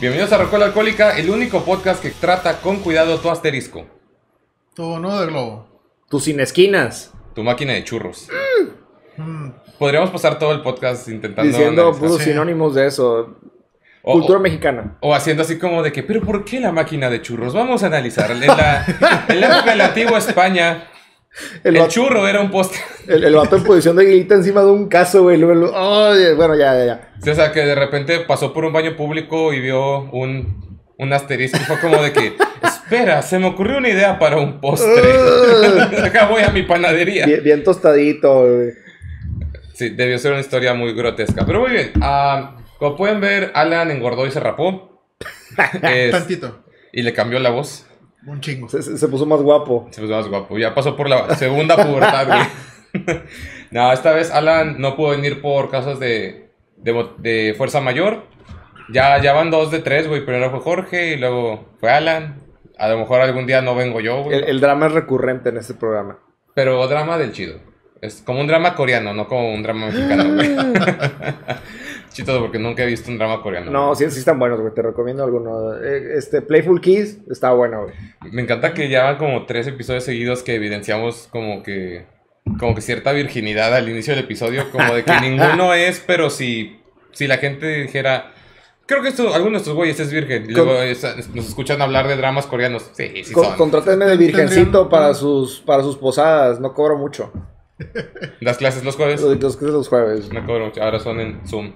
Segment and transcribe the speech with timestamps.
[0.00, 3.86] Bienvenidos a Rocola Alcohólica, el único podcast que trata con cuidado tu asterisco,
[4.74, 5.68] Tu nudo de globo.
[6.10, 7.12] Tus sin esquinas.
[7.34, 8.28] tu máquina de churros.
[9.16, 12.30] Mm, Podríamos pasar todo el podcast intentando Diciendo puros Sí.
[12.30, 13.36] sinónimos de eso.
[14.02, 14.96] O- Cultura o- mexicana.
[15.00, 17.54] O haciendo así como de que, pero ¿por qué la máquina de churros?
[17.54, 18.30] Vamos a analizar.
[18.30, 18.84] En la,
[19.28, 20.88] en la época de la antigua España,
[21.64, 22.78] El, el, vato, churro era un poste.
[23.08, 25.42] el, el vato en posición de guita encima de un caso, güey.
[25.42, 27.12] bueno, ya, ya, ya.
[27.22, 31.12] Sí, O sea, que de repente pasó por un baño público y vio un, un
[31.12, 35.02] asterisco y fue como de que, espera, se me ocurrió una idea para un postre.
[36.04, 37.26] Acá voy a mi panadería.
[37.26, 38.70] Bien, bien tostadito, güey.
[39.74, 41.44] Sí, debió ser una historia muy grotesca.
[41.44, 41.92] Pero muy bien.
[42.00, 45.02] ah, como pueden ver, Alan engordó y se rapó.
[45.82, 46.64] Es- Tantito.
[46.92, 47.86] y le cambió la voz.
[48.26, 48.68] Un chingo.
[48.68, 49.88] Se, se- puso más guapo.
[49.90, 50.58] Se puso más guapo.
[50.58, 53.18] Ya pasó por la segunda pubertad, güey.
[53.70, 58.24] no, esta vez Alan no pudo venir por causas de, de, de fuerza mayor.
[58.92, 60.24] Ya, ya van dos de tres, güey.
[60.24, 62.40] Primero fue Jorge y luego fue Alan.
[62.78, 64.36] A lo mejor algún día no vengo yo, güey.
[64.38, 66.18] El, el drama es recurrente en este programa.
[66.54, 67.58] Pero drama del chido.
[68.00, 70.50] Es como un drama coreano, no como un drama mexicano, güey.
[72.14, 73.70] Chistoso porque nunca he visto un drama coreano.
[73.70, 74.72] No, sí, sí están buenos, güey.
[74.72, 75.74] Te recomiendo alguno.
[75.82, 77.94] Eh, Este, Playful Kiss está bueno, güey.
[78.32, 82.06] Me encanta que ya van como tres episodios seguidos que evidenciamos como que
[82.58, 86.78] como que cierta virginidad al inicio del episodio, como de que ninguno es, pero si,
[87.12, 88.32] si la gente dijera,
[88.86, 90.74] creo que esto, alguno de estos güeyes es virgen, y luego
[91.34, 93.56] nos escuchan hablar de dramas coreanos, sí, sí Con- son.
[93.56, 96.60] Contrátenme de virgencito para sus, para sus posadas.
[96.60, 97.32] No cobro mucho.
[98.40, 100.30] Las clases los jueves, Los, los, los jueves.
[100.32, 101.72] no cobro mucho, ahora son en Zoom.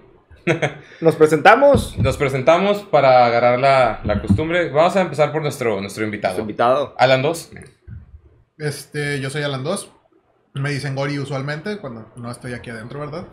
[1.00, 1.96] Nos presentamos.
[1.98, 4.70] Nos presentamos para agarrar la, la costumbre.
[4.70, 6.36] Vamos a empezar por nuestro, nuestro invitado.
[6.36, 6.94] Su invitado.
[6.98, 7.50] Alan 2.
[8.58, 9.92] Este, yo soy Alan 2.
[10.54, 13.26] Me dicen Gori usualmente cuando no estoy aquí adentro, ¿verdad?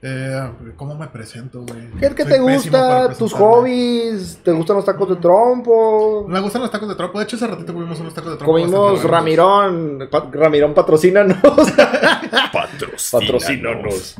[0.00, 1.90] Eh, ¿Cómo me presento, güey?
[2.14, 3.12] ¿Qué, te gusta?
[3.14, 4.38] ¿Tus hobbies?
[4.44, 6.24] ¿Te gustan los tacos de trompo?
[6.28, 7.18] Me gustan los tacos de trompo.
[7.18, 8.52] De hecho, hace ratito comimos unos tacos de trompo.
[8.52, 9.02] Comimos.
[9.02, 10.08] Ramirón.
[10.10, 11.38] Pa- Ramirón, patrocínanos.
[13.10, 14.16] Patrocínanos.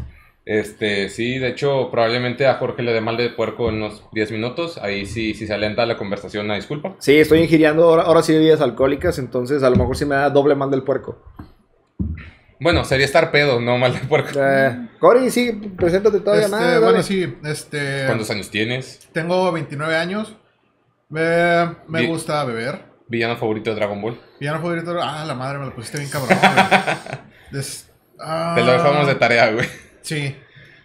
[0.50, 4.32] Este, sí, de hecho, probablemente a Jorge le dé mal de puerco en unos 10
[4.32, 4.78] minutos.
[4.78, 6.96] Ahí sí, si se alenta la conversación, una disculpa.
[7.00, 10.30] Sí, estoy ingiriendo ahora, ahora sí bebidas alcohólicas, entonces a lo mejor sí me da
[10.30, 11.22] doble mal del puerco.
[12.60, 14.30] Bueno, sería estar pedo, no mal de puerco.
[14.42, 16.80] Eh, Cory, sí, preséntate todavía Este, más.
[16.80, 18.04] bueno, sí, este.
[18.06, 19.06] ¿Cuántos años tienes?
[19.12, 20.34] Tengo 29 años.
[21.14, 22.10] Eh, me Bien.
[22.10, 22.84] gusta beber.
[23.06, 24.18] ¿Villano favorito de Dragon Ball?
[24.40, 24.96] Villano favorito.
[25.00, 27.18] Ah, la madre, me lo pusiste bien cabrón, güey.
[27.52, 29.66] Des- ah, Te lo dejamos de tarea, güey.
[30.02, 30.36] Sí.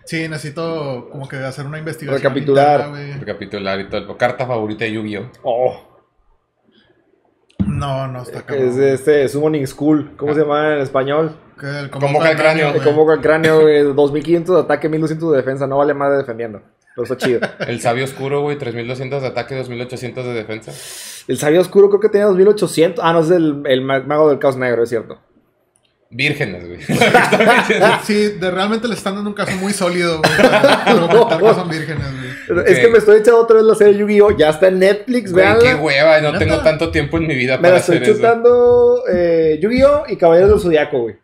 [0.06, 2.22] Sí, necesito como que hacer una investigación.
[2.22, 2.88] Recapitular.
[2.90, 3.18] interna.
[3.20, 4.18] Recapitular y todo.
[4.18, 5.30] Carta favorita de Yu-Gi-Oh!
[5.44, 5.78] Oh,
[7.66, 8.68] No, no está cabrón.
[8.68, 10.12] es de este Summoning School.
[10.18, 11.38] ¿Cómo se llama en español?
[11.62, 12.72] El Convoca el cráneo.
[12.74, 12.84] Güey.
[12.84, 15.68] convoca el cráneo, güey, 2500 de ataque, 1200 de defensa.
[15.68, 16.62] No vale madre defendiendo.
[16.96, 17.40] Pero está chido.
[17.68, 20.72] El sabio oscuro, güey, 3200 de ataque, 2800 de defensa.
[21.28, 23.04] El sabio oscuro creo que tenía 2800.
[23.04, 25.20] Ah, no, es el, el ma- mago del caos negro, es cierto.
[26.16, 26.80] Vírgenes, güey.
[28.04, 30.32] Sí, de, realmente le están dando un caso muy sólido, güey.
[31.40, 32.06] Que son vírgenes,
[32.48, 32.64] güey.
[32.68, 34.38] Es que me estoy echando otra vez la serie Yu-Gi-Oh!
[34.38, 35.60] Ya está en Netflix, Güey, vean.
[35.60, 38.18] qué hueva, no tengo tanto tiempo en mi vida Me para la estoy hacer eso.
[38.18, 40.04] chutando eh, Yu-Gi-Oh!
[40.10, 41.16] y Caballeros del Zodiaco, güey.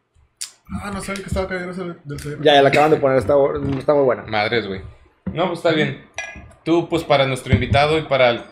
[0.82, 2.44] Ah, no sabía que estaba ese del Zodiaco.
[2.44, 3.34] Ya, ya la acaban de poner, está,
[3.78, 4.24] está muy buena.
[4.28, 4.82] Madres, güey.
[5.34, 6.04] No, pues está bien.
[6.64, 8.44] Tú, pues para nuestro invitado y para el-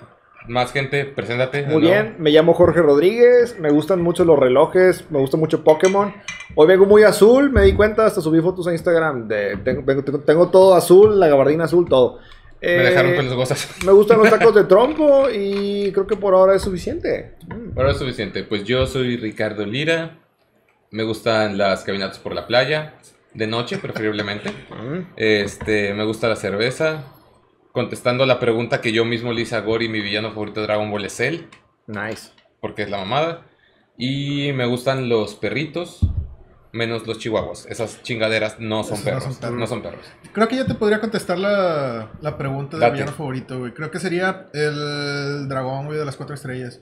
[0.48, 1.64] más gente, preséntate.
[1.66, 6.14] Muy bien, me llamo Jorge Rodríguez, me gustan mucho los relojes, me gusta mucho Pokémon.
[6.56, 9.28] Hoy vengo muy azul, me di cuenta, hasta subí fotos a Instagram.
[9.28, 12.20] De, tengo, vengo- tengo- tengo todo azul, la gabardina azul, todo.
[12.62, 13.70] Me Eh, dejaron con los gozas.
[13.86, 17.36] me gustan los tacos de trompo y creo que por ahora es suficiente.
[17.48, 17.78] Mm.
[17.78, 18.44] Ahora es suficiente.
[18.44, 20.18] Pues yo soy Ricardo Lira.
[20.90, 22.94] Me gustan las caminatas por la playa.
[23.34, 24.52] De noche, preferiblemente.
[24.72, 25.14] Mm.
[25.18, 27.04] Este, me gusta la cerveza.
[27.78, 30.90] Contestando la pregunta que yo mismo le hice a Gori, mi villano favorito de Dragon
[30.90, 31.48] Ball es él.
[31.86, 32.32] Nice.
[32.60, 33.46] Porque es la mamada.
[34.00, 36.00] Y me gustan los perritos.
[36.74, 37.68] Menos los chihuahuas.
[37.68, 39.24] Esas chingaderas no son no perros.
[39.26, 39.60] son perros.
[39.60, 40.02] No son perros.
[40.34, 42.94] Creo que ya te podría contestar la, la pregunta de Date.
[42.94, 43.72] mi villano favorito, güey.
[43.76, 46.82] Creo que sería el dragón, güey, de las cuatro estrellas.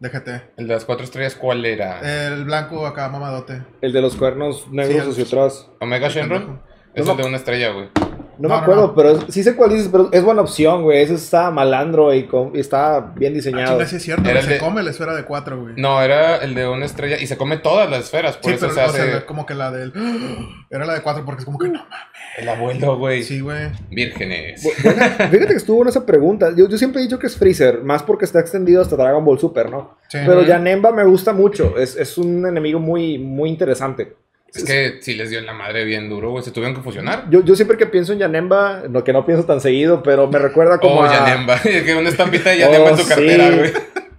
[0.00, 0.28] De GT.
[0.58, 2.00] El de las cuatro estrellas, ¿cuál era?
[2.26, 3.62] El blanco acá, mamadote.
[3.80, 5.70] El de los cuernos negros Sí, hacia atrás.
[5.80, 6.60] Omega Shenron.
[6.92, 7.88] Es No, el de una estrella, güey.
[8.38, 8.94] No, No, me acuerdo, no.
[8.94, 11.00] pero es- sí sé cuál dices, pero es buena opción, güey.
[11.02, 13.72] Ese está malandro y, con- y está bien Ah, diseñado.
[13.72, 15.74] chinga, sí es cierto, Era se de- come la esfera de cuatro, güey.
[15.76, 17.16] No, era el de una estrella.
[17.20, 18.36] Y se come todas las esferas.
[18.36, 19.92] Por sí, eso pero se o hace sea, como que la del...
[20.70, 21.96] Era la de cuatro porque es como que no mames.
[22.38, 23.22] el abuelo, güey.
[23.22, 23.70] Sí, güey.
[23.90, 24.62] Vírgenes.
[24.76, 26.52] Fíjate que estuvo en esa pregunta.
[26.56, 29.38] Yo, yo siempre he dicho que es Freezer, más porque está extendido hasta Dragon Ball
[29.38, 29.96] Super, ¿no?
[30.08, 30.18] Sí.
[30.26, 30.44] Pero.
[30.44, 31.78] Janemba me gusta mucho.
[31.78, 34.16] Es, es un enemigo muy, muy interesante.
[34.56, 36.42] Es que sí les dio en la madre bien duro, güey.
[36.44, 37.26] Se tuvieron que fusionar.
[37.30, 40.38] Yo, yo siempre que pienso en Yanemba, no que no pienso tan seguido, pero me
[40.38, 41.12] recuerda como Oh, a...
[41.12, 41.54] Yanemba.
[41.64, 43.56] Es que una estampita de Yanemba en Oh, su cartera, sí.
[43.58, 43.72] güey.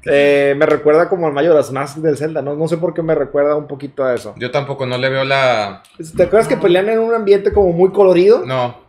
[0.10, 2.56] Eh, me recuerda como al Majora's Mask del Zelda, ¿no?
[2.56, 4.34] No sé por qué me recuerda un poquito a eso.
[4.38, 5.84] Yo tampoco no le veo la.
[6.16, 8.46] ¿Te acuerdas que pelean en un ambiente como muy colorido?
[8.46, 8.84] No.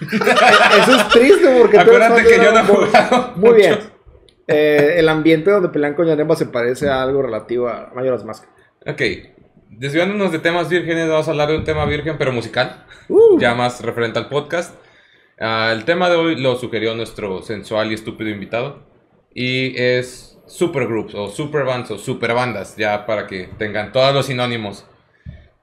[0.00, 3.32] Eso es triste porque Acuérdate que yo no he jugado.
[3.36, 3.78] Muy bien.
[4.46, 8.44] Eh, el ambiente donde pelean con Yanemba se parece a algo relativo a Majora's Mask.
[8.86, 9.00] Ok.
[9.70, 12.84] Desviándonos de temas vírgenes, vamos a hablar de un tema virgen, pero musical.
[13.08, 14.74] Uh, Ya más referente al podcast.
[15.38, 18.82] Ah, el tema de hoy lo sugirió nuestro sensual y estúpido invitado.
[19.32, 24.84] Y es supergroups, o superbands, o superbandas, ya para que tengan todos los sinónimos.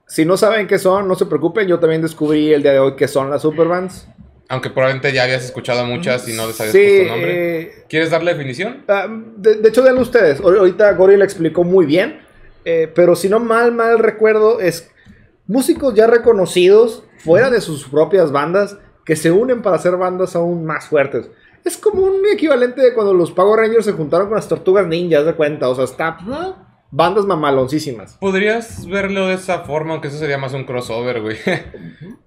[0.06, 1.68] Si no saben qué son, no se preocupen.
[1.68, 4.08] Yo también descubrí el día de hoy qué son las superbands.
[4.48, 7.60] Aunque probablemente ya habías escuchado muchas y no les habías Sí, puesto nombre.
[7.60, 8.84] eh, ¿Quieres dar la definición?
[8.88, 9.06] Ah,
[9.36, 10.40] de, de hecho, denlo ustedes.
[10.40, 12.26] Ahor- Ahorita Gori le explicó muy bien.
[12.70, 14.90] Eh, pero si no mal, mal recuerdo, es
[15.46, 18.76] músicos ya reconocidos fuera de sus propias bandas
[19.06, 21.30] que se unen para hacer bandas aún más fuertes.
[21.64, 25.24] Es como un equivalente de cuando los Power Rangers se juntaron con las Tortugas Ninjas,
[25.24, 25.70] de cuenta.
[25.70, 26.18] O sea, está
[26.90, 28.18] bandas mamaloncísimas.
[28.20, 31.38] Podrías verlo de esa forma, aunque eso sería más un crossover, güey.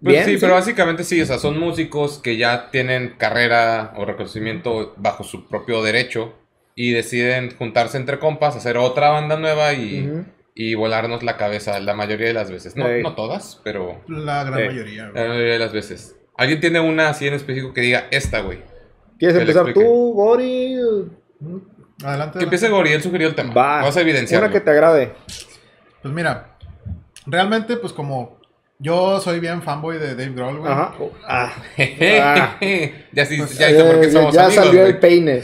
[0.02, 0.38] Pues Bien, sí, sí.
[0.42, 5.48] pero básicamente sí, o sea, son músicos que ya tienen carrera o reconocimiento bajo su
[5.48, 6.34] propio derecho
[6.76, 10.10] y deciden juntarse entre compas, hacer otra banda nueva y,
[10.56, 12.76] y volarnos la cabeza la mayoría de las veces.
[12.76, 15.10] No, no todas, pero La gran Eh, mayoría.
[15.10, 15.24] güey.
[15.24, 16.16] la mayoría de las veces.
[16.38, 18.60] ¿Alguien tiene una así en específico que diga esta, güey?
[19.20, 20.76] ¿Quieres empezar tú, Gori?
[22.04, 22.40] Adelante.
[22.40, 22.70] Que empiece adelante.
[22.70, 23.54] Goriel sugirió el tema.
[23.54, 23.82] Va.
[23.84, 24.48] Vas a evidenciarlo.
[24.48, 25.14] Una que te agrade.
[26.02, 26.58] Pues mira,
[27.28, 28.41] realmente, pues como
[28.82, 30.72] yo soy bien fanboy de Dave Grohl, güey.
[30.72, 30.94] Ajá.
[31.28, 34.92] Ah, ya sí, Pues, ya hice por qué eh, somos ya amigos, salió güey.
[34.94, 35.42] el peine.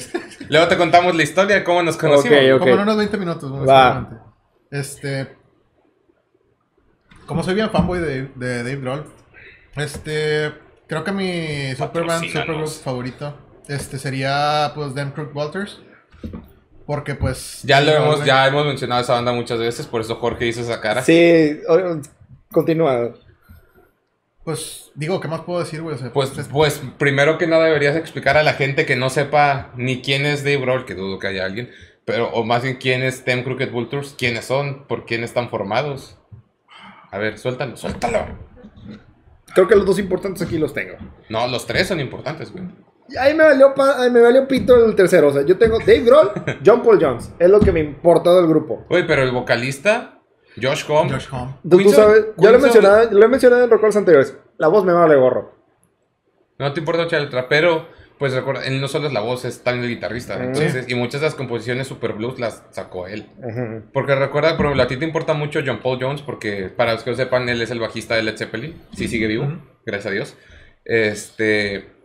[0.49, 2.37] Luego te contamos la historia de cómo nos conocimos.
[2.39, 2.59] Ok, ok.
[2.59, 4.09] Como en unos 20 minutos, Va.
[4.71, 5.35] Este.
[7.27, 9.05] Como soy bien fanboy de, de Dave Grohl,
[9.75, 10.53] este.
[10.87, 12.31] Creo que mi superband, Patrocínanos.
[12.31, 13.37] supergroup favorito,
[13.67, 15.81] este sería, pues, Dan Crook Walters.
[16.85, 17.61] Porque, pues.
[17.63, 20.79] Ya lo hemos, ya hemos mencionado esa banda muchas veces, por eso Jorge hizo esa
[20.79, 21.03] cara.
[21.03, 21.59] Sí,
[22.51, 23.13] continúa.
[24.47, 25.95] Pues, digo, ¿qué más puedo decir, güey?
[25.95, 29.09] O sea, Pues, es- pues, primero que nada deberías explicar a la gente que no
[29.09, 31.69] sepa ni quién es Dave Grohl, que dudo que haya alguien,
[32.05, 36.17] pero, o más bien quién es Tem Crooked Vultures, quiénes son, por quién están formados.
[37.11, 38.19] A ver, suéltalo, suéltalo.
[39.53, 40.95] Creo que los dos importantes aquí los tengo.
[41.27, 42.63] No, los tres son importantes, güey.
[43.09, 45.27] Y Ahí me valió, pa- ahí me valió pito el tercero.
[45.27, 46.31] O sea, yo tengo Dave Grohl,
[46.65, 47.33] John Paul Jones.
[47.37, 48.85] Es lo que me importó del grupo.
[48.89, 50.16] Oye, pero el vocalista,
[50.61, 51.53] Josh Homme, Josh Homme.
[51.69, 54.37] Tú, sabes, yo lo he mencionado, lo he mencionado en recuerdos anteriores.
[54.57, 55.53] La voz me vale gorro.
[56.57, 57.87] no te importa mucho la letra, pero,
[58.17, 60.37] pues recuerda, él no solo es la voz, es también el guitarrista.
[60.37, 60.41] Mm.
[60.43, 63.27] Entonces, y muchas de las composiciones super blues las sacó él.
[63.93, 67.03] Porque recuerda, por ejemplo, a ti te importa mucho John Paul Jones, porque para los
[67.03, 68.75] que lo sepan, él es el bajista de Led Zeppelin.
[68.93, 69.47] Sí, sigue vivo,
[69.85, 70.37] gracias a Dios.
[70.85, 71.96] Este.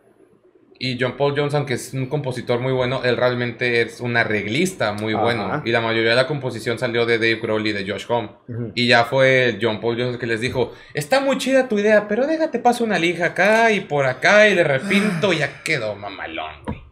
[0.84, 4.93] Y John Paul Jones, aunque es un compositor muy bueno, él realmente es un arreglista
[4.93, 5.23] muy Ajá.
[5.23, 5.62] bueno.
[5.64, 8.31] Y la mayoría de la composición salió de Dave Grohl y de Josh Homme.
[8.49, 8.73] Ujú.
[8.75, 12.26] Y ya fue John Paul el que les dijo: Está muy chida tu idea, pero
[12.26, 16.64] déjate paso una lija acá y por acá y le repinto y ya quedó mamalón,
[16.67, 16.82] güey.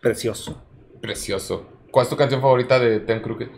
[0.00, 0.62] Precioso.
[1.00, 1.88] Precioso.
[1.90, 3.48] ¿Cuál es tu canción favorita de Tim Crooked?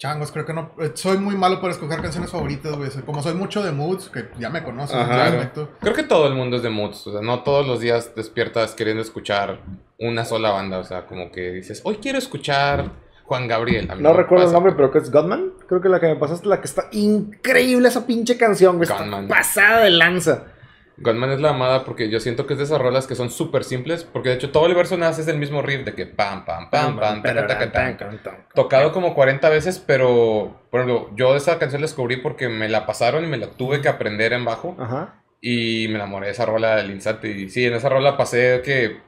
[0.00, 0.70] Changos, creo que no.
[0.80, 2.88] eh, Soy muy malo para escoger canciones favoritas, güey.
[3.04, 5.30] Como soy mucho de moods, que ya me Ajá.
[5.32, 5.72] meto.
[5.78, 8.74] Creo que todo el mundo es de moods, o sea, no todos los días despiertas
[8.74, 9.60] queriendo escuchar
[9.98, 12.92] una sola banda, o sea, como que dices, hoy quiero escuchar
[13.24, 13.90] Juan Gabriel.
[13.90, 15.52] A mí No recuerdo el nombre, pero que es Godman.
[15.68, 18.88] Creo que la que me pasaste es la que está increíble esa pinche canción, güey.
[18.88, 20.44] Está pasada de lanza.
[21.00, 23.64] Godman es la amada porque yo siento que es de esas rolas que son súper
[23.64, 26.44] simples, porque de hecho todo el verso nace es el mismo riff de que pam,
[26.44, 27.96] pam, pam, pam, taca, taca, tam.
[28.54, 32.84] Tocado como 40 veces, pero, por ejemplo, yo esa canción la descubrí porque me la
[32.84, 34.76] pasaron y me la tuve que aprender en bajo.
[34.78, 35.22] Ajá.
[35.40, 37.30] Y me enamoré de esa rola del instante.
[37.30, 38.98] Y sí, en esa rola pasé que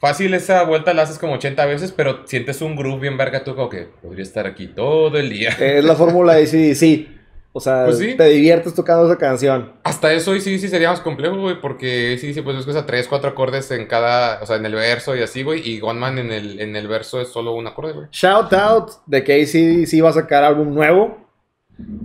[0.00, 3.54] fácil esa vuelta la haces como 80 veces, pero sientes un groove bien verga tú
[3.54, 5.50] como que podría estar aquí todo el día.
[5.50, 7.15] Es la fórmula de sí.
[7.56, 8.14] O sea, Pues sí.
[8.18, 9.72] te diviertes tocando esa canción.
[9.82, 12.82] Hasta eso y sí, sí sería más complejo, güey, porque sí, sí, pues es que
[12.82, 16.18] tres, cuatro acordes en cada, o sea, en el verso y así, güey, y Gunman
[16.18, 18.06] en el, en el verso es solo un acorde, güey.
[18.12, 21.24] Shout out de que ACDC va a sacar álbum nuevo.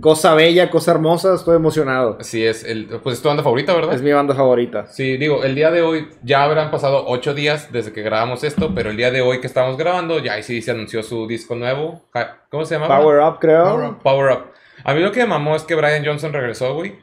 [0.00, 2.16] Cosa bella, cosa hermosa, estoy emocionado.
[2.20, 3.94] Así es, el, pues es tu banda favorita, ¿verdad?
[3.94, 4.86] Es mi banda favorita.
[4.86, 8.72] Sí, digo, el día de hoy ya habrán pasado ocho días desde que grabamos esto,
[8.74, 12.02] pero el día de hoy que estamos grabando ya sí se anunció su disco nuevo.
[12.50, 12.88] ¿Cómo se llama?
[12.88, 13.64] Power Up, creo.
[13.64, 14.02] Power Up.
[14.02, 14.44] Power Up.
[14.84, 16.96] A mí lo que me mamó es que Brian Johnson regresó, güey.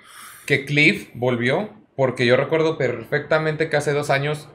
[0.46, 4.50] Que Cliff volvió, porque yo recuerdo perfectamente que hace dos años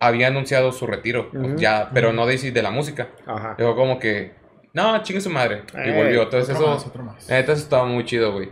[0.00, 1.30] había anunciado su retiro.
[1.56, 3.08] ya, pero no de, de la música.
[3.26, 3.54] Ajá.
[3.58, 4.34] Dijo como que,
[4.72, 5.62] no, chingue su madre.
[5.74, 6.22] Y Eh, volvió.
[6.22, 7.28] Entonces Otro eso, más, otro más.
[7.28, 8.50] la neta, eso estaba muy chido, güey.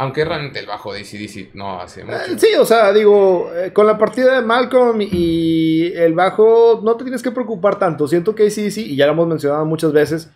[0.00, 2.16] Aunque realmente el bajo de ACDC no hace mucho.
[2.16, 6.96] Eh, Sí, o sea, digo, eh, con la partida de Malcolm y el bajo no
[6.96, 8.06] te tienes que preocupar tanto.
[8.06, 10.30] Siento que ACDC, y ya lo hemos mencionado muchas veces,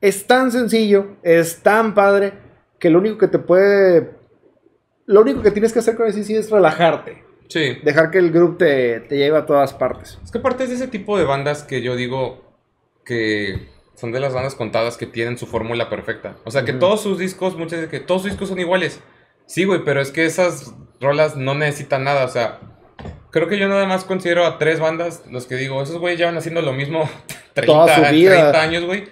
[0.00, 2.32] es tan sencillo, es tan padre,
[2.78, 4.10] que lo único que te puede...
[5.06, 7.24] Lo único que tienes que hacer con ACDC es relajarte.
[7.48, 7.78] Sí.
[7.84, 10.18] Dejar que el grupo te, te lleve a todas partes.
[10.24, 12.44] Es que aparte es de ese tipo de bandas que yo digo
[13.04, 16.36] que son de las bandas contadas que tienen su fórmula perfecta.
[16.44, 19.00] O sea, que todos sus discos, muchas veces que todos sus discos son iguales.
[19.46, 22.24] Sí, güey, pero es que esas rolas no necesitan nada.
[22.24, 22.60] O sea,
[23.30, 26.36] creo que yo nada más considero a tres bandas los que digo, esos güeyes llevan
[26.36, 27.08] haciendo lo mismo
[27.54, 28.52] 30, Toda su vida.
[28.52, 29.04] 30 años, güey.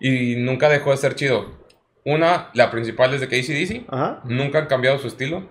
[0.00, 1.61] Y nunca dejó de ser chido.
[2.04, 3.86] Una, la principal desde que ACDC.
[3.92, 4.20] Ajá.
[4.24, 5.48] Nunca han cambiado su estilo.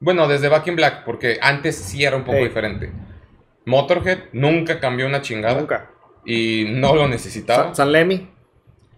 [0.00, 2.44] Bueno, desde Back in Black, porque antes sí era un poco Ey.
[2.44, 2.92] diferente.
[3.66, 5.60] Motorhead nunca cambió una chingada.
[5.60, 5.90] Nunca.
[6.24, 7.64] Y no lo necesitaba.
[7.64, 8.30] San, San Lemmy.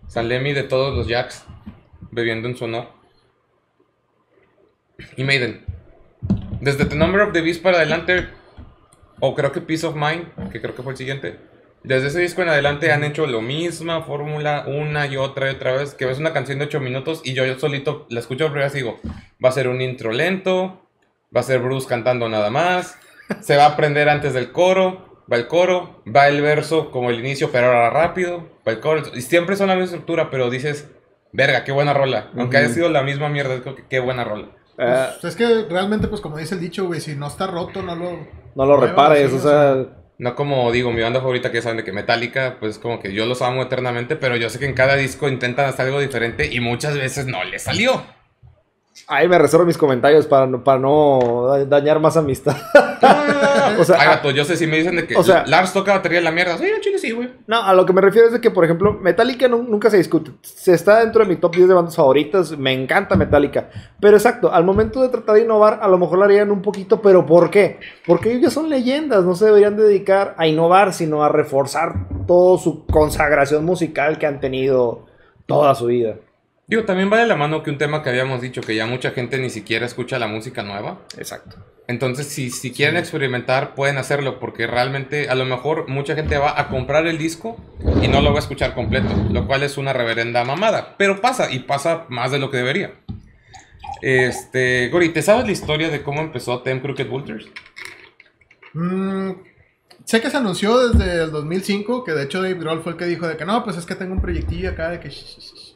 [0.07, 1.45] San Lemmy de todos los Jacks,
[2.11, 2.89] bebiendo en su honor.
[5.17, 5.65] Y Maiden.
[6.61, 8.29] Desde The Number of the Beast para adelante,
[9.21, 11.39] o creo que Peace of Mind, que creo que fue el siguiente.
[11.83, 15.73] Desde ese disco en adelante han hecho lo misma fórmula una y otra y otra
[15.73, 15.95] vez.
[15.95, 18.67] Que ves una canción de 8 minutos y yo, yo solito la escucho por primera
[18.67, 19.01] vez y digo,
[19.43, 20.87] va a ser un intro lento,
[21.35, 22.99] va a ser Bruce cantando nada más,
[23.41, 27.19] se va a aprender antes del coro, va el coro, va el verso como el
[27.19, 29.03] inicio, pero ahora rápido, va el coro.
[29.15, 30.89] Y siempre son la misma estructura, pero dices,
[31.33, 32.31] verga, qué buena rola.
[32.37, 32.75] Aunque haya Ujú.
[32.75, 33.59] sido la misma mierda,
[33.89, 34.49] qué buena rola.
[34.77, 37.83] Eh, Pues, es que realmente, pues como dice el dicho, güey, si no está roto,
[37.83, 38.27] no lo...
[38.55, 39.87] no lo repares, sí, o sea...
[40.21, 43.15] No como digo, mi banda favorita que ya saben de que Metallica, pues como que
[43.15, 46.47] yo los amo eternamente, pero yo sé que en cada disco intentan hacer algo diferente
[46.53, 48.05] y muchas veces no les salió.
[49.07, 52.57] Ahí me reservo mis comentarios para no, para no da- dañar más amistad.
[53.79, 56.19] O sea, Ay, yo sé si me dicen de que o sea- Lars toca batería
[56.19, 56.59] en la mierda.
[56.59, 57.31] Sí, chile sí, güey.
[57.47, 59.97] No, a lo que me refiero es de que, por ejemplo, Metallica nu- nunca se
[59.97, 60.33] discute.
[60.43, 62.57] Se está dentro de mi top 10 de bandas favoritas.
[62.59, 63.71] Me encanta Metallica.
[64.01, 67.01] Pero exacto, al momento de tratar de innovar, a lo mejor lo harían un poquito.
[67.01, 67.79] ¿Pero por qué?
[68.07, 69.25] Porque ellos ya son leyendas.
[69.25, 71.95] No se deberían dedicar a innovar, sino a reforzar
[72.27, 75.07] toda su consagración musical que han tenido
[75.47, 76.17] toda su vida.
[76.71, 79.11] Digo, también va de la mano que un tema que habíamos dicho, que ya mucha
[79.11, 81.01] gente ni siquiera escucha la música nueva.
[81.19, 81.57] Exacto.
[81.89, 86.61] Entonces, si, si quieren experimentar, pueden hacerlo, porque realmente a lo mejor mucha gente va
[86.61, 87.57] a comprar el disco
[88.01, 90.95] y no lo va a escuchar completo, lo cual es una reverenda mamada.
[90.97, 92.93] Pero pasa, y pasa más de lo que debería.
[94.01, 97.49] Este, Gori, ¿te sabes la historia de cómo empezó Tem Crooked Vultures?
[98.75, 99.33] Mm,
[100.05, 103.07] sé que se anunció desde el 2005, que de hecho Dave Grohl fue el que
[103.07, 105.09] dijo de que no, pues es que tengo un proyectillo acá de que...
[105.09, 105.70] sh- sh- sh".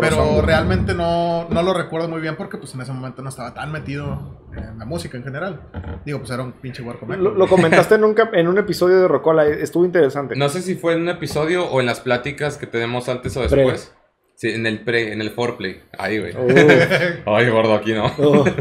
[0.00, 3.54] Pero realmente no, no lo recuerdo muy bien porque pues en ese momento no estaba
[3.54, 5.60] tan metido en la música en general.
[6.04, 7.22] Digo, pues era un pinche huerco meco.
[7.22, 9.46] Lo, lo comentaste en un, en un episodio de Rocola.
[9.46, 10.36] Estuvo interesante.
[10.36, 13.46] No sé si fue en un episodio o en las pláticas que tenemos antes o
[13.46, 13.56] Pre.
[13.56, 13.94] después.
[14.34, 15.82] Sí, en el pre, en el foreplay.
[15.98, 16.32] Ahí, güey.
[16.36, 16.52] Uf,
[17.26, 18.06] Ay, gordo, aquí no.
[18.18, 18.48] uf.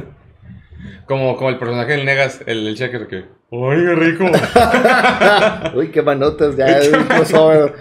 [1.08, 3.16] Como, como el personaje del Negas, el, el checker que...
[3.50, 4.26] ¡Ay, qué rico!
[5.76, 6.58] Uy, qué manotas.
[6.58, 7.76] Ya es un crossover.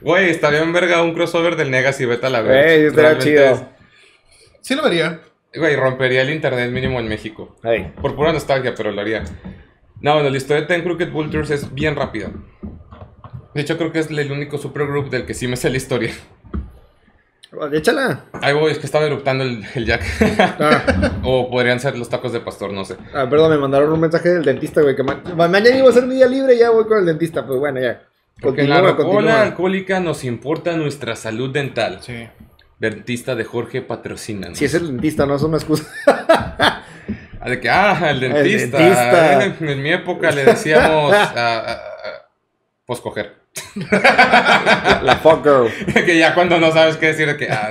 [0.00, 2.78] Güey, estaría en verga un crossover del Negas y Beta la Güey, vez.
[2.94, 3.68] estaría chido.
[4.62, 5.20] Sí lo vería.
[5.54, 7.54] Güey, rompería el internet mínimo en México.
[7.62, 7.92] Hey.
[8.00, 9.24] Por pura nostalgia, pero lo haría.
[10.00, 12.30] No, bueno, la historia de Ten Crooked Vultures es bien rápida.
[13.54, 16.14] De hecho, creo que es el único supergroup del que sí me sé la historia.
[17.72, 18.24] Échala.
[18.40, 20.02] Ay, voy, es que estaba eructando el, el Jack.
[20.58, 22.96] Ah, o podrían ser los tacos de pastor, no sé.
[23.14, 24.96] ah, perdón, me mandaron un mensaje del dentista, güey.
[24.96, 27.06] Que ma- ma- mañana iba a ser mi día libre y ya voy con el
[27.06, 27.46] dentista.
[27.46, 28.02] Pues bueno, ya.
[28.40, 29.42] Porque la continúa.
[29.42, 31.98] alcohólica nos importa nuestra salud dental.
[32.00, 32.26] Sí.
[32.78, 34.48] Dentista de Jorge patrocina.
[34.54, 35.84] Si es el dentista, no es una excusa.
[37.44, 38.78] Ah, de que, ah, el dentista.
[38.78, 39.44] dentista.
[39.46, 42.28] Eh, En mi época le decíamos, ah, ah, ah,
[42.86, 43.41] pues coger.
[45.02, 45.68] La fuck girl.
[46.06, 47.70] que ya cuando no sabes qué decir, de que, ah,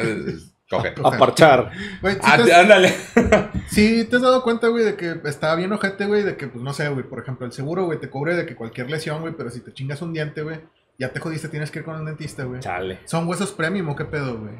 [0.69, 0.93] coger.
[1.03, 1.71] A parchar.
[2.01, 2.93] Güey, ¿sí, Ah, te te- has, ándale.
[3.69, 6.63] sí te has dado cuenta, güey, de que está bien ojete, güey, de que, pues
[6.63, 9.33] no sé, güey, por ejemplo, el seguro, güey, te cubre de que cualquier lesión, güey,
[9.35, 10.59] pero si te chingas un diente, güey,
[10.99, 12.59] ya te jodiste, tienes que ir con un dentista, güey.
[12.61, 12.99] Chale.
[13.05, 14.53] ¿Son huesos premium o qué pedo, güey?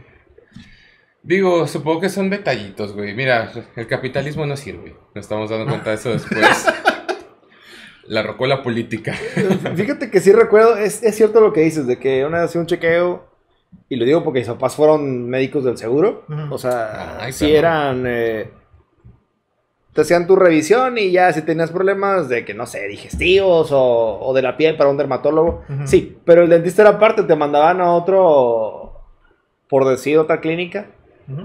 [1.23, 3.13] Digo, supongo que son detallitos, güey.
[3.13, 4.95] Mira, el capitalismo no sirve.
[5.13, 6.65] Nos estamos dando cuenta de eso después.
[8.12, 9.13] La rocola política.
[9.75, 12.60] Fíjate que sí recuerdo, es, es cierto lo que dices, de que una vez hacía
[12.60, 13.24] un chequeo,
[13.88, 17.58] y lo digo porque mis papás fueron médicos del seguro, o sea, Ay, sí cabrón.
[17.58, 18.50] eran, eh,
[19.94, 24.20] te hacían tu revisión y ya si tenías problemas de que, no sé, digestivos o,
[24.20, 27.80] o de la piel para un dermatólogo, sí, pero el dentista era aparte, te mandaban
[27.80, 29.01] a otro,
[29.70, 30.88] por decir, otra clínica.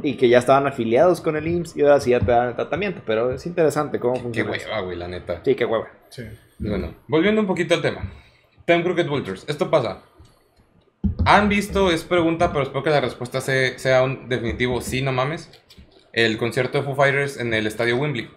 [0.03, 2.55] Y que ya estaban afiliados con el IMSS y ahora sí ya te dan el
[2.57, 4.57] tratamiento, pero es interesante cómo Qué funciona.
[4.57, 4.67] eso.
[4.69, 5.41] hueva, güey, la neta.
[5.45, 5.87] Sí, qué hueva.
[6.09, 6.23] Sí.
[6.59, 8.11] Bueno, volviendo un poquito al tema.
[8.65, 9.45] Ten Crooked Vultures.
[9.49, 10.03] Esto pasa.
[11.25, 11.91] ¿Han visto?
[11.91, 15.51] Es pregunta, pero espero que la respuesta se- sea un definitivo sí, no mames.
[16.13, 18.31] el concierto de Foo Fighters en el estadio Wembley.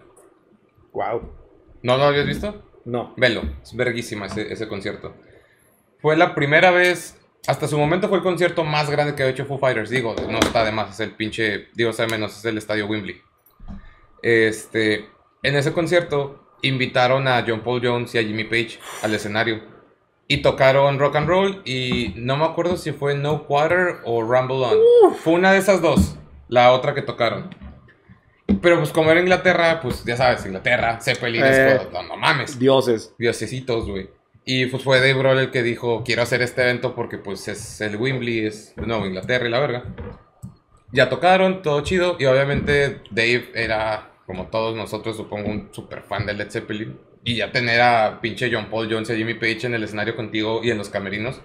[0.92, 1.32] Wow.
[1.82, 2.62] ¿No lo habías visto?
[2.84, 3.14] No.
[3.16, 5.14] Velo, es verguísima ese, ese concierto.
[5.98, 9.46] Fue la primera vez, hasta su momento fue el concierto más grande que ha hecho
[9.46, 9.88] Foo Fighters.
[9.88, 13.22] Digo, no está de más, es el pinche, digo, sabe menos, es el estadio Wembley.
[14.22, 15.06] Este,
[15.42, 19.62] en ese concierto invitaron a John Paul Jones y a Jimmy Page al escenario.
[20.28, 24.64] Y tocaron rock and roll y no me acuerdo si fue No Quarter o Rumble
[24.64, 25.14] On.
[25.16, 26.16] Fue una de esas dos,
[26.48, 27.54] la otra que tocaron.
[28.62, 31.80] Pero pues como era Inglaterra, pues ya sabes, Inglaterra, Zeppelin, Eh.
[31.92, 32.58] no, no mames.
[32.58, 33.12] Dioses.
[33.18, 34.10] Diosesitos, güey.
[34.44, 37.80] Y pues fue Dave Grohl el que dijo, quiero hacer este evento porque pues es
[37.80, 39.84] el Wembley, es de nuevo Inglaterra y la verga.
[40.92, 42.16] Ya tocaron, todo chido.
[42.18, 46.96] Y obviamente Dave era, como todos nosotros, supongo, un super fan de Led Zeppelin.
[47.24, 50.60] Y ya tener a pinche John Paul Jones y Jimmy Page en el escenario contigo
[50.62, 51.40] y en los camerinos.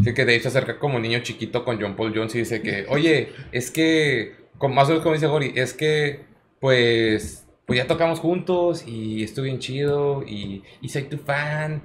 [0.00, 2.86] Así que Dave se acerca como niño chiquito con John Paul Jones y dice que,
[2.88, 6.24] oye, es que, más o menos como dice Gori, es que,
[6.60, 11.82] pues, pues ya tocamos juntos y estuvo bien chido y, y soy tu fan.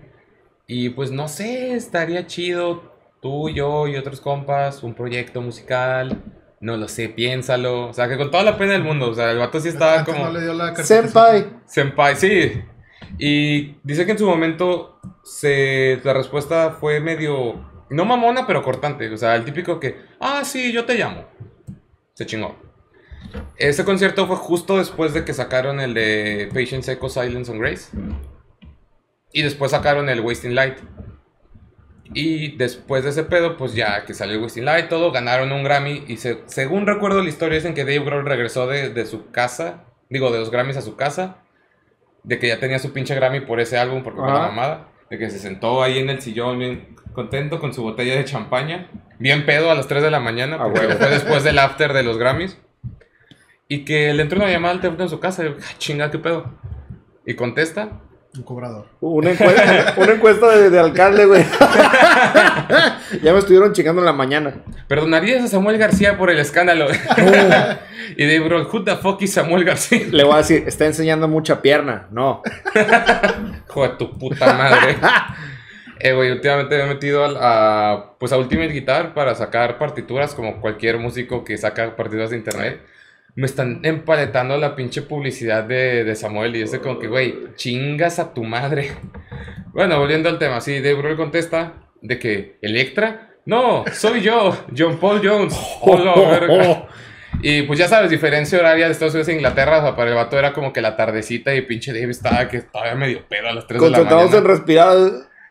[0.67, 6.23] Y pues no sé, estaría chido tú, yo y otros compas, un proyecto musical.
[6.61, 7.87] No lo sé, piénsalo.
[7.87, 9.09] O sea, que con toda la pena del mundo.
[9.09, 10.27] O sea, el vato sí estaba Antes como...
[10.27, 11.47] no le dio la Senpai.
[11.65, 12.61] Senpai, sí.
[13.17, 19.09] Y dice que en su momento se, la respuesta fue medio, no mamona, pero cortante.
[19.11, 21.25] O sea, el típico que, ah, sí, yo te llamo.
[22.13, 22.55] Se chingó.
[23.57, 27.89] Ese concierto fue justo después de que sacaron el de Patience Echo Silence and Grace.
[29.31, 30.77] Y después sacaron el Wasting Light.
[32.13, 35.63] Y después de ese pedo, pues ya que salió el Wasting Light, todo, ganaron un
[35.63, 36.03] Grammy.
[36.07, 39.83] Y se- según recuerdo la historia, dicen que Dave Grohl regresó de, de su casa,
[40.09, 41.37] digo, de los Grammys a su casa
[42.23, 44.87] de que ya tenía su pinche Grammy por ese álbum, porque fue la mamada.
[45.09, 48.89] De que se sentó ahí en el sillón bien contento con su botella de champaña.
[49.19, 52.17] Bien pedo a las 3 de la mañana, porque fue después del after de los
[52.17, 52.57] Grammys.
[53.67, 55.43] Y que le entró una llamada al teléfono en su casa.
[55.43, 56.53] Y yo, "Ah, chinga, ¿qué pedo?
[57.25, 58.01] Y contesta.
[58.35, 58.85] Un cobrador.
[59.01, 61.43] Una encuesta, una encuesta de, de alcalde, güey.
[63.23, 64.53] ya me estuvieron chingando en la mañana.
[64.87, 66.87] ¿Perdonarías a Samuel García por el escándalo?
[68.17, 70.05] y Dave Grohl, who the fuck is Samuel García?
[70.11, 72.07] Le voy a decir, está enseñando mucha pierna.
[72.11, 72.43] No.
[73.67, 74.97] Hijo de tu puta madre.
[75.99, 80.35] Eh, güey, últimamente me he metido al- a, pues a Ultimate Guitar para sacar partituras
[80.35, 82.81] como cualquier músico que saca partituras de internet.
[83.39, 88.19] Me están empaletando la pinche publicidad de, de Samuel y ese como que, güey, chingas
[88.19, 88.91] a tu madre.
[89.71, 93.29] Bueno, volviendo al tema, sí, Dave Grohl contesta de que, ¿Electra?
[93.45, 95.55] No, soy yo, John Paul Jones.
[95.81, 96.87] Hola, verga.
[97.41, 100.15] Y pues ya sabes, diferencia horaria de Estados Unidos e Inglaterra, o sea, para el
[100.15, 103.53] vato era como que la tardecita y pinche Dave estaba que todavía medio pedo a
[103.53, 104.49] las 3 de la Concentrados mañana.
[104.49, 104.97] en respirar.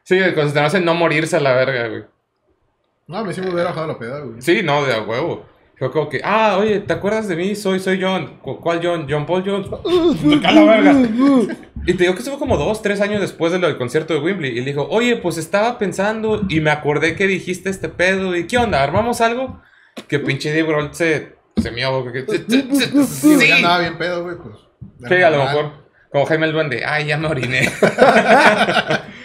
[0.03, 2.05] Sí, concentrarse en no morirse a la verga, güey.
[3.07, 4.43] No, me hubiera bajado la peda, güey.
[4.43, 5.47] Sí, no, de a huevo.
[5.79, 7.55] Fue como que, ah, oye, ¿te acuerdas de mí?
[7.55, 8.39] Soy, soy John.
[8.43, 9.07] ¿Cu- ¿Cuál John?
[9.09, 9.69] John Paul Jones.
[10.29, 10.93] ¡Te cae la verga!
[11.87, 14.13] Y te digo que eso fue como dos, tres años después de lo del concierto
[14.15, 14.51] de Wembley.
[14.51, 18.35] Y le dijo, oye, pues estaba pensando y me acordé que dijiste este pedo.
[18.37, 18.83] ¿Y qué onda?
[18.83, 19.63] ¿Armamos algo?
[20.09, 22.05] Que pinche Dave Grohl se, se mió.
[22.13, 22.27] que-
[23.07, 24.57] Sí, ya andaba bien pedo, güey, pues.
[25.09, 25.73] Sí, a lo mejor.
[26.11, 26.85] Como Jaime el Duende.
[26.85, 27.71] Ay, ya me oriné.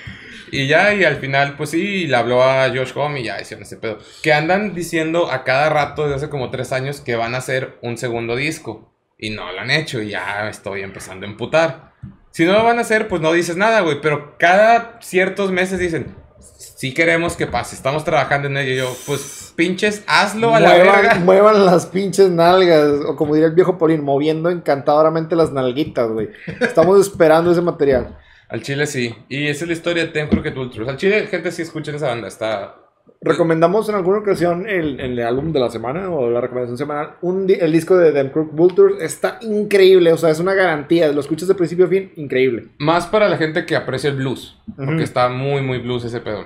[0.53, 3.63] y ya, y al final, pues sí, le habló a Josh Homme y ya hicieron
[3.63, 3.97] ese pedo.
[4.21, 7.79] Que andan diciendo a cada rato desde hace como tres años que van a hacer
[7.81, 8.93] un segundo disco.
[9.17, 11.93] Y no lo han hecho y ya estoy empezando a emputar.
[12.29, 13.99] Si no lo van a hacer, pues no dices nada, güey.
[13.99, 16.15] Pero cada ciertos meses dicen,
[16.57, 18.73] sí queremos que pase, estamos trabajando en ello.
[18.73, 20.93] Y yo, pues pinches, hazlo a la verga.
[20.93, 23.05] Muevan, muevan las pinches nalgas.
[23.07, 26.29] O como diría el viejo Polín, moviendo encantadoramente las nalguitas, güey.
[26.61, 28.19] Estamos esperando ese material.
[28.53, 29.15] Al Chile sí.
[29.29, 30.87] Y esa es la historia de Ten Crooked Vultures.
[30.87, 32.27] Al Chile, gente, sí escuchen esa banda.
[32.27, 32.75] Está.
[33.19, 37.15] Recomendamos en alguna ocasión el, el álbum de la semana o la recomendación semanal.
[37.23, 40.13] Un el disco de Them Crook Vultures está increíble.
[40.13, 41.11] O sea, es una garantía.
[41.11, 42.67] Lo escuchas de principio a fin, increíble.
[42.77, 44.55] Más para la gente que aprecia el blues.
[44.75, 46.45] Porque está muy, muy blues ese pedo.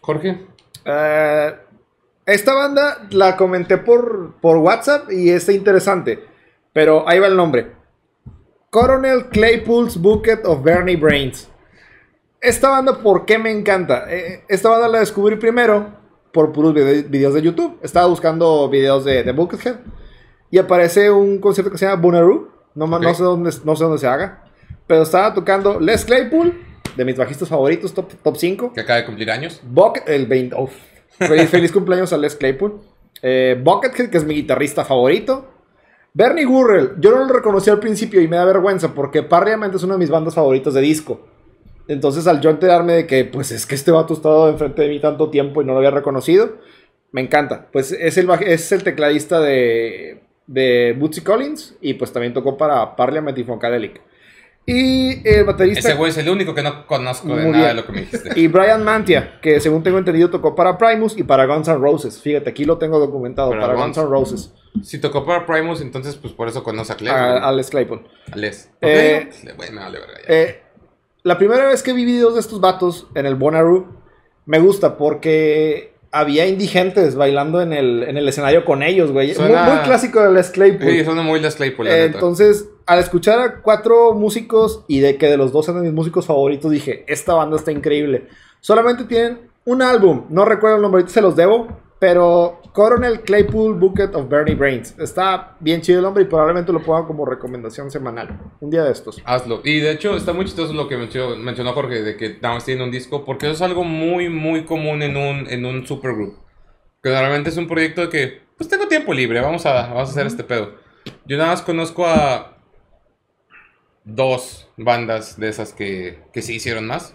[0.00, 0.40] Jorge.
[0.86, 1.54] Eh,
[2.24, 6.24] esta banda la comenté por, por WhatsApp y está interesante.
[6.72, 7.73] Pero ahí va el nombre.
[8.78, 11.48] Coronel Claypool's Bucket of Bernie Brains.
[12.40, 14.12] Esta banda, ¿por qué me encanta?
[14.12, 15.92] Eh, esta banda la descubrí primero
[16.32, 17.78] por puros vide- videos de YouTube.
[17.84, 19.76] Estaba buscando videos de, de Buckethead.
[20.50, 22.48] Y aparece un concierto que se llama Bonnaroo.
[22.74, 24.42] No, ma- no, sé dónde, no sé dónde se haga.
[24.88, 26.60] Pero estaba tocando Les Claypool,
[26.96, 28.72] de mis bajistas favoritos, top, top 5.
[28.72, 29.60] Que acaba de cumplir años.
[29.62, 30.56] Bucket, el 20.
[30.56, 30.72] uf.
[31.16, 32.80] Feliz, feliz cumpleaños a Les Claypool.
[33.22, 35.48] Eh, Buckethead, que es mi guitarrista favorito.
[36.16, 39.82] Bernie Gurrell, yo no lo reconocí al principio y me da vergüenza porque Parliament es
[39.82, 41.26] una de mis bandas favoritas de disco.
[41.88, 44.88] Entonces, al yo enterarme de que, pues es que este vato ha estado enfrente de
[44.88, 46.58] mí tanto tiempo y no lo había reconocido,
[47.10, 47.66] me encanta.
[47.72, 52.94] Pues es el, es el tecladista de, de Bootsy Collins y pues también tocó para
[52.94, 54.00] Parliament y Funkadelic.
[54.66, 55.80] Y el baterista...
[55.90, 57.62] Ese güey es el único que no conozco de nada bien.
[57.68, 58.30] de lo que me dijiste.
[58.40, 62.20] Y Brian Mantia, que según tengo entendido tocó para Primus y para Guns N' Roses.
[62.22, 63.96] Fíjate, aquí lo tengo documentado, Para para, Guns.
[63.98, 64.52] N' Roses.
[64.82, 67.18] Si tocó para Primus, entonces pues por eso conoce a Claire.
[67.20, 68.02] A, Les Claypool.
[68.32, 68.70] A Les.
[68.80, 69.98] Eh, vale.
[70.28, 70.62] Eh,
[71.22, 73.86] la primera vez que vi videos de estos vatos en el Bonnaroo,
[74.46, 79.28] me gusta porque había indigentes bailando en el, en el escenario con ellos, güey.
[79.28, 80.90] Muy, Suena- muy clásico de Les Claypool.
[80.90, 82.14] Sí, suena muy Les Claypool, la Eh, neta.
[82.14, 86.26] entonces, al escuchar a cuatro músicos y de que de los dos eran mis músicos
[86.26, 88.28] favoritos, dije, esta banda está increíble.
[88.60, 91.68] Solamente tienen un álbum, no recuerdo el nombre, ahorita se los debo,
[91.98, 94.94] pero Coronel Claypool Bucket of Bernie Brains.
[94.98, 98.38] Está bien chido el nombre y probablemente lo pongan como recomendación semanal.
[98.60, 99.22] Un día de estos.
[99.24, 99.62] Hazlo.
[99.64, 102.64] Y de hecho está muy chistoso lo que mencionó, mencionó Jorge, de que nada más
[102.64, 106.34] tienen un disco, porque eso es algo muy, muy común en un, en un supergroup.
[107.02, 110.12] Que normalmente es un proyecto de que, pues tengo tiempo libre, vamos a, vamos a
[110.12, 110.72] hacer este pedo.
[111.26, 112.53] Yo nada más conozco a
[114.04, 117.14] dos bandas de esas que, que sí hicieron más.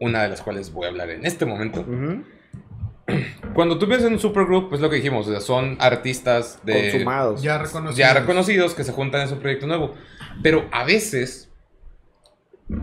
[0.00, 1.86] Una de las cuales voy a hablar en este momento.
[3.54, 6.90] Cuando tú piensas en un supergroup, es lo que dijimos, o sea, son artistas de...
[6.90, 7.42] Consumados.
[7.42, 7.98] Ya reconocido.
[7.98, 9.94] ya reconocidos que se juntan en su proyecto nuevo.
[10.42, 11.50] Pero a veces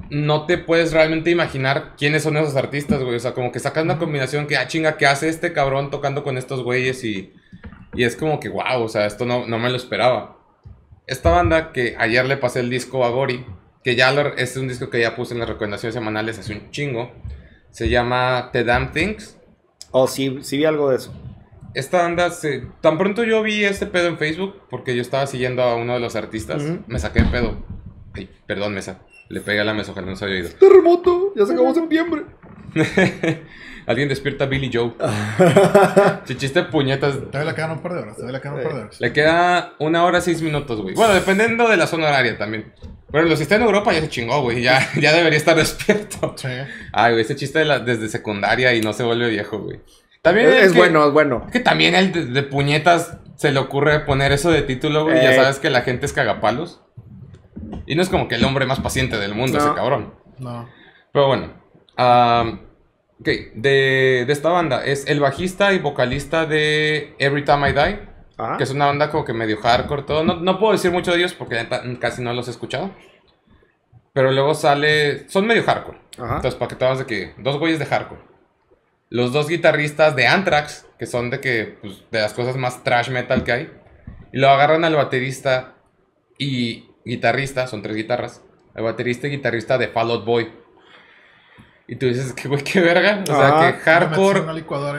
[0.09, 3.15] no te puedes realmente imaginar quiénes son esos artistas, güey.
[3.15, 6.23] O sea, como que sacas una combinación que, ah, chinga, ¿qué hace este cabrón tocando
[6.23, 7.03] con estos güeyes?
[7.03, 7.33] Y,
[7.93, 10.37] y es como que, wow, o sea, esto no, no me lo esperaba.
[11.11, 13.45] Esta banda que ayer le pasé el disco a Gori,
[13.83, 16.53] que ya lo- este es un disco que ya puse en las recomendaciones semanales hace
[16.53, 17.11] un chingo,
[17.69, 19.37] se llama The Damn Things.
[19.91, 21.13] Oh, sí, sí vi algo de eso.
[21.73, 25.63] Esta banda, se, tan pronto yo vi este pedo en Facebook, porque yo estaba siguiendo
[25.63, 26.79] a uno de los artistas, Ujú.
[26.87, 27.57] me saqué de pedo.
[28.13, 28.99] Ay, perdón, mesa.
[29.27, 30.49] Le pegué a la mesa, ojalá no se haya oído.
[30.59, 32.23] Terremoto, ya se acabó septiembre.
[33.87, 34.93] Alguien despierta a Billy Joe.
[36.25, 37.15] Chichiste puñetas.
[37.31, 38.15] Todavía le quedan un par de horas.
[38.15, 39.01] Todavía le quedan un par de horas.
[39.01, 40.95] Le queda una hora seis minutos, güey.
[40.95, 42.73] Bueno, dependiendo de la zona horaria también.
[43.11, 44.61] Pero si está en Europa ya se chingó, güey.
[44.61, 46.33] Ya, ya debería estar despierto.
[46.37, 46.47] Sí.
[46.93, 49.79] Ay, güey, ese chiste de la- desde secundaria y no se vuelve viejo, güey.
[50.21, 51.47] También Es, el es que- bueno, es bueno.
[51.51, 55.21] Que también el de, de puñetas se le ocurre poner eso de título, güey.
[55.21, 55.35] Ya Eh.
[55.35, 56.81] sabes que la gente es cagapalos.
[57.87, 59.65] Y no es como que el hombre más paciente del mundo, No.
[59.65, 60.13] ese cabrón.
[60.37, 60.69] No.
[61.11, 61.53] Pero bueno.
[61.97, 62.61] am,
[63.21, 68.11] ok, de, de esta banda es el bajista y vocalista de Every Time I Die.
[68.37, 70.23] Ah, Que es una banda como que medio hardcore, todo.
[70.23, 71.67] No, no puedo decir mucho de ellos porque
[71.99, 72.91] casi no los he escuchado.
[74.13, 75.29] Pero luego sale.
[75.29, 75.99] Son medio hardcore.
[76.17, 76.37] Ajá.
[76.37, 77.33] Entonces, para que te de que.
[77.37, 78.21] Dos güeyes de hardcore.
[79.09, 81.77] Los dos guitarristas de Anthrax, que son de que.
[81.81, 83.71] Pues, de las cosas más trash metal que hay.
[84.33, 85.75] Y lo agarran al baterista
[86.37, 88.41] y guitarrista, son tres guitarras.
[88.75, 90.51] El baterista y guitarrista de Fall Out Boy.
[91.91, 93.21] Y tú dices, que güey, qué verga.
[93.21, 93.59] O sea, Ajá.
[93.59, 94.39] que en hardcore.
[94.39, 94.53] una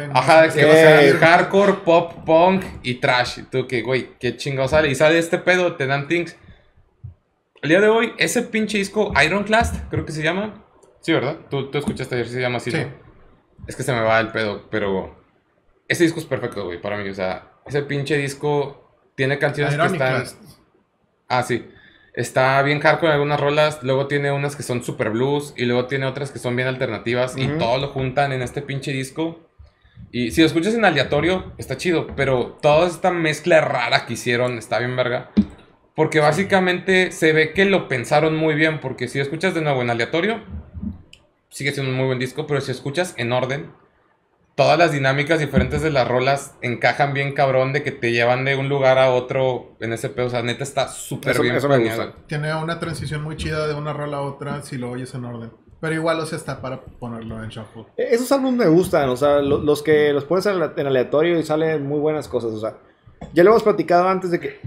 [0.08, 1.16] no Ajá, que o sea, salir.
[1.16, 3.38] hardcore, pop, punk y trash.
[3.38, 4.90] Y tú que, güey, qué chingado sale.
[4.90, 6.36] Y sale este pedo, te dan things.
[7.62, 10.66] El día de hoy, ese pinche disco Ironclast, creo que se llama.
[11.00, 11.38] Sí, ¿verdad?
[11.48, 12.76] Tú, tú escuchaste ayer, sí se llama así, Sí.
[12.76, 12.92] ¿no?
[13.66, 15.18] Es que se me va el pedo, pero
[15.88, 17.08] ese disco es perfecto, güey, para mí.
[17.08, 20.24] O sea, ese pinche disco tiene canciones que están...
[21.26, 21.66] Ah, sí.
[22.14, 25.86] Está bien hardcore en algunas rolas, luego tiene unas que son super blues y luego
[25.86, 29.48] tiene otras que son bien alternativas y todo lo juntan en este pinche disco.
[30.10, 34.58] Y si lo escuchas en aleatorio, está chido, pero toda esta mezcla rara que hicieron
[34.58, 35.30] está bien verga.
[35.94, 39.88] Porque básicamente se ve que lo pensaron muy bien, porque si escuchas de nuevo en
[39.88, 40.42] aleatorio,
[41.48, 43.70] sigue siendo un muy buen disco, pero si escuchas en orden,
[44.54, 48.56] todas las dinámicas diferentes de las rolas encajan bien cabrón de que te llevan de
[48.56, 50.26] un lugar a otro en ese pedo.
[50.26, 52.06] O sea, neta está súper bien eso me planeado.
[52.06, 52.18] gusta.
[52.26, 55.50] Tiene una transición muy chida de una rola a otra si lo oyes en orden.
[55.80, 57.86] Pero igual, o sea, está para ponerlo en shuffle.
[57.96, 61.38] Esos álbumes me gustan, o sea, lo- los que los pones en ale- en aleatorio
[61.38, 62.76] y salen muy buenas cosas, o sea.
[63.32, 64.60] Ya lo hemos platicado antes de que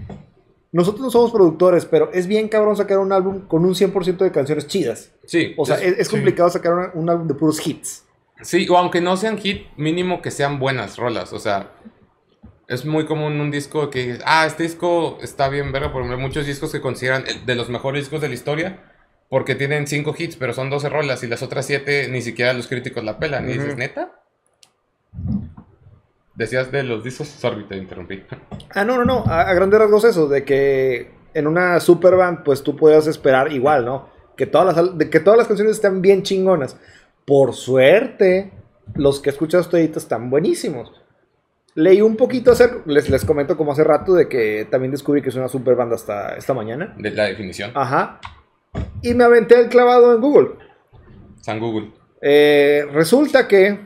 [0.72, 4.32] nosotros no somos productores, pero es bien cabrón sacar un álbum con un 100% de
[4.32, 5.12] canciones chidas.
[5.26, 6.12] Sí, O sea, es- es, es sí.
[6.16, 8.05] complicado sacar una- un álbum de puros hits.
[8.42, 11.34] Sí, o aunque no sean hit, mínimo que sean buenas rolas.
[11.34, 11.72] O sea,
[12.68, 15.92] es muy común un disco que dices, ah, este disco está bien verga.
[15.92, 18.92] Por ejemplo, hay muchos discos que consideran de los mejores discos de la historia.
[19.28, 22.68] Porque tienen 5 hits, pero son 12 rolas y las otras 7 ni siquiera los
[22.68, 23.50] críticos la pelan.
[23.50, 23.76] Y dices.
[23.76, 24.22] ¿neta?
[26.36, 28.24] Decías de los discos, sorry, te interrumpí.
[28.76, 32.44] Ah, no, no, no, a, a grandes rasgos eso, de que en una super band,
[32.44, 34.10] pues tú puedas esperar igual, ¿no?
[34.38, 36.78] Que todas las, de que todas las canciones están bien chingonas.
[37.26, 38.52] Por suerte,
[38.94, 40.92] los que escuchas ahorita están buenísimos.
[41.74, 42.54] Leí un poquito
[42.86, 45.96] les, les comento como hace rato de que también descubrí que es una super banda
[45.96, 46.96] hasta esta mañana.
[46.98, 47.72] De la definición.
[47.74, 48.20] Ajá.
[49.02, 50.52] Y me aventé el clavado en Google.
[51.42, 51.92] San Google.
[52.22, 53.80] Eh, resulta que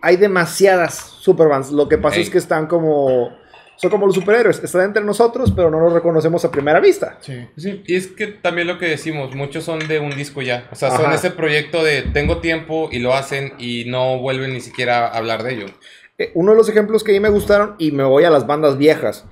[0.00, 1.72] hay demasiadas superbands.
[1.72, 3.30] Lo que pasa es que están como
[3.76, 7.18] Son como los superhéroes, están entre nosotros, pero no los reconocemos a primera vista.
[7.20, 7.48] Sí.
[7.56, 10.68] Sí, y es que también lo que decimos, muchos son de un disco ya.
[10.70, 11.14] O sea, son Ajá.
[11.14, 15.42] ese proyecto de tengo tiempo y lo hacen y no vuelven ni siquiera a hablar
[15.42, 15.66] de ello.
[16.18, 18.46] Eh, uno de los ejemplos que a mí me gustaron, y me voy a las
[18.46, 19.24] bandas viejas,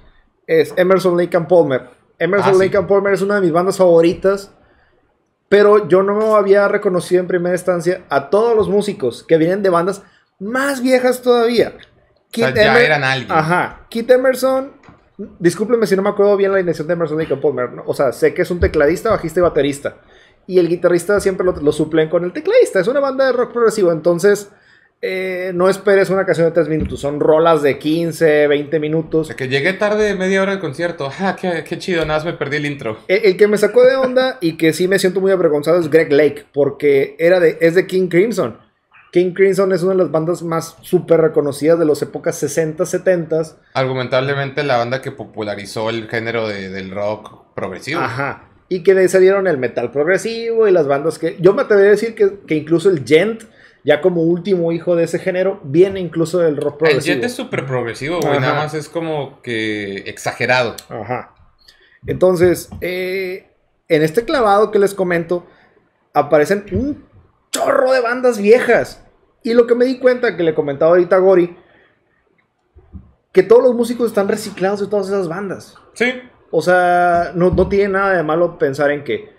[0.48, 1.83] es Emerson, Lake and Palmer.
[2.18, 2.64] Emerson, Ah, sí.
[2.64, 4.53] Lake and Palmer es una de mis bandas favoritas,
[5.48, 9.68] pero yo no había reconocido en primera instancia a todos los músicos que vienen de
[9.70, 10.03] bandas
[10.38, 11.74] más viejas todavía.
[12.32, 13.32] O sea, Keith ya Emer- eran alguien.
[13.32, 13.86] Ajá.
[13.90, 14.72] Keith Emerson,
[15.38, 17.72] discúlpeme si no me acuerdo bien la iniciación de Emerson Lake Palmer.
[17.72, 17.82] ¿no?
[17.86, 19.96] O sea, sé que es un tecladista, bajista y baterista.
[20.46, 22.80] Y el guitarrista siempre lo, lo suplen con el tecladista.
[22.80, 23.92] Es una banda de rock progresivo.
[23.92, 24.50] Entonces,
[25.02, 27.00] eh, no esperes una canción de 3 minutos.
[27.00, 29.26] Son rolas de 15, 20 O minutos.
[29.28, 31.10] sea, que llegué tarde media hora del concierto.
[31.20, 32.98] Ah, qué, qué chido, nada más me perdí el intro.
[33.08, 35.88] El, el que me sacó de onda y que sí me siento muy avergonzado es
[35.90, 36.46] Greg Lake.
[36.52, 38.58] Porque era de, es de King Crimson.
[39.12, 43.42] King Crimson es una de las bandas más súper reconocidas de las épocas 60, 70.
[43.75, 48.01] Argumentablemente la banda que popularizó el género de- del rock progresivo.
[48.01, 48.44] Ajá.
[48.68, 51.37] Y que de ahí salieron el metal progresivo y las bandas que.
[51.40, 53.42] Yo me atrevería a decir que, que incluso el Gent,
[53.83, 57.14] ya como último hijo de ese género, viene incluso del rock El progresivo.
[57.16, 58.38] Jet es súper progresivo, güey.
[58.38, 60.77] Nada más es como que exagerado.
[60.88, 61.35] Ajá.
[62.07, 63.49] Entonces, eh,
[63.88, 65.46] en este clavado que les comento,
[66.14, 67.05] aparecen un
[67.50, 69.04] chorro de bandas viejas.
[69.42, 71.56] Y lo que me di cuenta, que le comentaba ahorita a Gori,
[73.32, 75.76] que todos los músicos están reciclados de todas esas bandas.
[75.94, 76.12] Sí.
[76.50, 79.30] O sea, no, no tiene nada de malo pensar en que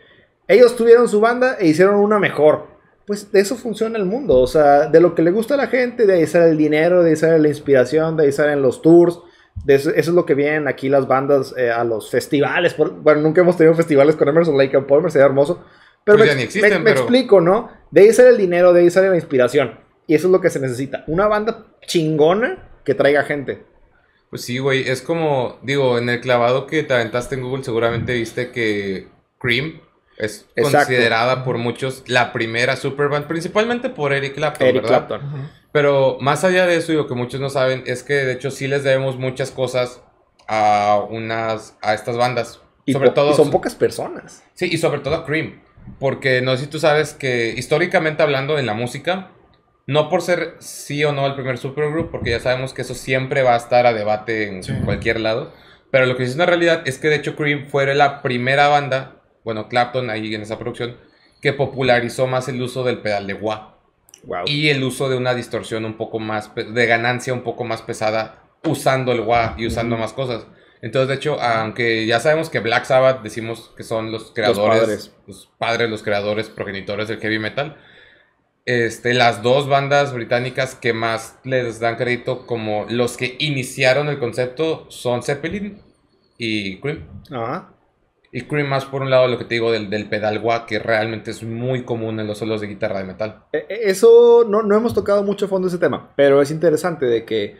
[0.48, 2.68] ellos tuvieron su banda e hicieron una mejor.
[3.06, 4.40] Pues de eso funciona el mundo.
[4.40, 7.04] O sea, de lo que le gusta a la gente, de ahí sale el dinero,
[7.04, 9.20] de ahí sale la inspiración, de ahí salen los tours.
[9.66, 12.74] De eso, eso es lo que vienen aquí las bandas eh, a los festivales.
[12.74, 15.62] Por- bueno, nunca hemos tenido festivales con Emerson Lake and Palmer, sería hermoso.
[16.04, 17.70] Pero Pues me, ya ni me- existen, me pero- explico, ¿no?
[17.92, 19.80] De ahí sale el dinero, de ahí sale la inspiración.
[20.08, 21.04] Y eso es lo que se necesita.
[21.08, 23.64] Una banda chingona que traiga gente.
[24.30, 24.88] Pues sí, güey.
[24.90, 29.10] Es como, digo, en el clavado que te aventaste en Google, seguramente viste que
[29.40, 29.82] Cream
[30.18, 30.78] es Exacto.
[30.88, 35.08] considerada por muchos la primera superband, principalmente por Eric Clapton, Eric ¿verdad?
[35.08, 35.28] Clapton.
[35.28, 35.38] Ujú.
[35.72, 38.52] Pero más allá de eso, y lo que muchos no saben, es que de hecho
[38.52, 40.02] sí les debemos muchas cosas
[40.48, 42.62] a unas a estas bandas.
[42.86, 44.44] Y, sobre todo y son pocas personas.
[44.54, 45.61] Sí, y sobre todo a Cream.
[46.00, 49.30] Porque no sé si tú sabes que históricamente hablando en la música,
[49.88, 53.44] no por ser sí o no el primer supergroup, porque ya sabemos que eso siempre
[53.44, 54.74] va a estar a debate en Sí.
[54.86, 55.54] cualquier lado.
[55.92, 59.22] Pero lo que es una realidad es que de hecho Cream fue la primera banda,
[59.44, 60.98] bueno, Clapton ahí en esa producción,
[61.42, 63.76] que popularizó más el uso del pedal de wah.
[64.24, 64.44] Wow.
[64.46, 68.44] Y el uso de una distorsión un poco más, de ganancia un poco más pesada,
[68.64, 70.46] usando el wah y usando más cosas.
[70.82, 75.12] Entonces, de hecho, aunque ya sabemos que Black Sabbath decimos que son los creadores, padres.
[75.28, 77.78] los padres, los creadores, progenitores del heavy metal,
[78.66, 84.20] este, las dos bandas británicas que más les dan crédito como los que iniciaron el
[84.20, 85.82] concepto son Zeppelin
[86.38, 87.08] y Cream.
[87.32, 87.74] Ajá.
[88.32, 90.80] Y Cream más por un lado lo que te digo del, del pedal wah, que
[90.80, 93.44] realmente es muy común en los solos de guitarra de metal.
[93.52, 97.06] E- e- Eso no, no hemos tocado mucho a fondo ese tema, pero es interesante
[97.08, 97.58] de que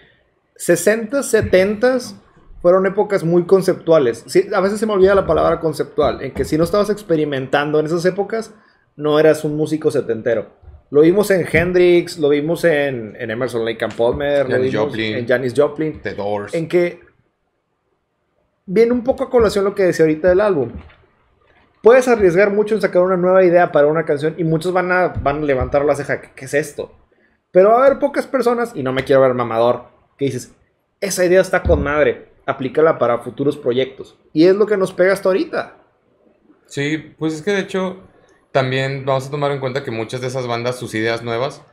[0.56, 1.98] 60, 70
[2.62, 4.24] fueron épocas muy conceptuales.
[4.28, 7.80] Sí, a veces se me olvida la palabra conceptual, en que si no estabas experimentando
[7.80, 8.54] en esas épocas,
[8.96, 10.50] no eras un músico setentero.
[10.92, 14.88] Lo vimos en Hendrix, lo vimos en, en Emerson Lake and Palmer, lo Janis vimos
[14.88, 15.16] Joplin.
[15.16, 16.54] en Janis Joplin, The Doors.
[16.54, 17.00] en que
[18.66, 20.72] viene un poco a colación lo que decía ahorita del álbum.
[21.82, 25.08] Puedes arriesgar mucho en sacar una nueva idea para una canción y muchos van a,
[25.08, 26.22] van a levantar la ceja.
[26.22, 26.92] ¿Qué, qué es esto?
[27.52, 29.86] Pero va a haber pocas personas, y no me quiero ver mamador,
[30.18, 30.54] que dices,
[31.02, 34.18] esa idea está con madre, aplícala para futuros proyectos.
[34.34, 35.78] Y es lo que nos pega hasta ahorita.
[36.66, 37.98] Sí, pues es que de hecho
[38.52, 41.64] también vamos a tomar en cuenta que muchas de esas bandas, sus ideas nuevas,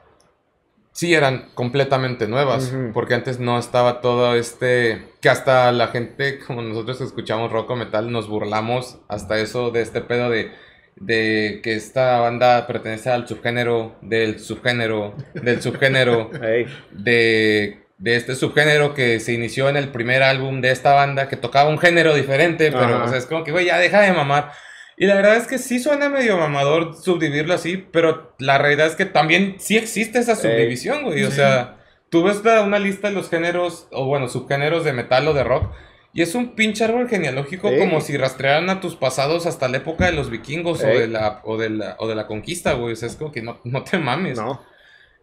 [0.93, 6.63] sí eran completamente nuevas, porque antes no estaba todo este, que hasta la gente, como
[6.63, 10.51] nosotros que escuchamos rock o metal, nos burlamos hasta eso de este pedo de,
[10.97, 16.31] de que esta banda pertenece al subgénero, del subgénero, del subgénero,
[16.91, 21.37] de, de este subgénero que se inició en el primer álbum de esta banda, que
[21.37, 23.05] tocaba un género diferente, pero Ajá.
[23.05, 24.53] o sea, es como que, güey, ya deja de mamar.
[24.97, 28.97] Y la verdad es que sí suena medio mamador subdividirlo así, pero la realidad es
[28.97, 31.23] que también sí existe esa subdivisión, güey.
[31.25, 31.37] O Sí.
[31.37, 31.77] sea,
[32.09, 35.73] tú ves una lista de los géneros, o bueno, subgéneros de metal o de rock,
[36.13, 40.07] y es un pinche árbol genealógico como si rastrearan a tus pasados hasta la época
[40.07, 42.95] de los vikingos o de, la, o, de la, o de la conquista, güey.
[42.95, 44.39] O sea, es como que no, no te mames.
[44.39, 44.63] no.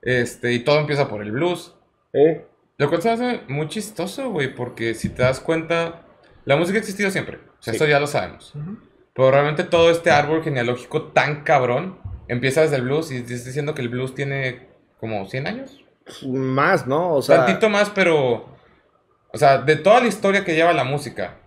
[0.02, 1.74] Este, y todo empieza por el blues.
[2.14, 2.46] Eh,
[2.78, 6.06] Lo cual se hace muy chistoso, güey, porque si te das cuenta,
[6.46, 7.38] la música ha existido siempre.
[7.38, 7.78] O sea, Sí.
[7.78, 8.54] eso ya lo sabemos.
[9.14, 13.74] Pero realmente todo este árbol genealógico tan cabrón empieza desde el blues y estás diciendo
[13.74, 14.68] que el blues tiene
[15.00, 15.82] como 100 años.
[16.28, 17.14] más, ¿no?
[17.16, 18.46] O sea, Tantito más, pero...
[19.34, 21.40] O sea, de toda la historia que lleva la música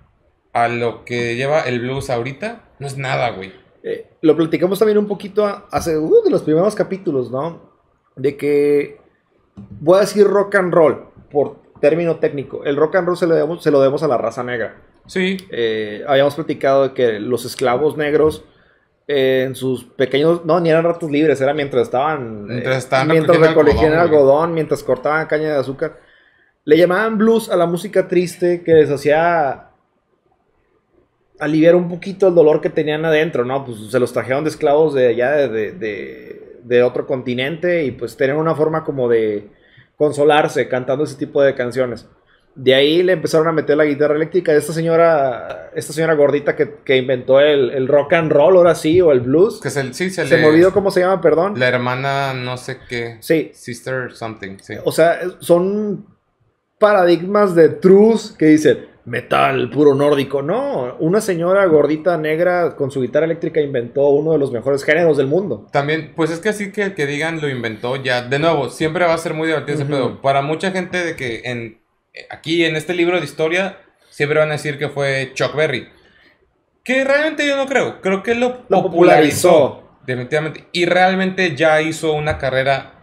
[0.53, 3.53] a lo que lleva el blues ahorita, no es nada, güey.
[3.85, 7.71] Eh, lo platicamos también un poquito hace uno de los primeros capítulos, ¿no?
[8.17, 9.01] De que
[9.57, 12.65] voy a decir rock and roll por término técnico.
[12.65, 14.77] El rock and roll se lo debemos, se lo debemos a la raza negra.
[15.07, 18.45] Sí, Eh, habíamos platicado de que los esclavos negros
[19.07, 23.09] eh, en sus pequeños, no, ni eran ratos libres, era mientras estaban, eh, Mientras estaban
[23.09, 25.99] mientras recogiendo recogían algodón, algodón, mientras cortaban caña de azúcar.
[26.65, 29.69] Le llamaban blues a la música triste que les hacía
[31.39, 33.65] aliviar un poquito el dolor que tenían adentro, ¿no?
[33.65, 37.93] Pues se los trajeron de esclavos de allá, de, de- de- de otro continente, y
[37.93, 39.49] pues tenían una forma como de
[39.99, 42.09] consolarse cantando ese tipo de canciones.
[42.55, 44.53] De ahí le empezaron a meter la guitarra eléctrica.
[44.53, 49.01] Esta señora, esta señora gordita que, que inventó el, el rock and roll, ahora sí,
[49.01, 49.61] o el blues.
[49.61, 50.43] que se, sí, se, Se le...
[50.43, 51.59] me olvidó cómo se llama, perdón.
[51.59, 53.19] La hermana no sé qué.
[53.21, 54.75] Sí, Sister something, sí.
[54.85, 56.07] o sea, son
[56.81, 60.43] paradigmas de truth que dicen metal puro nórdico.
[60.43, 65.17] No, una señora gordita negra con su guitarra eléctrica inventó uno de los mejores géneros
[65.17, 65.67] del mundo.
[65.73, 69.05] También, pues es que así que el que digan lo inventó ya, de nuevo, siempre
[69.07, 69.93] va a ser muy divertido ese Ujú.
[69.93, 70.21] pedo.
[70.23, 71.81] Para mucha gente de que en
[72.31, 73.79] aquí en este libro de historia
[74.11, 75.89] siempre van a decir que fue Chuck Berry.
[76.85, 79.83] Que realmente yo no creo, creo que lo, Lo popularizó, popularizó.
[80.07, 82.95] definitivamente y realmente ya hizo una carrera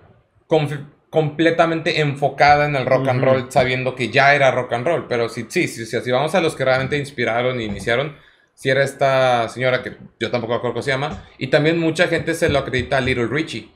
[1.15, 5.29] completamente enfocada en el rock and roll, sabiendo que ya era rock and roll, pero
[5.29, 8.17] sí, sí, sí, sí, si vamos a los que realmente inspiraron e iniciaron,
[8.53, 12.09] si era esta señora que yo tampoco me acuerdo cómo se llama, y también mucha
[12.09, 13.71] gente se lo acredita a Little Richie,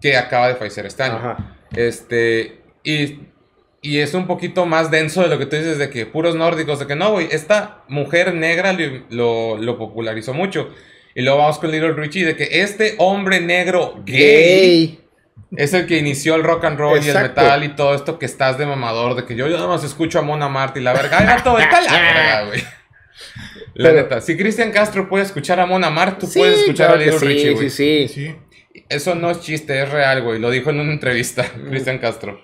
[0.00, 1.18] que acaba de fallecer este año.
[1.18, 1.56] Ajá.
[1.76, 3.20] Este, y,
[3.80, 6.80] y es un poquito más denso de lo que tú dices de que puros nórdicos,
[6.80, 10.68] de que no, güey, esta mujer negra lo, lo, lo popularizó mucho.
[11.14, 14.98] Y luego vamos con Little Richie, de que este hombre negro gay, Gay.
[15.56, 18.26] Es el que inició el rock and roll y el metal y todo esto que
[18.26, 20.92] estás de mamador, de que yo, yo nada más escucho a Mona Marta y la
[20.92, 21.18] verga.
[21.18, 22.60] Ay, vete a la verga, güey.
[23.74, 26.88] La Pero- neta, si Cristian Castro puede escuchar a Mona Marta, tú Sí, puedes escuchar
[26.88, 27.70] claro a que Little sí, Richie, güey.
[27.70, 28.14] sí, sí.
[28.74, 28.84] Sí.
[28.88, 30.38] Eso no es chiste, es real, güey.
[30.38, 32.40] Lo dijo en una entrevista, Cristian Castro.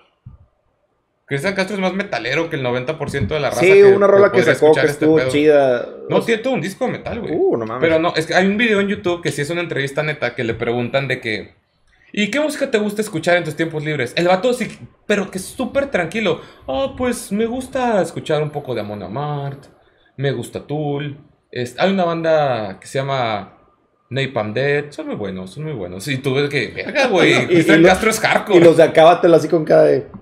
[1.27, 3.61] Cristian Castro es más metalero que el 90% de la raza.
[3.61, 5.87] Sí, una rola que podría sacó que este estuvo chida.
[6.09, 7.35] No, tiene todo un disco de metal, güey.
[7.35, 7.83] Uh, no mames.
[7.87, 10.35] Pero no, es que hay un video en YouTube que sí es una entrevista neta
[10.35, 11.55] que le preguntan de que.
[12.12, 14.12] ¿Y qué música te gusta escuchar en tus tiempos libres?
[14.16, 16.40] El vato sí, pero que es súper tranquilo.
[16.66, 19.66] Ah, pues me gusta escuchar un poco de Amon Amart.
[20.16, 21.18] Me gusta Tool.
[21.51, 23.57] es- hay una banda que se llama
[24.11, 24.87] Napalm Dead.
[24.90, 26.07] Son muy buenos, son muy buenos.
[26.09, 27.47] Y tú ves que, verga, güey.
[27.47, 28.59] Cristian Castro es hardcore.
[28.59, 30.07] Y los de acábatelo así con cada de.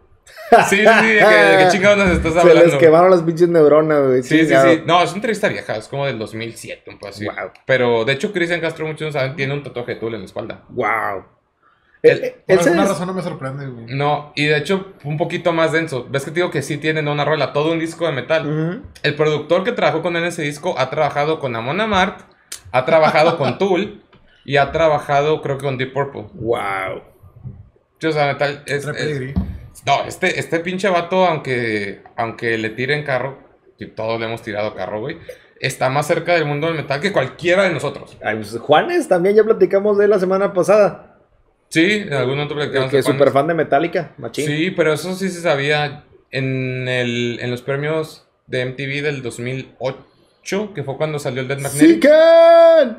[0.68, 0.84] Sí, sí, sí.
[0.84, 2.64] ¿De qué, de qué chingados nos estás Se hablando?
[2.64, 4.22] les quemaron las pinches neuronas, güey.
[4.24, 4.82] Sí, sí, sí.
[4.86, 7.24] No, es una entrevista vieja, es como del 2007, un poco así.
[7.24, 7.34] Wow.
[7.64, 10.26] Pero de hecho, Cristian Castro, muchos no saben, tiene un tatuaje de Tool en la
[10.26, 10.64] espalda.
[10.68, 11.24] Wow.
[12.10, 13.86] El- Eh, Por ese alguna es- razón no me sorprende, güey.
[13.94, 16.06] No, y de hecho, un poquito más denso.
[16.10, 18.82] ¿Ves que te digo que sí tienen una rola, todo un disco de metal?
[19.02, 22.20] El productor que trabajó con él en ese disco ha trabajado con Amon Amart,
[22.72, 24.02] ha trabajado con Tool
[24.44, 26.26] y ha trabajado, creo que con Deep Purple.
[26.34, 27.02] Wow.
[27.98, 28.62] Sí, O sea, metal.
[28.66, 29.34] Es, es-
[29.84, 33.38] no, este, este pinche vato, aunque, aunque le tiren carro,
[33.78, 35.18] y todos le hemos tirado carro, güey,
[35.60, 38.16] está más cerca del mundo del metal que cualquiera de nosotros.
[38.24, 41.15] Ay, pues, Juanes, también ya platicamos de él la semana pasada.
[41.68, 43.04] Sí, en algún otro que es Juanes.
[43.04, 44.46] súper fan de Metallica, machín.
[44.46, 50.72] Sí, pero eso sí se sabía en, el, en los premios de MTV del 2008,
[50.74, 52.02] que fue cuando salió el Dead Magnetic.
[52.02, 52.96] Seek and,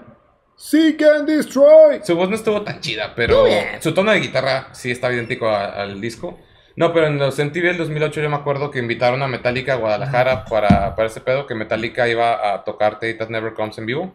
[0.56, 2.00] Seek and Destroy.
[2.04, 3.46] Su voz no estuvo tan chida, pero
[3.80, 6.40] su tono de guitarra sí está idéntico a- al disco.
[6.76, 9.78] No, pero en los MTV del 2008 yo me acuerdo que invitaron a Metallica a
[9.78, 13.86] Guadalajara para, para ese pedo, que Metallica iba a tocar Take That Never Comes en
[13.88, 14.14] vivo.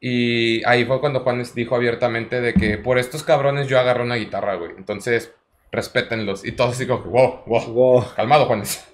[0.00, 4.14] Y ahí fue cuando Juanes dijo abiertamente de que por estos cabrones yo agarré una
[4.14, 4.72] guitarra, güey.
[4.78, 5.32] Entonces,
[5.70, 6.44] respétenlos.
[6.44, 7.72] Y todos así como, que, wow, wow.
[7.72, 8.04] Wow.
[8.16, 8.86] Calmado, Juanes.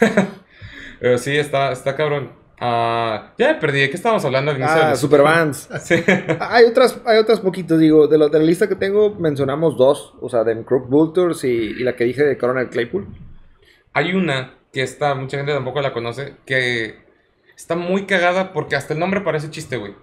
[1.00, 2.32] Pero sí, está, está cabrón.
[2.60, 3.80] Ah, ya me perdí.
[3.80, 4.82] ¿De qué estábamos hablando al inicio?
[4.82, 5.68] Ah, Superbands.
[5.80, 6.02] Sí.
[6.40, 10.14] Hay otras, hay otras poquitos, digo, de la, de la lista que tengo mencionamos dos,
[10.20, 13.06] o sea, de Crook Vultures y, y la que dije de Coronel Claypool.
[13.92, 16.96] Hay una que está, mucha gente tampoco la conoce, que
[17.56, 19.94] está muy cagada porque hasta el nombre parece chiste, güey.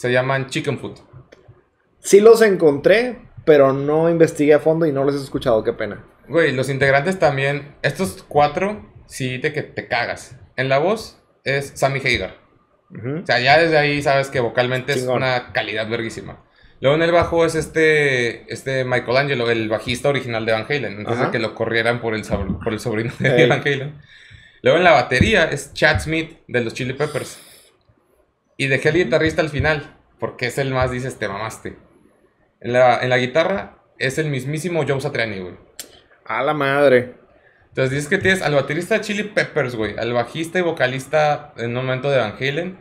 [0.00, 0.96] Se llaman Chicken Food.
[1.98, 6.02] Sí los encontré, pero no investigué a fondo y no los he escuchado, qué pena.
[6.26, 10.36] Güey, los integrantes también, estos cuatro, sí de que te cagas.
[10.56, 12.38] En la voz es Sammy Hagar.
[13.22, 16.46] O sea, ya desde ahí sabes que vocalmente es una calidad verguísima.
[16.80, 20.94] Luego en el bajo es este, este Michelangelo, el bajista original de Van Halen.
[20.94, 21.26] Entonces Ajá.
[21.26, 22.22] de que lo corrieran por el,
[22.64, 23.46] por el sobrino de.
[23.46, 24.00] Van Halen.
[24.62, 27.49] Luego en la batería es Chad Smith de los Chili Peppers.
[28.60, 31.78] Y dejé el guitarrista al final, porque es el más, dices, te mamaste.
[32.60, 35.54] En la, en la guitarra es el mismísimo Joe Satriani, güey.
[36.26, 37.14] A la madre.
[37.68, 41.70] Entonces dices que tienes al baterista de Chili Peppers, güey, al bajista y vocalista en
[41.70, 42.76] un momento de Van Halen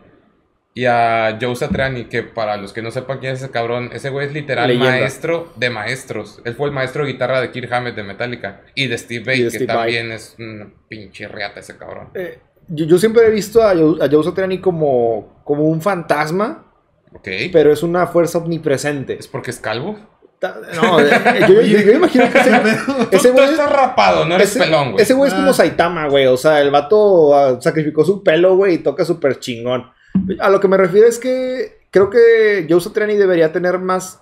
[0.73, 4.09] y a Joe Satriani, que para los que no sepan quién es ese cabrón, ese
[4.09, 4.91] güey es literal Leyenda.
[4.91, 6.41] maestro de maestros.
[6.43, 9.43] Él fue el maestro de guitarra de Kirk Hammett de Metallica y de Steve Vai,
[9.43, 12.09] que Steve también es un pinche reata ese cabrón.
[12.15, 12.39] Eh,
[12.69, 16.65] yo, yo siempre he visto a Joe, a Joe Satriani como, como un fantasma,
[17.13, 17.27] Ok.
[17.51, 19.17] pero es una fuerza omnipresente.
[19.19, 19.97] ¿Es porque es calvo?
[20.41, 21.09] No, eh,
[21.49, 22.51] yo, yo- yo imagino que ese,
[23.11, 25.03] ese güey es- estás rapado, no eres ese- pelón, güey.
[25.03, 25.53] ese güey es como Ah.
[25.53, 26.27] Saitama, güey.
[26.27, 29.91] O sea, el vato ah, sacrificó su pelo, güey, y toca súper chingón.
[30.39, 34.21] A lo que me refiero es que creo que Joe Satriani debería tener más,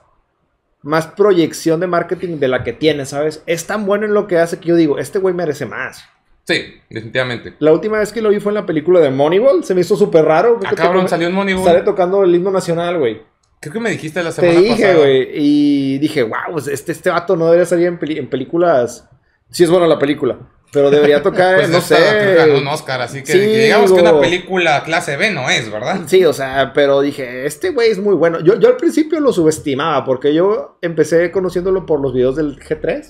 [0.82, 3.43] más proyección de marketing de la que tiene, ¿sabes?
[3.45, 6.04] Es tan bueno en lo que hace que yo digo, este güey merece más.
[6.48, 7.54] Sí, definitivamente.
[7.60, 9.64] La última vez que lo vi fue en la película de Moneyball.
[9.66, 10.60] Se me hizo súper raro.
[10.66, 11.66] Ah, que cabrón, te- salió un Moneyball.
[11.66, 13.22] Sale tocando el himno nacional, güey.
[13.60, 14.93] Creo que me dijiste la Te semana dije, pasada.
[15.00, 15.30] güey.
[15.34, 19.10] Y dije, wow, este, este vato no debería salir en, peli- en películas.
[19.50, 20.38] Sí es buena la película.
[20.72, 22.36] Pero debería tocar, Pues no esta sé.
[22.36, 25.72] ganó un Oscar, así que, Sí, que digamos que una película clase B no es,
[25.72, 26.02] ¿verdad?
[26.08, 28.41] Sí, o sea, pero dije, este güey es muy bueno.
[28.41, 33.06] Yo, yo al principio lo subestimaba porque yo empecé conociéndolo por los videos del G3.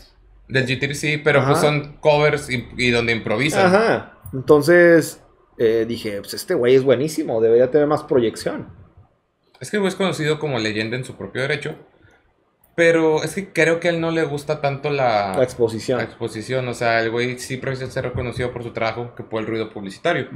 [0.48, 3.66] Del GT sí, pero pues son covers y, y donde improvisan.
[3.68, 4.20] Ajá.
[4.34, 5.22] Entonces
[5.58, 8.70] eh, dije, pues este güey es buenísimo, debería tener más proyección.
[9.60, 11.76] Es que el güey es conocido como leyenda en su propio derecho.
[12.76, 15.98] Pero es que creo que a él no le gusta tanto la, La exposición.
[15.98, 16.68] la exposición.
[16.68, 19.72] O sea, el güey sí prefiere ser reconocido por su trabajo que por el ruido
[19.72, 20.28] publicitario.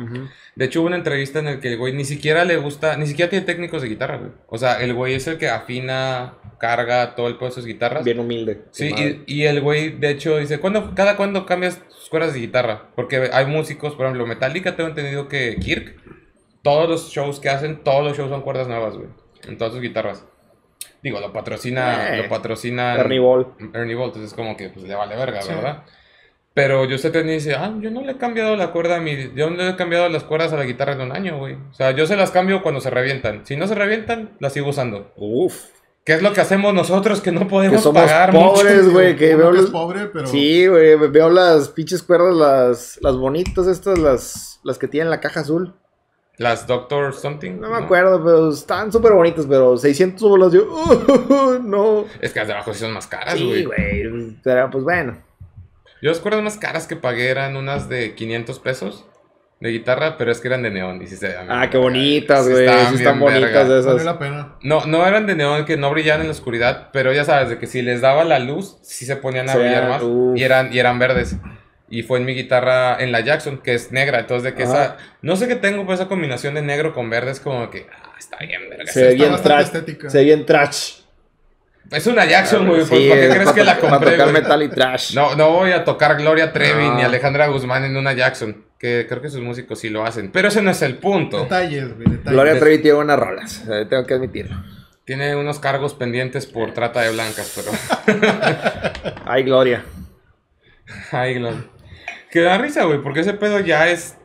[0.55, 3.05] De hecho, hubo una entrevista en la que el güey ni siquiera le gusta, ni
[3.05, 4.31] siquiera tiene técnicos de guitarra, güey.
[4.47, 8.05] O sea, el güey es el que afina, carga todo el peso de sus guitarras.
[8.05, 8.61] Bien humilde.
[8.71, 12.39] Sí, y, y el güey, de hecho, dice, ¿cuándo, ¿cada cuándo cambias tus cuerdas de
[12.39, 12.91] guitarra?
[12.95, 15.95] Porque hay músicos, por ejemplo, Metallica, tengo entendido que Kirk,
[16.63, 19.09] todos los shows que hacen, todos los shows son cuerdas nuevas, güey.
[19.47, 20.25] En todas sus guitarras.
[21.03, 23.47] Digo, lo patrocina, Eh, lo patrocina Ernie Ball.
[23.73, 25.51] Ernie Ball, entonces es como que pues, le vale verga, Sí.
[25.53, 25.83] ¿verdad?
[26.53, 29.31] Pero yo sé que dice, ah, yo no le he cambiado la cuerda a mi,
[29.35, 31.53] yo no le he cambiado las cuerdas a la guitarra en un año, güey.
[31.55, 33.45] O sea, yo se las cambio cuando se revientan.
[33.45, 35.13] Si no se revientan, las sigo usando.
[35.15, 35.55] Uf.
[36.03, 39.15] ¿Qué es lo que hacemos nosotros que no Que podemos somos pagar pobres, güey.
[39.15, 40.25] Que veo que es pobre, pero.
[40.27, 40.95] Sí, güey.
[41.09, 45.75] Veo las pinches cuerdas, las, las bonitas estas, las, las que tienen la caja azul.
[46.37, 47.59] Las Doctor Something.
[47.59, 51.59] No me acuerdo, pero están súper bonitas, pero 600 bolas yo.
[51.63, 52.05] no.
[52.19, 53.65] Es que las de abajo sí son más caras, Sí, güey.
[54.07, 54.37] güey.
[54.43, 55.21] Pero pues bueno.
[56.01, 59.05] Yo las cuerdas más caras que pagué eran unas de 500 pesos
[59.61, 61.01] de guitarra, pero es que eran de neón.
[61.01, 62.65] Y sí se veían Ah, qué bonitas, Sí güey.
[62.65, 63.63] estaban Sí están bonitas verga.
[63.63, 64.03] de Vale esas.
[64.05, 64.55] la pena.
[64.63, 67.57] No, no eran de neón que no brillaban en la oscuridad, pero ya sabes, de
[67.59, 70.01] que si les daba la luz, sí se ponían a Sí, brillar más.
[70.03, 70.37] uf.
[70.37, 71.35] Y eran, y eran verdes.
[71.89, 74.19] Y fue en mi guitarra, en la Jackson, que es negra.
[74.21, 74.71] Entonces, de que Ajá.
[74.83, 74.97] esa.
[75.21, 77.85] No sé qué tengo, pues esa combinación de negro con verde es como que.
[77.93, 78.91] Ah, está bien, verga.
[78.91, 79.63] Se ve bien trash.
[79.65, 80.09] estética.
[80.09, 81.01] Se ve bien trash.
[81.91, 82.85] Es una Jackson, güey.
[82.85, 84.41] pues, Sí, ¿Para qué es crees para que la to- para compré, tocar güey?
[84.41, 85.13] metal y trash.
[85.15, 86.95] No, no voy a tocar Gloria Trevi No.
[86.95, 88.63] ni Alejandra Guzmán en una Jackson.
[88.81, 90.31] Que creo que sus músicos sí lo hacen.
[90.31, 91.43] Pero ese no es el punto.
[91.43, 92.09] Detalles, güey.
[92.09, 92.31] Detalles.
[92.31, 93.63] Gloria Trevi tiene buenas rolas.
[93.71, 94.57] eh, Tengo que admitirlo.
[95.05, 97.71] Tiene unos cargos pendientes por trata de blancas, pero.
[99.25, 99.83] Ay, Gloria.
[101.11, 101.63] Ay, Gloria.
[102.31, 104.17] Que da risa, güey, porque ese pedo ya es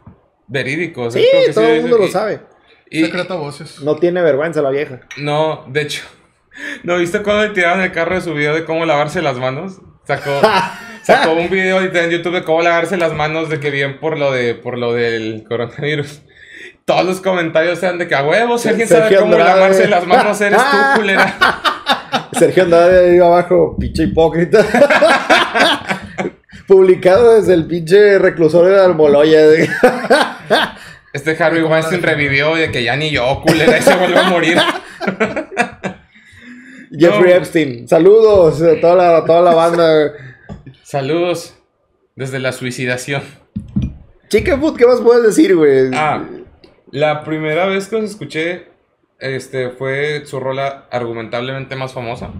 [0.46, 1.02] verídico.
[1.02, 2.40] o sea, Sí, que todo sí el mundo y- lo sabe.
[2.88, 3.80] Y, Secreta voces.
[3.82, 5.00] No tiene vergüenza la vieja.
[5.18, 6.04] no, de hecho.
[6.84, 9.80] ¿No viste cuando le tiraron el carro de su video de cómo lavarse las manos?
[10.06, 10.40] Sacó,
[11.02, 14.30] sacó un video en YouTube de cómo lavarse las manos de que bien por lo
[14.30, 16.22] de por lo del coronavirus.
[16.84, 19.54] Todos los comentarios eran de que a huevos, si alguien sabe Sergio cómo Andrade.
[19.54, 21.36] lavarse las manos, eres tú, culera.
[22.38, 24.64] Sergio Andrade ahí abajo, pinche hipócrita.
[26.68, 29.40] Publicado desde el pinche reclusorio de Almoloya.
[31.12, 34.58] Este Harvey Weinstein revivió de que ya ni yo, culera, y se vuelve a morir.
[36.98, 37.36] Jeffrey No.
[37.36, 37.88] Epstein.
[37.88, 40.12] Saludos a toda la, toda la banda.
[40.82, 41.54] Saludos
[42.14, 43.22] desde la suicidación.
[44.28, 45.90] Chicken Food, ¿qué más puedes decir, güey?
[45.94, 46.24] Ah,
[46.90, 48.68] la primera vez que los escuché,
[49.18, 52.30] este, fue su rola argumentablemente más famosa.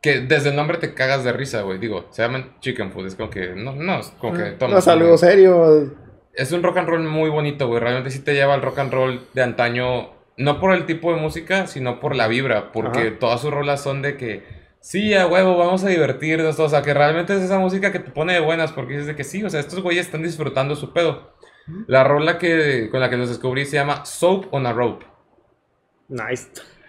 [0.00, 1.78] Que desde el nombre te cagas de risa, güey.
[1.78, 3.06] Digo, se llaman Chicken Food.
[3.06, 4.74] Es como que, no, no, es como que toma.
[4.74, 5.90] no es algo serio.
[6.34, 7.80] Es un rock and roll muy bonito, güey.
[7.80, 10.10] Realmente sí te lleva al rock and roll de antaño.
[10.36, 12.72] No por el tipo de música, sino por la vibra.
[12.72, 13.18] Porque Ajá.
[13.18, 14.44] todas sus rolas son de que,
[14.80, 16.58] sí, a huevo, vamos a divertirnos.
[16.58, 18.72] O sea, que realmente es esa música que te pone de buenas.
[18.72, 21.34] Porque dices de que sí, o sea, estos güeyes están disfrutando su pedo.
[21.86, 25.06] La rola que, con la que los descubrí se llama Soap on a Rope.
[26.08, 26.48] Nice.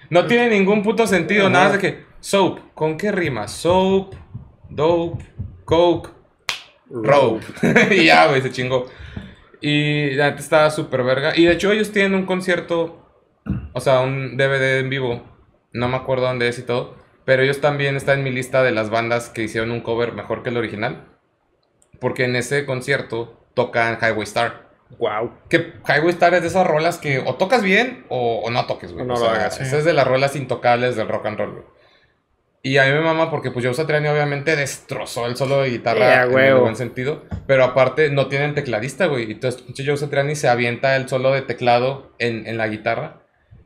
[0.09, 3.47] No tiene ningún puto sentido, nada de que, soap, ¿con qué rima?
[3.47, 4.13] Soap,
[4.69, 5.25] dope,
[5.63, 6.09] coke,
[6.89, 7.45] rope.
[7.95, 8.85] y ya, güey, se chingó.
[9.61, 11.33] Y la neta estaba súper verga.
[11.35, 13.04] Y de hecho ellos tienen un concierto,
[13.73, 15.23] o sea, un DVD en vivo.
[15.73, 16.95] No me acuerdo dónde es y todo.
[17.25, 20.43] Pero ellos también están en mi lista de las bandas que hicieron un cover mejor
[20.43, 21.07] que el original.
[21.99, 24.65] porque en ese concierto tocan Highway Star.
[24.99, 25.31] Wow.
[25.49, 28.93] Que Highway Star es de esas rolas que o tocas bien o, o no toques,
[28.93, 29.05] güey.
[29.05, 29.63] No O lo hagas, sí.
[29.63, 31.65] Esa es de las rolas intocables del rock and roll, güey.
[32.61, 35.99] Y a mí me mama porque pues Joe Satriani obviamente destrozó el solo de guitarra
[35.99, 37.23] Yeah, en el buen sentido.
[37.47, 39.31] Pero aparte no tienen tecladista, güey.
[39.31, 43.21] Entonces Joe Satriani se avienta el solo de teclado en, en la guitarra.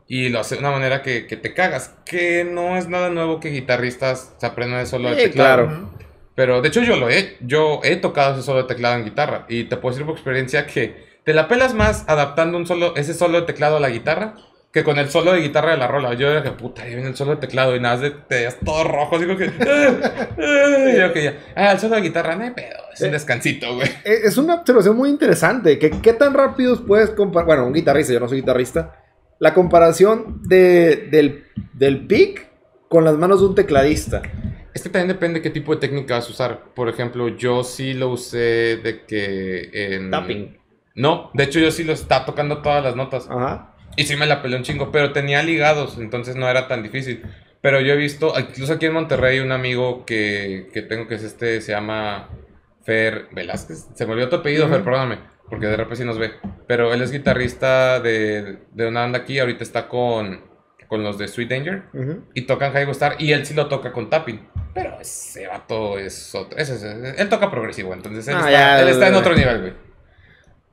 [0.10, 1.93] Y lo hace de una manera que, que te cagas.
[2.05, 5.68] Que no es nada nuevo que guitarristas se aprendan el solo de Sí, teclado.
[5.68, 5.89] claro.
[6.36, 9.45] Pero de hecho yo lo he, yo he tocado ese solo de teclado en guitarra
[9.49, 13.14] y te puedo decir por experiencia que te la pelas más adaptando un solo, ese
[13.14, 14.36] solo de teclado a la guitarra
[14.72, 16.14] que con el solo de guitarra de la rola.
[16.14, 18.36] Yo era que puta, ahí viene el solo de teclado y nada más de, te
[18.36, 19.45] veías todo rojo, así como que...
[20.93, 23.76] Y yo que ya, ah, el solo de guitarra, no hay pedo, es un descansito,
[23.76, 23.88] güey.
[24.05, 25.78] Eh, Es una observación muy interesante.
[25.80, 27.45] Que, ¿Qué tan rápidos puedes comparar?
[27.47, 28.99] Bueno, un guitarrista, yo no soy guitarrista.
[29.40, 32.50] La comparación de, del, del pick
[32.90, 34.22] con las manos de un tecladista.
[34.74, 36.64] Es que también depende qué tipo de técnica vas a usar.
[36.76, 40.12] Por ejemplo, yo sí lo usé de que en...
[40.12, 40.58] Tapping.
[40.96, 43.28] No, de hecho yo sí lo estaba tocando todas las notas.
[43.30, 43.76] Ajá.
[43.96, 47.24] Y sí me la peleé un chingo, pero tenía ligados, entonces no era tan difícil.
[47.62, 51.24] Pero yo he visto, incluso aquí en Monterrey, un amigo que, que tengo que es
[51.24, 52.30] este, se llama
[52.84, 53.88] Fer Velázquez.
[53.94, 54.70] Se me olvidó tu apellido.
[54.70, 55.20] Fer, perdóname,
[55.50, 56.32] porque de repente sí nos ve.
[56.68, 60.41] Pero él es guitarrista de, de una banda aquí, ahorita está con,
[60.88, 61.84] con los de Sweet Danger.
[61.93, 62.24] Ujú.
[62.34, 64.47] Y tocan High Star, y él sí lo toca con tapping.
[64.74, 66.58] Pero ese vato es otro.
[66.58, 69.62] ese es- él toca progresivo, entonces él, Ah, está, ya, él está en otro nivel,
[69.62, 69.74] güey.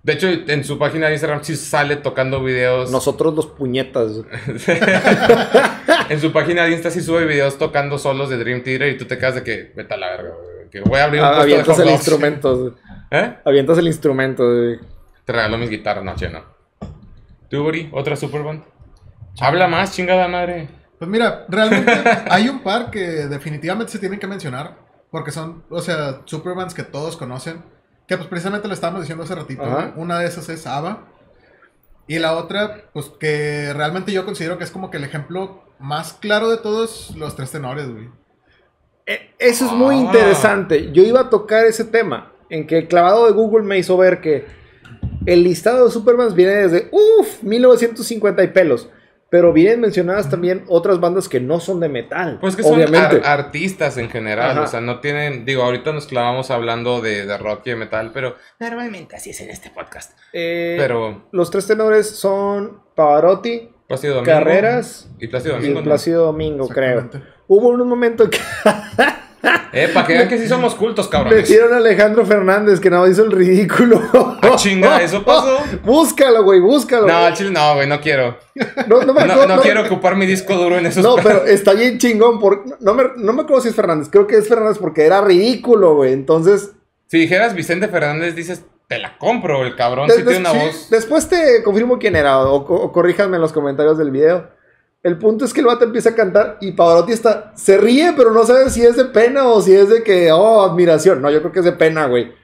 [0.03, 2.93] De hecho, en su página de Instagram sí sale tocando videos.
[2.93, 4.13] Nosotros los puñetas.
[6.09, 9.05] en su página de Insta sí sube videos tocando solos de Dream Theater y tú
[9.07, 11.45] te quedas de que vete a la verga, güey, que voy a abrir un Ah,
[11.45, 12.77] puesto de el instrumento.
[13.11, 13.37] ¿Eh?
[13.45, 14.45] Avientas el instrumento.
[14.45, 14.79] güey.
[15.25, 16.41] Te regaló mis guitarras, no, che, no.
[17.49, 17.71] ¿Tú?
[17.93, 18.65] ¿Otra Superband?
[19.41, 20.69] Habla más, chingada madre.
[20.99, 21.93] Pues mira, realmente
[22.31, 24.85] hay un par que definitivamente se tienen que mencionar.
[25.11, 27.63] Porque son, o sea, superbands que todos conocen.
[28.09, 29.63] Que pues precisamente lo estábamos diciendo hace ratito.
[29.97, 31.05] Una de esas es ABBA.
[32.09, 36.13] Y la otra, pues que realmente yo considero que es como que el ejemplo más
[36.15, 38.09] claro de todos los tres tenores, güey.
[39.07, 39.99] Eh, Eso es muy Ah.
[40.01, 40.93] interesante.
[40.93, 42.33] Yo iba a tocar ese tema.
[42.51, 44.45] En que el clavado de Google me hizo ver que
[45.27, 48.89] el listado de Supermans viene desde, uff, 1950 y pelos.
[49.29, 52.39] Pero vienen mencionadas también otras bandas que no son de metal.
[52.41, 53.17] Pues que son obviamente.
[53.25, 54.63] ar- artistas en general, Ajá.
[54.63, 58.13] o sea, no tienen, digo, ahorita nos clavamos hablando de, de rock y de metal,
[58.15, 60.17] pero normalmente así es en este podcast.
[60.33, 65.83] Eh, Pero Los tres tenores son Pavarotti, Plácido Domingo Carreras y Plácido y Domingo.
[65.83, 67.11] Plácido Domingo, creo.
[67.49, 68.39] Hubo un momento que
[69.73, 71.41] Eh, para que vean que sí somos cultos, cabrones.
[71.43, 74.01] metieron a Alejandro Fernández que no hizo el ridículo.
[74.43, 75.59] Ah, chinga, ¿eso pasó?
[75.85, 77.07] Búscalo, güey, búscalo.
[77.07, 78.39] No, chile no, güey, no quiero.
[78.87, 81.45] no, no me No, acuerdo- no quiero ocupar mi disco duro en esos No, pero
[81.45, 82.39] está bien chingón.
[82.41, 84.09] Por, no, me, no me acuerdo si es Fernández.
[84.11, 86.13] Creo que es Fernández porque era ridículo, güey.
[86.15, 86.71] Entonces,
[87.09, 90.89] Si dijeras Vicente Fernández, dices, te la compro, el cabrón sí tiene una voz.
[90.91, 94.49] después te confirmo quién era o, o corríjanme en los comentarios del video.
[95.07, 98.33] El punto es que el vato empieza a cantar y Pavarotti está, se ríe, pero
[98.33, 101.23] no sabe si es de pena o si es de que, oh, admiración.
[101.23, 102.35] No, yo creo que es de pena, güey.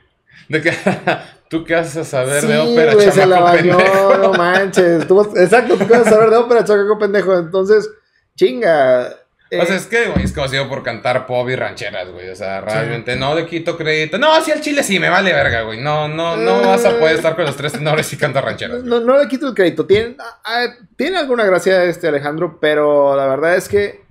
[0.48, 0.70] De que
[1.50, 4.16] tú qué vas a saber Sí, de ópera, güey, se la bañó, pendejo.
[4.16, 5.08] no manches.
[5.08, 7.36] Tú exacto, tú qué vas a saber de ópera, chamaco pendejo.
[7.36, 7.90] Entonces,
[8.36, 9.12] chinga.
[9.52, 12.28] Eh, O sea, es que, güey, es conocido por cantar pop y rancheras, güey.
[12.30, 14.18] O sea, realmente no le quito crédito.
[14.18, 15.80] No, sí, al chile sí, me vale verga, güey.
[15.80, 16.66] No, no, no Eh.
[16.66, 18.82] vas a poder estar con los tres tenores y cantar rancheras.
[18.82, 19.86] No, no le quito el crédito.
[19.86, 24.02] Tiene, ah, ah, tiene alguna gracia este Alejandro, pero la verdad es que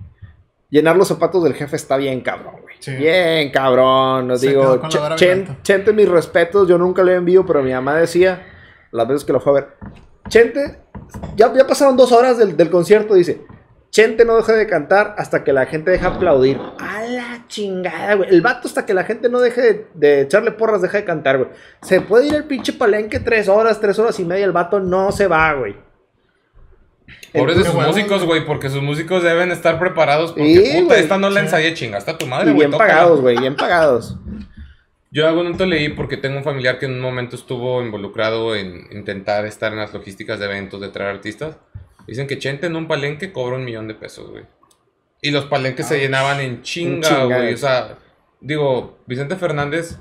[0.70, 2.76] llenar los zapatos del jefe está bien cabrón, güey.
[2.78, 2.92] Sí.
[2.96, 4.28] Bien cabrón.
[4.28, 5.58] Nos Se digo, Ch- Chen-.
[5.62, 6.66] Chente, mis respetos.
[6.68, 8.46] Yo nunca lo he envío, pero mi mamá decía,
[8.90, 9.68] las veces que lo fue a ver,
[10.28, 10.78] Chente,
[11.36, 13.42] ya, ya pasaron dos horas del, del concierto, dice.
[13.92, 16.58] Chente no deja de cantar hasta que la gente deja aplaudir.
[16.78, 18.30] A la chingada, güey.
[18.30, 21.36] El vato hasta que la gente no deje de, de echarle porras, deja de cantar,
[21.36, 21.50] güey.
[21.82, 24.46] Se puede ir al pinche palenque tres horas, tres horas y media.
[24.46, 25.76] El vato no se va, güey.
[27.34, 30.32] Pobres de sus músicos, güey, porque sus músicos deben estar preparados.
[30.32, 31.00] Porque, Sí, puta, güey.
[31.00, 31.98] esta no la ensayé, chinga.
[31.98, 32.56] Está tu madre, güey.
[32.60, 32.90] bien tócala.
[32.94, 34.16] pagados, güey, bien pagados.
[35.10, 38.86] Yo algún momento leí porque tengo un familiar que en un momento estuvo involucrado en
[38.90, 41.58] intentar estar en las logísticas de eventos, de traer artistas.
[42.06, 44.44] Dicen que Chente en un palenque cobra un millón de pesos, güey.
[45.20, 47.54] Y los palenques se llenaban en chinga, güey.
[47.54, 47.98] O sea,
[48.40, 49.98] digo, Vicente Fernández,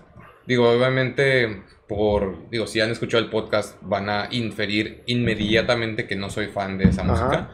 [0.47, 6.29] digo, obviamente, por, digo, si han escuchado el podcast, van a inferir inmediatamente que no
[6.29, 7.11] soy fan de esa Ajá.
[7.11, 7.49] música.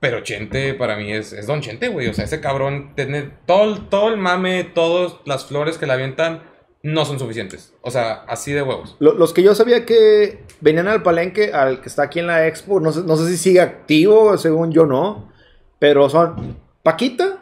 [0.00, 2.08] Pero Chente para mí es, es Don Chente, güey.
[2.08, 5.92] O sea, ese cabrón tiene todo, el- todo el mame, todas las flores que le
[5.92, 6.42] avientan
[6.82, 7.74] no son suficientes.
[7.82, 8.96] O sea, así de huevos.
[8.98, 12.46] Lo- los que yo sabía que venían al palenque, al que está aquí en la
[12.46, 15.32] expo, no sé, no sé si sigue activo, según yo no,
[15.78, 17.38] pero son Paquita,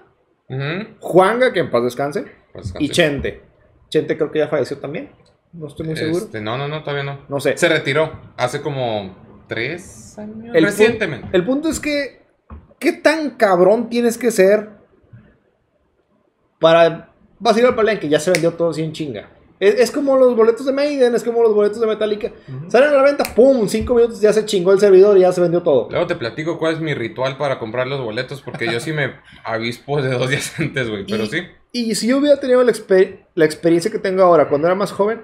[0.49, 0.97] Ujú.
[0.99, 2.25] Juanga, que en paz descanse,
[2.79, 3.43] y Chente.
[3.89, 5.11] Chente creo que ya falleció también.
[5.53, 6.25] No estoy muy seguro.
[6.25, 7.21] Este, no, no, no, todavía no.
[7.29, 7.57] No sé.
[7.57, 10.55] Se retiró hace como tres años.
[10.55, 11.29] El recientemente.
[11.33, 12.23] El punto es que,
[12.79, 14.71] ¿qué tan cabrón tienes que ser
[16.61, 17.10] para...
[17.41, 19.29] Vas a ir al palenque, ya se vendió todo así en chinga.
[19.59, 22.33] Es, es como los boletos de Maiden, es como los boletos de Metallica.
[22.69, 23.67] Salen a la venta, ¡pum!
[23.69, 25.89] Cinco minutos ya se chingó el servidor y ya se vendió todo.
[25.91, 29.15] Luego te platico cuál es mi ritual para comprar los boletos, porque yo sí me
[29.45, 31.05] avispo de dos días antes, güey.
[31.07, 31.39] Pero Y- sí.
[31.73, 34.93] Y si yo hubiera tenido la, exper- la experiencia que tengo ahora cuando era más
[34.93, 35.23] joven,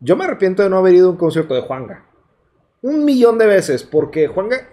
[0.00, 2.04] yo me arrepiento de no haber ido a un concierto de Juanga.
[2.82, 4.68] Un millón de veces, porque Juanga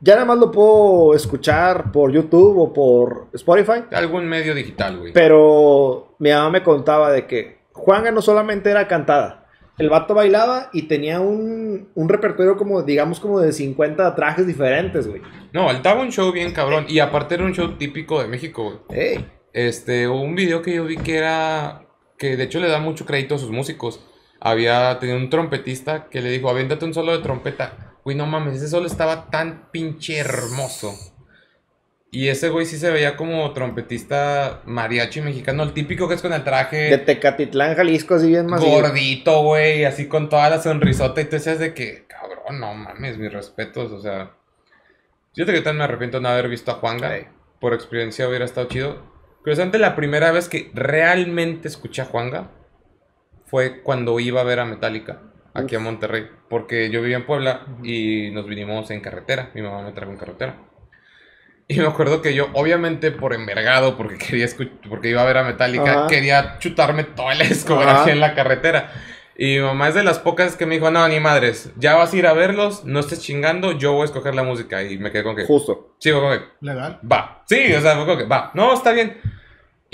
[0.00, 3.84] ya nada más lo puedo escuchar por YouTube o por Spotify.
[3.92, 5.12] Algún medio digital, güey.
[5.12, 9.48] Pero mi mamá me contaba de que Juanga no solamente era cantada.
[9.76, 15.08] El vato bailaba y tenía un, un repertorio como, digamos, como de 50 trajes diferentes,
[15.08, 15.20] güey.
[15.52, 16.84] No, él daba un show bien cabrón.
[16.88, 19.00] Y aparte era un show típico de México, güey.
[19.00, 21.86] Ey, Este, un video que yo vi que era.
[22.16, 24.06] Que de hecho le da mucho crédito a sus músicos.
[24.38, 27.96] Había tenido un trompetista que le dijo: Avéntate un solo de trompeta.
[28.04, 30.92] Güey, no mames, ese solo estaba tan pinche hermoso.
[32.14, 36.34] Y ese güey sí se veía como trompetista mariachi mexicano, el típico que es con
[36.34, 36.90] el traje.
[36.90, 38.60] de Tecatitlán, Jalisco, así bien más.
[38.60, 43.16] gordito, güey, así con toda la sonrisota y tú decías de que, cabrón, no mames,
[43.16, 44.32] mis respetos, o sea.
[45.34, 47.16] Fíjate que tan me arrepiento de no haber visto a Juanga.
[47.16, 47.28] Ey.
[47.58, 49.10] Por experiencia hubiera estado chido.
[49.40, 52.50] Curiosamente, la primera vez que realmente escuché a Juanga
[53.46, 55.22] fue cuando iba a ver a Metallica
[55.54, 56.28] aquí a Monterrey.
[56.50, 59.50] Porque yo vivía en Puebla y nos vinimos en carretera.
[59.54, 60.58] Mi mamá me trajo en carretera.
[61.74, 64.46] Y me acuerdo que yo, obviamente por envergado, porque quería
[64.88, 66.06] porque iba a ver a Metallica, Ajá.
[66.08, 68.10] quería chutarme toda la discografía Ajá.
[68.10, 68.92] en la carretera.
[69.36, 72.12] Y mi mamá es de las pocas que me dijo, no, ni madres, ya vas
[72.12, 74.82] a ir a verlos, no estés chingando, yo voy a escoger la música.
[74.82, 75.94] Y me quedé con que, Justo.
[75.98, 77.00] sí, fue como que, Legal.
[77.10, 77.42] va.
[77.46, 78.50] Sí, o sea, fue como que, va.
[78.54, 79.18] No, está bien.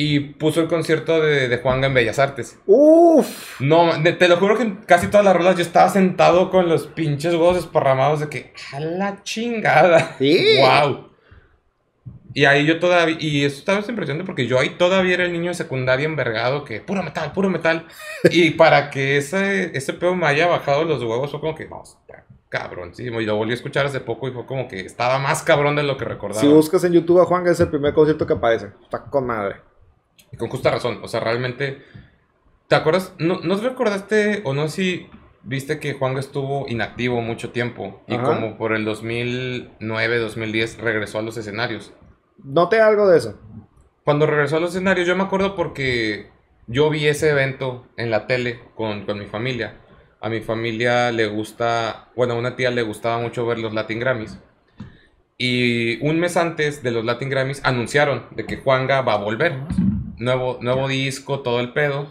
[0.01, 2.59] Y puso el concierto de, de Juanga en Bellas Artes.
[2.67, 3.61] Uf.
[3.61, 6.87] No, te lo juro que en casi todas las rolas yo estaba sentado con los
[6.87, 10.17] pinches huevos esparramados de que, a la chingada.
[10.19, 10.59] Sí.
[10.61, 11.08] Wow.
[12.35, 15.49] Y ahí yo todavía, y eso estaba impresionante porque yo ahí todavía era el niño
[15.49, 17.87] de secundaria envergado que, puro metal, puro metal.
[18.31, 21.83] y para que ese, ese pedo me haya bajado los huevos fue como que, no,
[21.83, 23.21] está cabroncísimo.
[23.21, 25.83] Y lo volví a escuchar hace poco y fue como que estaba más cabrón de
[25.83, 26.41] lo que recordaba.
[26.41, 28.71] Si buscas en YouTube a Juanga, es el primer concierto que aparece.
[28.83, 29.57] Está con madre.
[30.33, 31.83] Y con justa razón, o sea, realmente,
[32.67, 33.15] ¿te acuerdas?
[33.19, 35.09] ¿No, no te recordaste o no si
[35.43, 38.25] viste que Juanga estuvo inactivo mucho tiempo y Ajá.
[38.25, 41.95] como por el 2009, 2010 regresó a los escenarios?
[42.43, 43.39] Noté algo de eso.
[44.05, 46.31] Cuando regresó a los escenarios, yo me acuerdo porque
[46.67, 49.77] yo vi ese evento en la tele con, con mi familia.
[50.21, 54.01] A mi familia le gusta, bueno, a una tía le gustaba mucho ver los Latin
[54.01, 54.39] Grammys.
[55.37, 59.55] Y un mes antes de los Latin Grammys anunciaron de que Juanga va a volver.
[60.17, 62.09] Nuevo, nuevo disco, todo el pedo.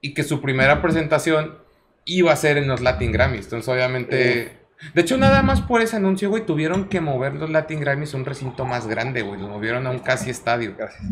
[0.00, 1.58] Y que su primera presentación
[2.06, 3.44] iba a ser en los Latin Grammys.
[3.44, 4.63] Entonces, obviamente.
[4.94, 8.16] De hecho, nada más por ese anuncio, güey, tuvieron que mover los Latin Grammys a
[8.16, 9.40] un recinto más grande, güey.
[9.40, 10.74] Los movieron a un casi estadio.
[10.76, 11.02] Gracias.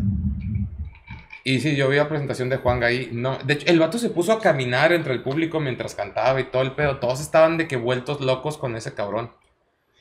[1.45, 3.09] Y sí, yo vi la presentación de Juan ahí.
[3.11, 6.45] No, de hecho, el vato se puso a caminar entre el público mientras cantaba y
[6.45, 6.99] todo el pedo.
[6.99, 9.31] Todos estaban de que vueltos locos con ese cabrón.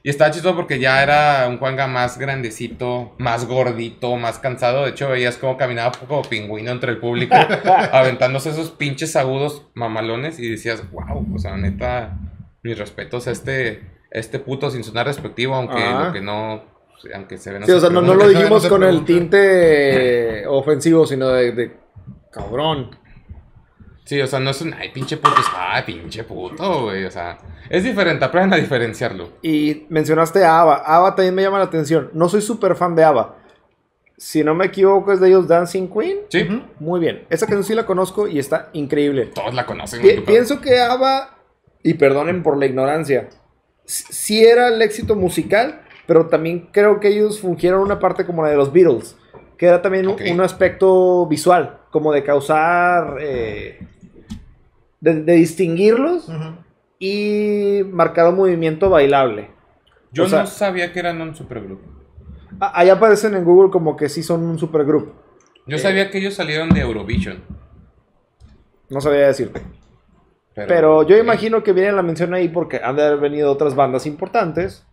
[0.04, 4.84] Y estaba chistoso porque ya era un Juanga más grandecito, más gordito, más cansado.
[4.84, 7.34] De hecho, veías cómo caminaba como pingüino entre el público,
[7.92, 10.38] aventándose esos pinches agudos mamalones.
[10.38, 12.18] Y decías, wow, o sea, neta,
[12.62, 13.82] mis respetos a este,
[14.14, 16.06] a este puto sin sonar respectivo, aunque Ajá.
[16.06, 16.70] lo que no.
[17.14, 21.06] Aunque se ve Sí, o sea, no, no lo dijimos No con el tinte ofensivo,
[21.06, 21.76] sino de, de
[22.30, 22.96] cabrón.
[24.04, 27.10] Sí, o sea, no es un, ay, pinche puto, es, ay, pinche puto, güey, o
[27.10, 27.38] sea,
[27.70, 29.30] es diferente, aprendan a diferenciarlo.
[29.42, 30.74] Y mencionaste a ABBA.
[30.84, 32.10] ABBA también me llama la atención.
[32.12, 33.36] No soy súper fan de ABBA.
[34.16, 36.18] Si no me equivoco, es de ellos Dancing Queen.
[36.28, 36.48] Sí.
[36.80, 37.24] Muy bien.
[37.30, 39.26] Esa canción sí la conozco y está increíble.
[39.26, 40.02] todos la conocen.
[40.02, 41.38] Pi- pienso que ABBA,
[41.82, 43.28] y perdonen por la ignorancia,
[43.84, 48.50] sí era el éxito musical, pero también creo que ellos fungieron una parte como la
[48.50, 49.16] de los Beatles,
[49.56, 53.86] que era también un- aspecto visual, como de causar, eh,
[55.00, 56.28] de, de distinguirlos
[56.98, 59.50] y marcar un movimiento bailable.
[60.12, 61.88] Yo o sea- no sabía que eran un supergrupo.
[62.60, 65.12] Ahí aparecen en Google como que sí son un supergrupo.
[65.66, 65.80] Yo Eh.
[65.80, 67.42] sabía que ellos salieron de Eurovision.
[68.90, 69.62] No sabía decirte.
[70.54, 73.74] Pero, Pero yo imagino que viene la mención ahí porque han de haber venido otras
[73.74, 74.86] bandas importantes.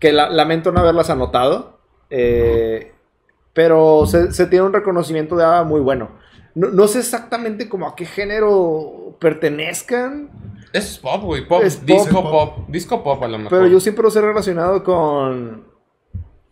[0.00, 1.78] Que la- lamento no haberlas anotado.
[2.10, 2.92] eh,
[3.52, 6.10] pero se, se tiene un reconocimiento de ABBA muy bueno.
[6.54, 10.28] No, no sé exactamente como a qué género pertenezcan.
[10.72, 12.30] Es pop, güey, pop, Es disco pop.
[12.56, 12.68] pop.
[12.68, 13.50] disco pop a lo mejor.
[13.58, 15.64] Pero yo siempre los he relacionado con.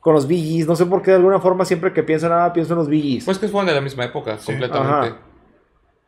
[0.01, 0.67] Con los Bee Gees.
[0.67, 2.89] No sé por qué de alguna forma siempre que pienso en ABBA pienso en los
[2.89, 3.25] Bee Gees.
[3.25, 4.47] Pues que fueron de la misma época, Sí.
[4.47, 5.09] completamente.
[5.09, 5.17] Ajá.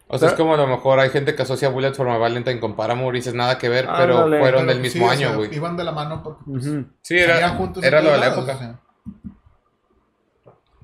[0.09, 2.61] O sea, es como a lo mejor hay gente que asocia Bullet for My Valentine
[2.61, 5.29] con Paramore y dices nada que ver, pero fueron Pero del sí, mismo o año,
[5.29, 5.55] sea, güey.
[5.55, 6.65] Iban de la mano porque pues.
[7.03, 8.55] Sí, era, juntos era lo de la lados, época.
[8.55, 8.81] o sea.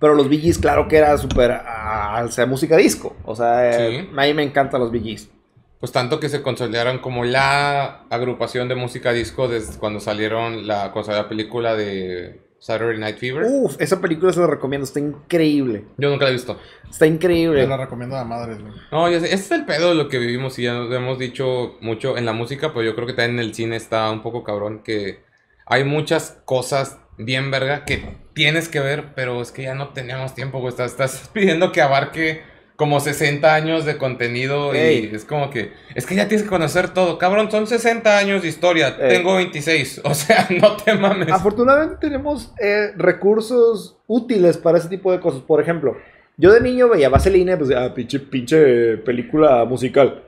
[0.01, 3.15] Pero los Gees, claro que era súper, ah, o sea, música disco.
[3.25, 4.09] O sea, eh, Sí.
[4.17, 5.31] a mí me encantan los Gees.
[5.79, 10.91] Pues tanto que se consolidaron como la agrupación de música disco desde cuando salieron la,
[10.93, 13.45] cuando salió la película de Saturday Night Fever.
[13.45, 15.85] Uf, esa película se la recomiendo, está increíble.
[15.99, 16.61] Yo nunca la he visto.
[16.89, 17.67] Está increíble.
[17.67, 18.73] la recomiendo a madres, güey.
[18.93, 21.19] No, ya sé, ese es el pedo de lo que vivimos y ya nos hemos
[21.19, 24.23] dicho mucho en la música, pero yo creo que también en el cine está un
[24.23, 25.25] poco cabrón que
[25.67, 30.37] hay muchas cosas bien verga que tienes que ver, pero es que ya no tenemos
[30.37, 30.71] tiempo, güey.
[30.71, 32.43] Estás, estás pidiendo que abarque
[32.83, 35.09] como 60 años de contenido Ey.
[35.13, 38.43] y es como que, es que ya tienes que conocer todo, cabrón, son 60 años
[38.43, 39.19] de historia, Ey.
[39.19, 41.31] tengo 26, o sea, no te mames.
[41.31, 45.43] Afortunadamente tenemos eh, recursos útiles para ese tipo de cosas.
[45.43, 45.97] Por ejemplo,
[46.37, 50.25] yo de niño veía Vaselina, pues, ah, pinche, pinche película musical.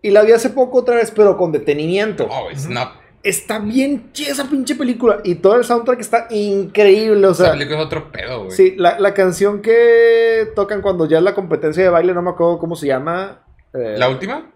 [0.00, 2.28] Y la vi hace poco otra vez, pero con detenimiento.
[2.30, 2.92] Oh, Snap.
[3.28, 5.18] Está bien chida esa pinche película.
[5.24, 7.26] Y todo el soundtrack está increíble.
[7.26, 8.50] O Esa sea, película es otro pedo, güey.
[8.52, 12.30] sí, la, la canción que tocan cuando ya es la competencia de baile, no me
[12.30, 13.42] acuerdo cómo se llama.
[13.74, 14.52] eh, ¿La última?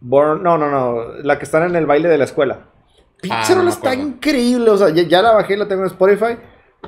[0.00, 1.14] Born- no, no, no.
[1.24, 2.66] La que están en el baile de la escuela.
[3.20, 4.70] Pinche Ah, no está increíble.
[4.70, 6.36] O sea, ya, ya la bajé, la tengo en Spotify.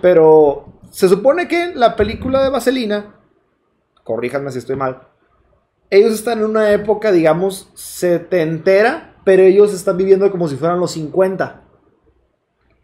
[0.00, 3.16] Pero se supone que la película de Vaselina,
[4.04, 5.02] corríjanme si estoy mal,
[5.90, 10.93] ellos están en una época, digamos, setentera, pero ellos están viviendo como si fueran los
[10.93, 11.62] 50.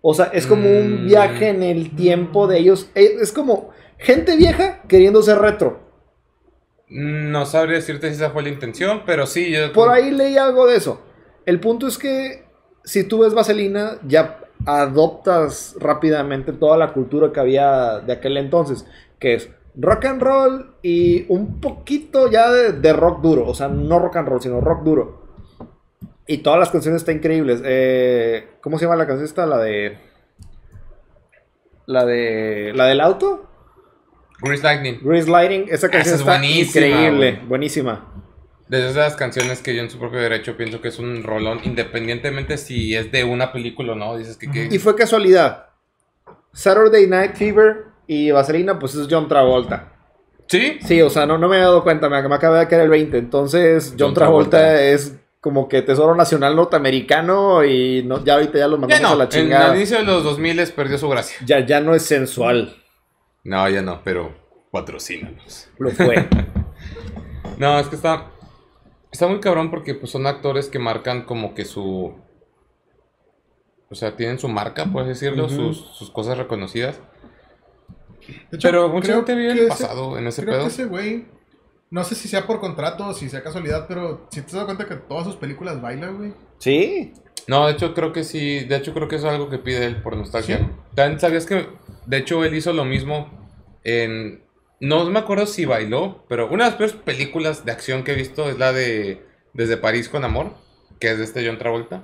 [0.03, 1.07] O sea, es como un Mm.
[1.07, 2.91] viaje en el tiempo de ellos.
[2.95, 5.81] Eh, Es como gente vieja queriendo ser retro.
[6.89, 9.73] No sabría decirte si esa fue la intención, pero sí, yo...
[9.73, 11.01] Por ahí leí algo de eso.
[11.45, 12.45] El punto es que
[12.85, 18.87] si tú ves Vaselina, ya adoptas rápidamente toda la cultura que había de aquel entonces,
[19.19, 23.69] que es rock and roll y un poquito ya de, de rock duro, o sea,
[23.69, 25.26] no rock and roll, sino rock duro.
[26.27, 27.61] Y todas las canciones están increíbles.
[27.65, 29.47] Eh, ¿Cómo se llama la canción esta?
[29.47, 29.99] La de...
[31.87, 32.73] La de...
[32.75, 33.49] La del auto.
[34.41, 34.99] Grease Lightning.
[35.03, 35.67] Grease Lighting.
[35.69, 37.41] Esa canción Esa es está buenísima, increíble.
[37.47, 38.13] Buenísima.
[38.69, 42.59] De esas canciones que yo en su propio derecho pienso que es un rolón, independientemente
[42.59, 44.17] si es de una película o no.
[44.17, 44.51] Dices que...
[44.51, 45.67] que- Y fue casualidad.
[46.53, 49.93] Saturday Night Fever y Vaselina, pues es John Travolta.
[50.49, 50.79] ¿Sí?
[50.85, 52.89] Sí, o sea, no, no me había dado cuenta, me, me acaba de caer el
[52.89, 53.17] 20.
[53.19, 54.83] Entonces, John, John Travolta, Travolta.
[54.83, 59.09] es como que tesoro nacional norteamericano y no, ya ahorita ya lo Ya mandamos no,
[59.11, 59.71] a la en chingada.
[59.73, 61.37] el inicio de los 2000 perdió su gracia.
[61.47, 62.77] Ya, ya no es sensual.
[63.45, 64.35] No, ya no, pero
[64.73, 65.69] patrocínanos.
[65.79, 66.29] Lo fue.
[67.59, 68.31] No, es que está...
[69.11, 72.15] Está muy cabrón porque pues, son actores que marcan como que su...
[73.89, 77.01] O sea, tienen su marca, puedes decirlo, sus, sus cosas reconocidas.
[78.51, 80.63] De hecho, Pero mucha gente vive que el ese- pasado en ese Creo pedo.
[80.65, 81.27] que ese güey,
[81.91, 84.67] no sé si sea por contrato o si sea casualidad, pero si te has dado
[84.67, 86.33] cuenta que todas sus películas baila, güey.
[86.59, 87.13] sí.
[87.49, 89.87] No, de hecho creo que sí, de hecho creo que eso es algo que pide
[89.87, 90.59] él por nostalgia.
[90.59, 90.65] ¿Sí?
[90.97, 91.69] También sabías que,
[92.05, 93.31] de hecho él hizo lo mismo
[93.85, 94.43] en,
[94.81, 98.17] no me acuerdo si bailó, pero una de las peores películas de acción que he
[98.17, 100.55] visto es la de Desde París con Amor,
[100.99, 102.03] que es de este John Travolta.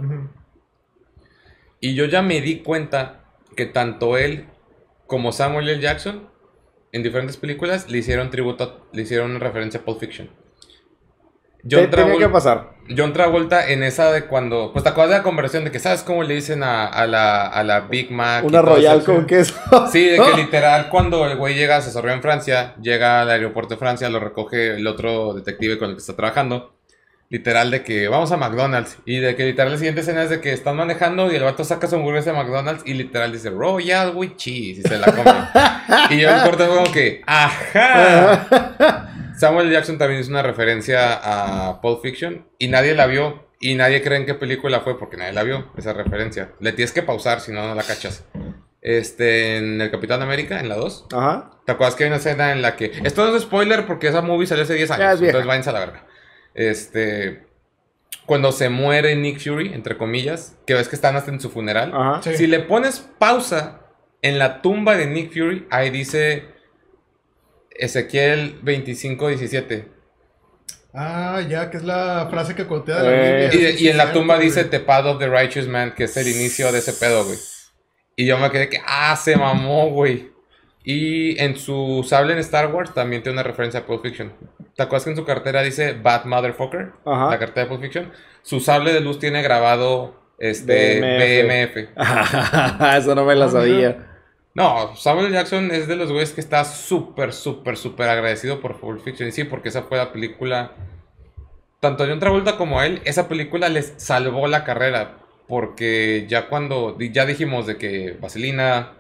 [1.81, 3.25] Y yo ya me di cuenta
[3.57, 4.47] que tanto él
[5.09, 5.81] como Samuel L.
[5.81, 6.29] Jackson
[6.93, 10.31] en diferentes películas le hicieron tributo, le hicieron referencia a Pulp Fiction.
[11.69, 12.73] Te- tenía que pasar.
[12.97, 14.73] John Travolta en esa de cuando.
[14.73, 17.47] Pues te acuerdas de la conversión de que, ¿sabes cómo le dicen a, a la,
[17.47, 18.45] a la Big Mac?
[18.45, 19.55] Una royal con queso.
[19.93, 23.75] Sí, de que literal, cuando el güey llega, se desarrolla en Francia, llega al aeropuerto
[23.75, 26.75] de Francia, lo recoge el otro detective con el que está trabajando.
[27.33, 28.99] Literal, de que vamos a McDonald's.
[29.07, 31.65] Y de que literal, la siguiente escena es de que están manejando y el vato
[31.65, 35.33] saca su hamburguesa de McDonald's y literal dice Royal with cheese y se la come.
[36.11, 39.09] y yo el corto como que, ¡ajá!
[39.39, 44.03] Samuel Jackson también hizo una referencia a Pulp Fiction y nadie la vio y nadie
[44.03, 46.51] cree en qué película fue porque nadie la vio, esa referencia.
[46.61, 48.27] Le tienes que pausar si no, no la cachas.
[48.83, 51.07] Este, en el Capitán América, en la 2.
[51.15, 51.51] Ajá.
[51.65, 52.93] ¿Te acuerdas que hay una escena en la que...
[53.05, 55.15] Esto no es spoiler porque esa movie salió hace 10 Ya años.
[55.15, 56.05] es entonces váyanse a la verga.
[56.55, 57.47] Este...
[58.27, 61.93] Cuando se muere Nick Fury, entre comillas, que ves que están hasta en su funeral.
[61.95, 62.23] Ajá.
[62.23, 62.37] Sí.
[62.37, 63.81] Si le pones pausa
[64.23, 66.45] en la tumba de Nick Fury, ahí dice
[67.71, 69.85] Ezequiel 25-17.
[70.95, 73.49] Ah, ya, que es la frase que contea de la Eh.
[73.51, 73.71] Biblia.
[73.71, 74.47] Y, Sí, sí, en la tumba güey.
[74.49, 77.39] dice The Path of the Righteous Man, que es el inicio de ese pedo, güey.
[78.15, 80.31] Y yo me quedé que, ah, se mamó, güey.
[80.85, 84.33] Y en su sable en Star Wars también tiene una referencia a Pulp Fiction.
[84.77, 86.93] ¿Te acuerdas que en su cartera dice Bad Motherfucker?
[87.05, 87.31] Ajá.
[87.31, 88.13] La cartera de Pulp Fiction.
[88.43, 91.75] Su sable de luz tiene grabado este BMF.
[91.97, 92.97] BMF.
[92.97, 94.09] Eso no me la Ah, sabía.
[94.55, 99.03] No, Samuel Jackson es de los güeyes que está súper, súper, súper agradecido por Pulp
[99.03, 99.29] Fiction.
[99.29, 100.73] Y sí, porque esa fue la película
[101.81, 105.19] tanto a John Travolta como a él, esa película les salvó la carrera.
[105.49, 108.93] Porque ya cuando, ya dijimos de que Vaselina,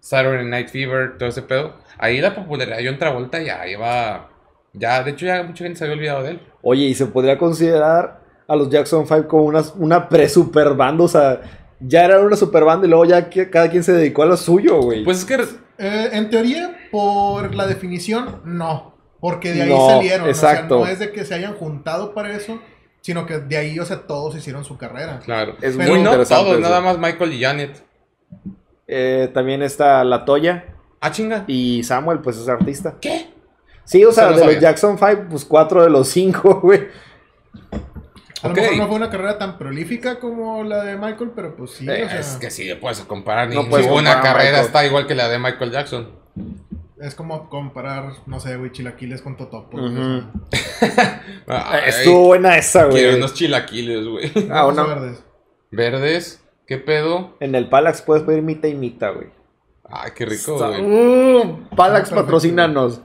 [0.00, 4.30] Saturday Night Fever, todo ese pedo, ahí la popularidad de John Travolta ya iba,
[4.72, 6.40] ya, de hecho ya mucha gente se había olvidado de él.
[6.62, 11.08] Oye, y se podría considerar a los Jackson 5 como una, una pre-super banda, o
[11.08, 11.40] sea,
[11.80, 14.36] ya era una super banda y luego ya que- cada quien se dedicó a lo
[14.36, 15.04] suyo, güey.
[15.04, 15.34] Pues es que
[15.82, 18.94] Eh, en teoría, por la definición, no.
[19.18, 20.28] Porque de ahí No, salieron.
[20.28, 20.80] exacto.
[20.80, 22.58] O sea, no es de que se hayan juntado para eso,
[23.00, 25.20] sino que de ahí, o sea, todos hicieron su carrera.
[25.24, 25.56] Claro.
[25.62, 26.68] Es muy y no interesante todos, eso.
[26.68, 27.82] nada más Michael y Janet.
[28.86, 30.64] Eh, también está La Toya
[31.00, 31.44] Ah, chinga.
[31.46, 32.96] y Samuel, pues es artista.
[33.00, 33.29] ¿Qué?
[33.90, 34.60] Sí, o sea, de los.
[34.60, 36.88] Jackson 5, pues cuatro de los cinco, güey.
[38.42, 41.72] A lo mejor no fue una carrera tan prolífica como la de Michael, pero pues
[41.72, 43.52] sí, Eh, o sea, Es que sí, puedes comparar.
[43.52, 46.08] No puedes ninguna comparar carrera está igual que la de Michael Jackson.
[47.00, 49.78] es como comparar, no sé, güey, chilaquiles con totopo.
[51.86, 53.18] Estuvo buena esa, Quiero güey.
[53.18, 54.32] unos chilaquiles, güey.
[54.50, 55.22] Ah, una- verdes.
[55.70, 56.42] Verdes.
[56.66, 57.36] ¿Qué pedo?
[57.40, 59.28] En el Palax puedes pedir mitad y mitad, güey.
[59.88, 60.80] Ay, qué rico, güey.
[60.80, 62.24] Uh, Palax, perfecto.
[62.24, 63.00] patrocínanos.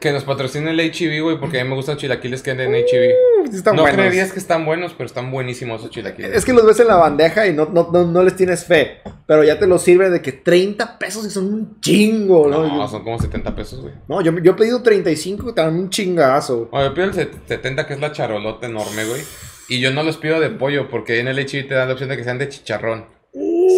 [0.00, 2.84] Que nos patrocine el HEB, güey, porque a mí me gustan chilaquiles que anden en.
[2.84, 3.98] Uh, sí están no buenos.
[4.00, 6.32] creerías que están buenos, pero están buenísimos esos chilaquiles.
[6.34, 8.98] Es que los ves en la bandeja y no, no, no, no les tienes fe.
[9.26, 12.62] Pero ya te los sirven de que 30 pesos y son un chingo, ¿no?
[12.66, 13.94] No, Yo- son como 70 pesos, güey.
[14.08, 16.68] no, yo, yo he pedido 35 y te dan un chingazo.
[16.72, 19.22] Yo pido el set- 70, que es la charolota enorme, güey.
[19.68, 22.08] Y yo no los pido de pollo, porque en el HEB te dan la opción
[22.10, 23.06] de que sean de chicharrón.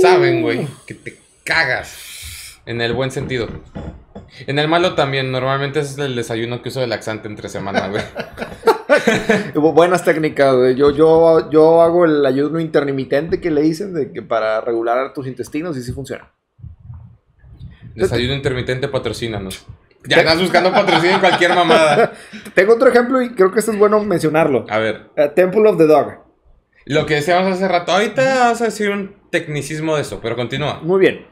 [0.03, 2.59] Saben, güey, que te cagas.
[2.67, 3.49] En el buen sentido.
[4.47, 7.89] En el malo también, normalmente ese es el desayuno que uso de laxante entre semana,
[7.89, 8.03] güey.
[9.55, 10.75] Bu- Buenas técnicas, güey.
[10.75, 15.27] Yo, yo, yo hago el ayuno intermitente que le dicen de que para regular tus
[15.27, 16.31] intestinos y sí funciona.
[17.95, 19.67] Desayuno intermitente, patrocínanos.
[20.05, 22.13] Ya andas buscando patrocinio en cualquier mamada.
[22.55, 24.65] Tengo otro ejemplo y creo que esto es bueno mencionarlo.
[24.69, 26.13] A ver, Eh, Temple of the Dog.
[26.87, 30.81] lo que decíamos hace rato, ahorita vamos a decir un tecnicismo de eso, pero continúa.
[30.83, 31.27] Muy bien.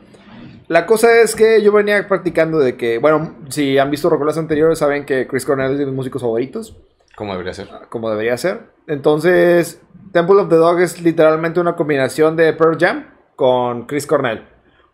[0.69, 4.79] La cosa es que yo venía practicando de que, bueno, si han visto rocolas anteriores,
[4.81, 6.77] saben que Chris Cornell es de mis músicos favoritos,
[7.15, 7.69] ¿Cómo debería ser?
[7.89, 8.63] como debería ser.
[8.89, 9.81] Entonces,
[10.13, 13.07] Temple of the Dog es literalmente una combinación de Pearl Jam
[13.37, 14.45] con Chris Cornell.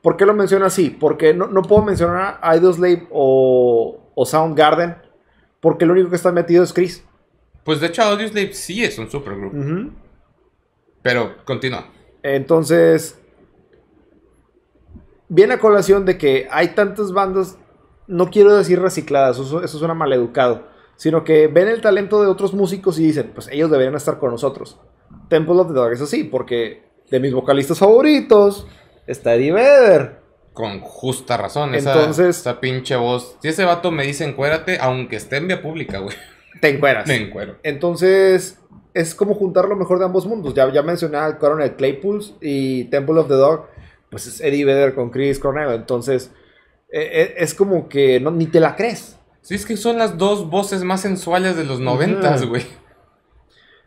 [0.03, 0.91] ¿Por qué lo menciono así?
[0.91, 4.97] Porque no, no puedo mencionar a Idleslave o, o Soundgarden,
[5.61, 7.05] porque lo único que está metido es Chris.
[7.65, 9.91] Pues de hecho, Audioslave sí es un supergroup, Ujú.
[11.03, 11.87] pero continúa.
[12.25, 13.21] Entonces,
[15.35, 17.57] viene a colación de que hay tantas bandas,
[18.07, 22.53] no quiero decir recicladas, eso, eso suena maleducado, sino que ven el talento de otros
[22.53, 24.79] músicos y dicen, pues ellos deberían estar con nosotros.
[25.29, 28.67] Temple of the Dog es así, porque de mis vocalistas favoritos
[29.07, 30.21] está Eddie Vedder.
[30.53, 33.37] Con justa razón, esa, Entonces- esa pinche voz.
[33.41, 36.15] Si ese vato me dice encuérate, aunque esté en vía pública, güey.
[36.61, 37.09] Te encueras.
[37.09, 37.57] Me encuero.
[37.63, 38.59] Entonces,
[38.93, 40.53] es como juntar lo mejor de ambos mundos.
[40.53, 43.67] Ya, ya mencioné a Coronel Claypools y Temple of the Dog,
[44.13, 45.73] pues es Eddie Vedder con Chris Cornell.
[45.73, 46.31] Entonces,
[46.91, 49.19] eh, eh, es como que no, ni te la crees.
[49.41, 52.65] Sí, es que son las dos voces más sensuales de los noventas, güey.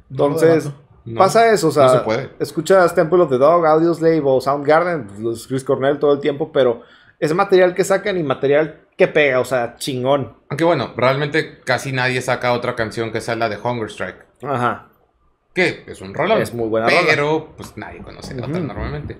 [0.09, 0.69] Entonces.
[1.05, 2.31] No, pasa eso, o sea, no se puede.
[2.39, 6.51] escuchas Temple of the Dog, Audioslave o Soundgarden, pues, los Chris Cornell todo el tiempo,
[6.51, 6.81] pero
[7.19, 10.35] es material que sacan y material que pega, o sea, chingón.
[10.49, 14.25] Aunque bueno, realmente casi nadie saca otra canción que sea la de Hunger Strike.
[14.41, 14.89] Ajá.
[15.53, 16.41] Que es un rolón.
[16.41, 18.67] Es muy buena Pero, pues nadie conoce la otra Ujú.
[18.67, 19.17] normalmente.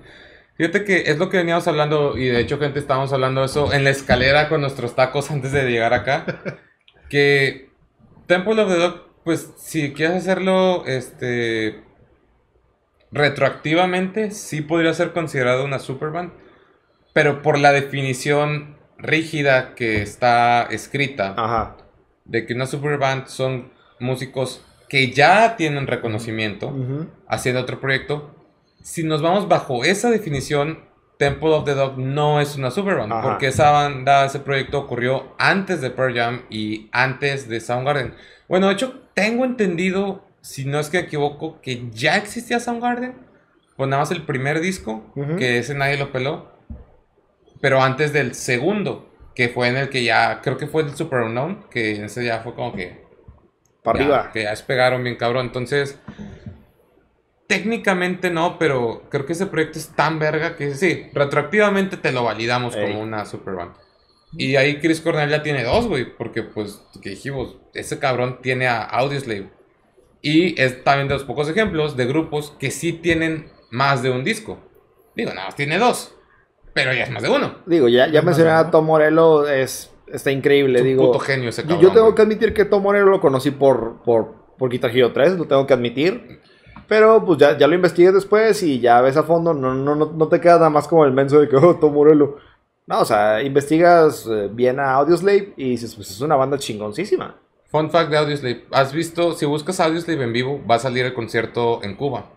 [0.57, 3.73] Fíjate que es lo que veníamos hablando, y de hecho, gente, estábamos hablando de eso
[3.73, 6.25] en la escalera con nuestros tacos antes de llegar acá.
[7.09, 7.69] que
[8.27, 11.83] Temple of the Dog, pues si quieres hacerlo, este.
[13.11, 16.33] Retroactivamente, sí podría ser considerado una superband.
[17.13, 21.77] Pero por la definición rígida que está escrita Ajá.
[22.25, 26.73] de que una superband son músicos que ya tienen reconocimiento
[27.27, 28.34] haciendo otro proyecto.
[28.85, 30.79] Si nos vamos bajo esa definición,
[31.17, 33.23] Temple of the Dog no es una superband, Ajá.
[33.23, 38.13] porque esa banda, ese proyecto ocurrió antes de Pearl Jam y antes de Soundgarden.
[38.47, 43.15] Bueno, de hecho, tengo entendido, si no es que me equivoco, que ya existía Soundgarden.
[43.75, 46.51] Pues nada más el primer disco, que ese nadie lo peló.
[47.61, 51.21] Pero antes del segundo, que fue en el que ya, creo que fue el Super
[51.21, 53.03] Unknown, que ese ya fue como que
[53.81, 54.29] Para arriba.
[54.31, 55.47] Que ya despegaron bien cabrón.
[55.47, 55.99] Entonces,
[57.47, 62.23] técnicamente no, pero creo que ese proyecto es tan verga que sí, retroactivamente te lo
[62.23, 62.87] validamos Ey.
[62.87, 63.73] como una superband.
[64.37, 68.67] Y ahí Chris Cornell ya tiene dos, güey, porque pues, que dijimos, ese cabrón tiene
[68.67, 69.49] a Audioslave.
[70.21, 74.23] Y es también de los pocos ejemplos de grupos que sí tienen más de un
[74.23, 74.59] disco.
[75.15, 76.15] Digo, nada más tiene dos,
[76.73, 77.59] pero ya es más de uno.
[77.65, 78.71] Digo, ya, ya o a.
[78.71, 80.79] Tom Morello, es, está increíble.
[80.79, 81.83] Es un digo, puto genio ese yo, cabrón.
[81.83, 82.15] yo tengo güey.
[82.15, 85.65] que admitir que Tom Morello lo conocí por, por por Guitar Hero 3, lo tengo
[85.67, 86.41] que admitir.
[86.87, 90.11] Pero pues ya, ya lo investigué después y ya ves a fondo, no, no, no,
[90.13, 92.37] no te queda nada más como el menso de que, oh, Tom Morello.
[92.87, 97.35] No, o sea, investigas eh, bien a Audioslave y dices, pues es una banda chingoncísima.
[97.65, 98.65] Fun fact de Audioslave.
[98.71, 99.33] ¿Has visto?
[99.33, 102.29] Si buscas Audioslave en vivo, va a salir el concierto en Cuba.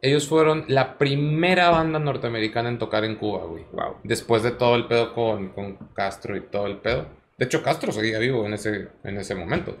[0.00, 3.64] Ellos fueron la primera banda norteamericana en tocar en Cuba, güey.
[3.72, 3.96] Wow.
[4.02, 7.06] Después de todo el pedo con, con Castro y todo el pedo.
[7.36, 9.76] De hecho, Castro seguía vivo en ese, en ese momento.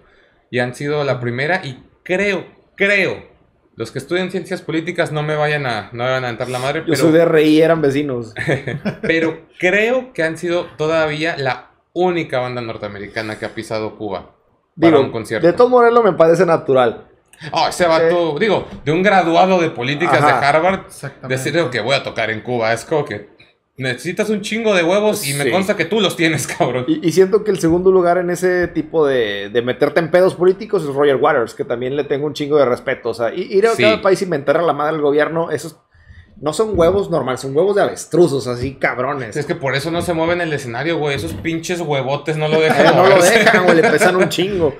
[0.50, 2.46] Y han sido la primera y creo,
[2.76, 3.37] creo,
[3.78, 6.58] los que estudian ciencias políticas no me vayan a, no me van a entrar la
[6.58, 8.34] madre, Yo pero, soy de RI, eran vecinos.
[9.02, 14.32] pero creo que han sido todavía la única banda norteamericana que ha pisado Cuba
[14.80, 15.46] para Digo, un concierto.
[15.46, 17.04] de Tom Morello me parece natural.
[17.52, 20.40] Oh, ese vato, digo, de un graduado de políticas Ajá.
[20.40, 20.80] de Harvard,
[21.28, 23.28] decirle que voy a tocar en Cuba, es como que
[23.78, 26.84] necesitas un chingo de huevos y me consta que tú los tienes, cabrón.
[26.88, 30.34] Y, y siento que el segundo lugar en ese tipo de, de meterte en pedos
[30.34, 33.10] políticos es Roger Waters, que también le tengo un chingo de respeto.
[33.10, 33.82] O sea, ir a Sí.
[33.82, 35.78] cada país y mentar a la madre del gobierno, esos
[36.40, 39.36] no son huevos normales, son huevos de avestruzos, así cabrones.
[39.36, 41.16] Es que por eso no se mueve en el escenario, güey.
[41.16, 44.76] Esos pinches huevotes no lo dejan no lo dejan, güey, le pesan un chingo.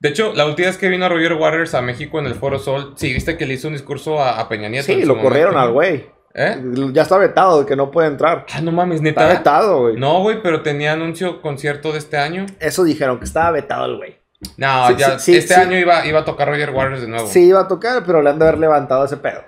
[0.00, 2.94] De hecho, la última vez que vino Roger Waters a México en el Foro Sol,
[2.96, 4.86] sí, viste que le hizo un discurso a, a Peña Nieto.
[4.86, 6.06] Sí, lo corrieron al güey.
[6.34, 6.62] ¿Eh?
[6.92, 8.46] Ya está vetado de que no puede entrar.
[8.54, 9.28] Ah, no mames, Está neta.
[9.38, 9.96] vetado, güey.
[9.96, 12.46] No, güey, pero tenía anuncio concierto de este año.
[12.58, 14.16] Eso dijeron, que estaba vetado el güey.
[14.56, 15.60] No, Sí, ya, sí, este sí.
[15.60, 17.26] año iba, iba a tocar Roger Waters de nuevo.
[17.28, 19.42] Sí iba a tocar, pero le han de haber levantado ese pedo.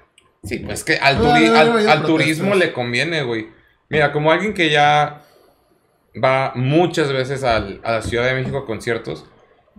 [0.44, 2.06] Sí, pues que al, Ah, turi- no, al- no, ya al protestas.
[2.06, 3.48] turismo le conviene, güey.
[3.88, 5.22] Mira, como alguien que ya
[6.22, 9.24] va muchas veces al- a la Ciudad de México a conciertos,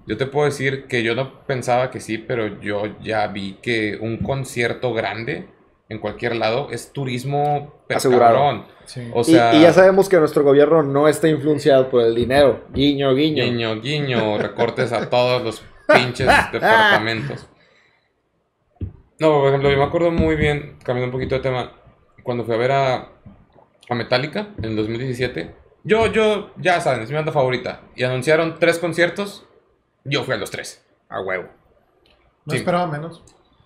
[0.08, 3.98] yo te puedo decir que yo no pensaba que sí, pero yo ya vi que
[4.02, 5.48] un concierto grande
[5.90, 8.36] en cualquier lado es turismo Asegurado.
[8.36, 8.66] cabrón.
[8.86, 9.10] Sí.
[9.14, 12.66] O Y- sea, y, ya sabemos que nuestro gobierno no está influenciado por el dinero.
[12.74, 13.44] Guiño, guiño.
[13.44, 17.48] guiño, guiño, recortes a todos los pinches departamentos.
[19.20, 21.72] No, por ejemplo, yo me acuerdo muy bien, cambiando un poquito de tema,
[22.24, 22.96] cuando fui a ver a,
[23.90, 25.56] a Metallica en el 2017.
[25.84, 27.82] Yo, yo, ya saben, es mi banda favorita.
[27.96, 29.46] Y anunciaron tres conciertos,
[30.04, 30.84] yo fui a los tres.
[31.10, 31.46] A huevo.
[32.46, 32.58] No sí.
[32.58, 33.24] esperaba menos.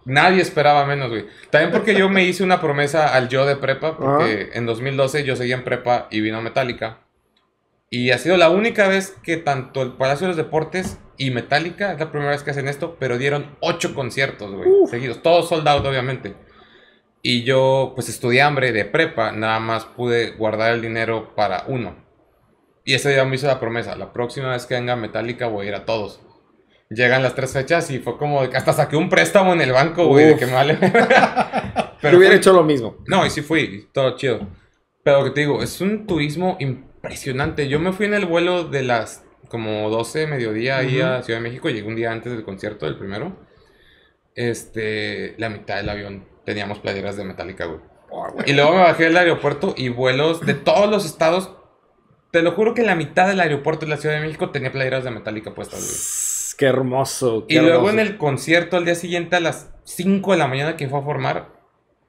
[0.10, 1.28] Nadie esperaba menos, güey.
[1.52, 5.36] También porque yo me hice una promesa al yo de prepa, porque en 2012 yo
[5.36, 7.00] seguía en prepa y vino Metallica.
[7.92, 11.94] Y ha sido la única vez que tanto el Palacio de los Deportes y Metallica,
[11.94, 15.86] es la primera vez que hacen esto, pero dieron ocho conciertos, güey, seguidos, todos soldados,
[15.86, 16.36] obviamente.
[17.22, 21.96] Y yo, pues estudié hambre de prepa, nada más pude guardar el dinero para uno.
[22.86, 25.70] Y ese día me hice la promesa, la próxima vez que venga Metallica voy a
[25.70, 26.22] ir a todos.
[26.90, 30.26] Llegan las tres fechas y fue como hasta saqué un préstamo en el banco, güey,
[30.26, 30.78] de que me vale.
[32.02, 32.98] Pero hubiera hecho lo mismo.
[33.08, 34.48] no, y sí fui, todo chido.
[35.04, 37.68] Pero que te digo, es un turismo impresionante.
[37.68, 41.40] Yo me fui en el vuelo de las como 12 de mediodía ahí a Ciudad
[41.40, 41.70] de México.
[41.70, 43.38] Llegué un día antes del concierto, del primero.
[44.36, 47.82] Este, la mitad del avión teníamos playeras de Metallica, güey.
[48.46, 51.56] Y luego me bajé del aeropuerto y vuelos de todos los estados.
[52.32, 55.04] Te lo juro que la mitad del aeropuerto de la Ciudad de México tenía playeras
[55.04, 56.30] de Metallica puestas, güey.
[56.60, 57.46] Qué hermoso.
[57.48, 60.76] qué Y luego en el concierto al día siguiente a las 5 de la mañana
[60.76, 61.48] que fue a formar,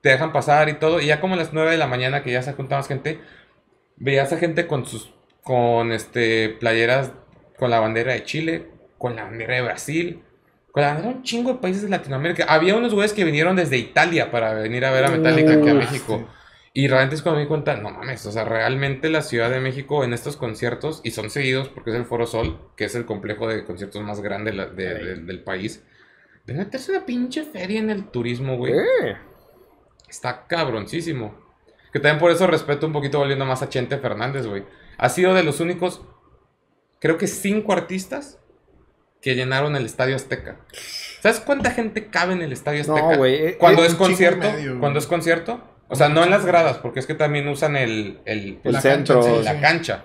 [0.01, 1.01] te dejan pasar y todo.
[1.01, 3.21] Y ya como a las 9 de la mañana que ya se juntaba más gente,
[3.95, 7.13] veías a gente con sus, con este, playeras
[7.61, 8.67] con la bandera de Chile,
[8.99, 10.25] con la bandera de Brasil,
[10.73, 12.47] con la bandera de un chingo de países de Latinoamérica.
[12.49, 15.75] Había unos güeyes que vinieron desde Italia para venir a ver a Metallica aquí a
[15.75, 16.27] México.
[16.81, 19.61] Y realmente es cuando me di cuenta, no mames, o sea, realmente la Ciudad de
[19.61, 23.05] México en estos conciertos, y son seguidos porque es el Foro Sol, que es el
[23.05, 25.83] complejo de conciertos más grande de- de- del país,
[26.47, 28.72] de meterse una pinche feria en el turismo, güey.
[30.09, 31.39] Está cabroncísimo.
[31.93, 34.64] Que también por eso respeto un poquito volviendo más a Chente Fernández, güey.
[34.97, 36.01] Ha sido de los únicos,
[36.99, 38.39] creo que cinco artistas
[39.20, 40.61] que llenaron el Estadio Azteca.
[41.20, 43.16] ¿Sabes cuánta gente cabe en el Estadio No, Azteca?
[43.16, 46.47] güey, eh, Cuando eh, es concierto, medio, cuando es concierto, o sea, no en las
[46.47, 49.20] gradas, porque es que también usan el, el, El La centro.
[49.20, 49.61] cancha, sí, la sí.
[49.61, 50.05] cancha.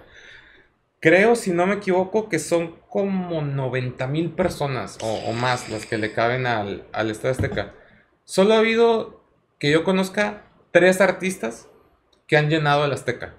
[1.00, 5.86] Creo, si no me equivoco, que son como 90 mil personas o, o más las
[5.86, 7.74] que le caben al, al Estadio Azteca.
[8.24, 9.24] Solo ha habido,
[9.60, 11.70] que yo conozca, tres artistas
[12.28, 13.36] que han llenado el Azteca.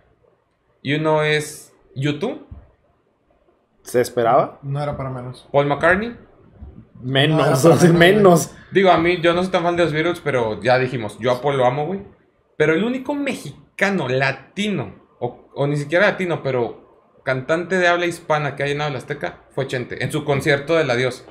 [0.82, 2.47] Y uno es YouTube,
[3.86, 4.59] ¿Se esperaba?
[4.62, 5.49] No era para menos.
[5.53, 6.16] Paul McCartney.
[7.01, 7.92] Menos, no.
[7.94, 8.51] menos.
[8.72, 11.30] Digo, a mí, yo no soy tan fan de los Beatles, pero ya dijimos, yo
[11.30, 12.03] a Paul lo amo, güey.
[12.57, 18.57] Pero el único mexicano, latino, o, o ni siquiera latino, pero cantante de habla hispana
[18.57, 21.25] que ha llenado el Azteca fue Chente, en su concierto del Adiós.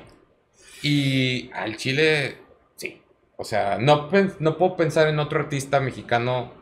[0.82, 2.36] Y al Chile,
[2.76, 3.02] sí.
[3.36, 4.08] O sea, no,
[4.40, 6.52] no puedo pensar en otro artista mexicano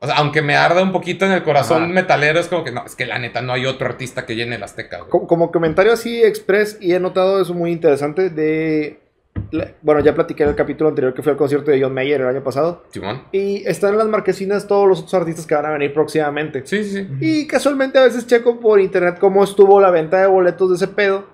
[0.00, 1.92] O sea, aunque me arda un poquito en el corazón Ajá.
[1.92, 4.56] metalero, es como que no, es que la neta no hay otro artista que llene
[4.56, 5.10] el Azteca, güey.
[5.10, 9.00] Co- Como comentario así express, y he notado eso muy interesante de...
[9.82, 12.26] Bueno, ya platiqué en el capítulo anterior que fue al concierto de John Mayer el
[12.28, 12.84] año pasado.
[12.90, 13.22] Simón.
[13.32, 16.62] Y están en las marquesinas todos los otros artistas que van a venir próximamente.
[16.66, 17.08] Sí, sí, sí.
[17.20, 20.88] Y casualmente a veces checo por internet cómo estuvo la venta de boletos de ese
[20.88, 21.24] pedo.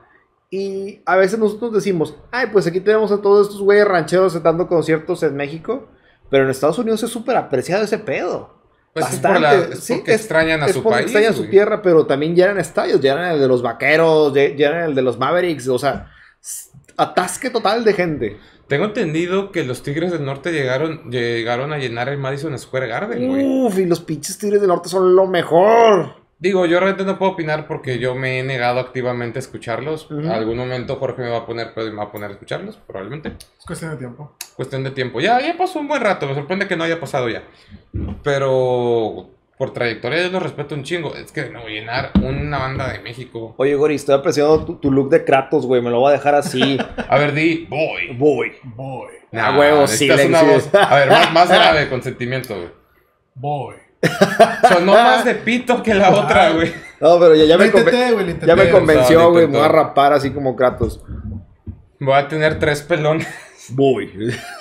[0.50, 4.68] Y a veces nosotros decimos, ay, pues aquí tenemos a todos estos güeyes rancheros dando
[4.68, 5.88] conciertos en México.
[6.30, 8.54] Pero en Estados Unidos es súper apreciado ese pedo.
[8.92, 11.04] Pues es, por la- es Sí, porque extrañan a es su porque país.
[11.06, 11.50] extrañan su güey.
[11.50, 13.00] tierra, pero también llenan estadios.
[13.00, 15.68] Llenan el de los vaqueros, lle- llenan el de los Mavericks.
[15.68, 16.10] O sea,
[16.96, 18.36] atasque total de gente.
[18.68, 23.28] Tengo entendido que los Tigres del Norte llegaron, llegaron a llenar el Madison Square Garden,
[23.28, 23.44] güey.
[23.44, 26.26] Uf, y los pinches Tigres del Norte son lo mejor.
[26.38, 30.10] Digo, yo realmente no puedo opinar porque yo me he negado activamente a escucharlos.
[30.10, 30.28] Ujú.
[30.30, 33.36] Algún momento Jorge me va a poner, pues, me va a poner a escucharlos, probablemente.
[33.58, 34.36] Es cuestión de tiempo.
[34.54, 35.20] Cuestión de tiempo.
[35.20, 37.44] Ya, ya pasó un buen rato, me sorprende que no haya pasado ya.
[38.22, 41.14] Pero por trayectoria yo los respeto un chingo.
[41.14, 43.54] Es que no llenar una banda de México.
[43.56, 45.80] Oye, Gori, estoy apreciando tu, tu look de Kratos, güey.
[45.82, 46.78] Me lo voy a dejar así.
[47.08, 48.14] A ver, di, voy.
[48.16, 48.52] Voy.
[48.64, 49.08] Voy.
[49.32, 50.68] A huevo, sí, una voz.
[50.74, 52.70] A ver, más, más grave, con sentimiento, güey.
[53.34, 53.74] Voy.
[54.68, 56.72] Sonó más de pito que la otra, güey.
[57.00, 58.46] No, pero ya, ya me, conven- intenté, güey, lo intenté.
[58.46, 59.46] ya me convenció, güey.
[59.48, 61.02] Me voy a rapar así como Kratos.
[61.98, 63.26] Voy a tener tres pelones.
[63.70, 64.12] Voy.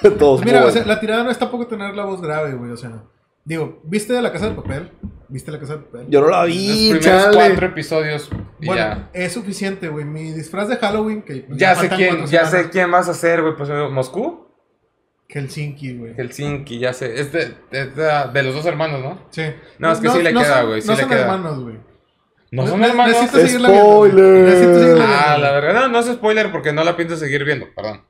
[0.20, 0.70] Todos Mira, voy.
[0.70, 2.72] o sea, la tirada no es tampoco tener la voz grave, güey.
[2.72, 3.04] O sea,
[3.46, 4.92] digo, ¿viste de la casa de papel?
[5.30, 6.06] ¿Viste la casa de papel?
[6.10, 7.36] Yo no la Los vi, primeros chale.
[7.36, 8.30] cuatro episodios
[8.60, 9.10] y bueno, ya.
[9.14, 10.04] es suficiente, güey.
[10.06, 13.42] Mi disfraz de Halloween, que pues, Ya sé quién, ya sé quién vas a hacer,
[13.42, 13.56] güey.
[13.56, 14.48] Pues Moscú,
[15.30, 16.14] Helsinki, güey.
[16.16, 17.20] Helsinki, ya sé.
[17.20, 19.20] Es de, es de, de los dos hermanos, ¿no?
[19.32, 19.44] Sí.
[19.80, 21.22] No, es que sí le queda, güey, sí no le son queda.
[21.22, 21.78] hermanos, güey.
[22.52, 23.14] No son Ne- hermanos.
[23.22, 23.90] Necesito seguirla viendo.
[23.90, 24.44] Spoiler.
[24.46, 25.42] Necesito seguirla Ah, viendo.
[25.48, 28.04] la verdad, no, no es spoiler porque no la pienso seguir viendo, perdón.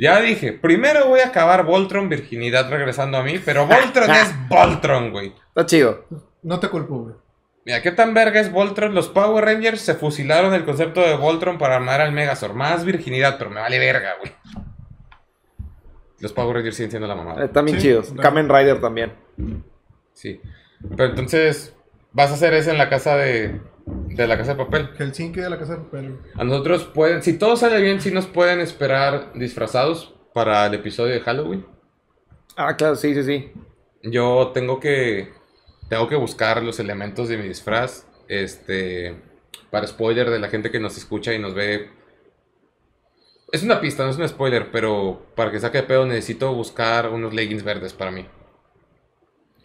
[0.00, 5.10] Ya dije, primero voy a acabar Voltron, virginidad regresando a mí, pero Voltron es Voltron,
[5.12, 5.34] güey.
[5.48, 6.06] Está chido.
[6.42, 7.14] No te culpo, güey.
[7.66, 8.94] Mira, ¿qué tan verga es Voltron?
[8.94, 12.54] Los Power Rangers se fusilaron el concepto de Voltron para armar al Megazord.
[12.54, 14.32] Más virginidad, pero me vale verga, güey.
[16.20, 17.42] Los Power Rangers siguen siendo la mamada.
[17.42, 18.12] Eh, Están bien Sí, chidos.
[18.20, 19.12] Kamen Rider también.
[20.14, 20.40] Sí.
[20.96, 21.74] Pero entonces,
[22.12, 23.60] vas a hacer eso en la casa de.
[23.86, 24.90] De la casa de papel.
[24.98, 26.18] Helsinki de la casa de papel.
[26.34, 27.22] A nosotros pueden.
[27.22, 31.66] Si todo sale bien, sí nos pueden esperar disfrazados para el episodio de Halloween.
[32.56, 33.52] Ah, claro, sí, sí, sí.
[34.02, 35.32] Yo tengo que.
[35.88, 38.06] Tengo que buscar los elementos de mi disfraz.
[38.28, 39.16] Este.
[39.70, 41.90] Para spoiler de la gente que nos escucha y nos ve.
[43.52, 47.08] Es una pista, no es un spoiler, pero para que saque de pedo necesito buscar
[47.10, 48.26] unos leggings verdes para mí.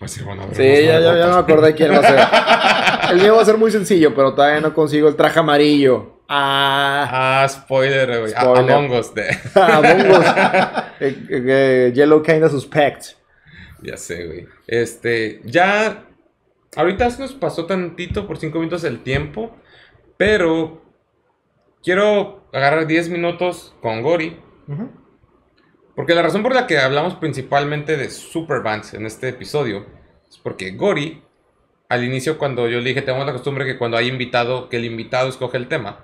[0.06, 3.12] Sí, bueno, a ver, Sí, ya, ya, ya me acordé quién va a ser.
[3.16, 6.22] El mío va a ser muy sencillo, pero todavía no consigo el traje amarillo.
[6.28, 8.34] Ah, Ah, spoiler, güey.
[8.34, 8.72] A- Spoiler.
[8.76, 9.14] Among Us.
[9.14, 9.26] De...
[9.56, 10.26] Among Us.
[11.00, 11.44] Eh, eh,
[11.90, 13.04] eh, Yellow kinda suspect.
[13.84, 14.48] ya sé, güey.
[14.66, 16.06] Este, ya.
[16.76, 19.56] Ahorita se nos pasó tantito por cinco minutos el tiempo.
[20.18, 20.82] Pero.
[21.84, 24.40] Quiero agarrar 10 minutos con Gori.
[24.68, 24.90] Ujú.
[25.96, 29.86] Porque la razón por la que hablamos principalmente de Superbands en este episodio
[30.30, 31.22] es porque Gori,
[31.90, 34.86] al inicio cuando yo le dije, tenemos la costumbre que cuando hay invitado, que el
[34.86, 36.00] invitado escoge el tema.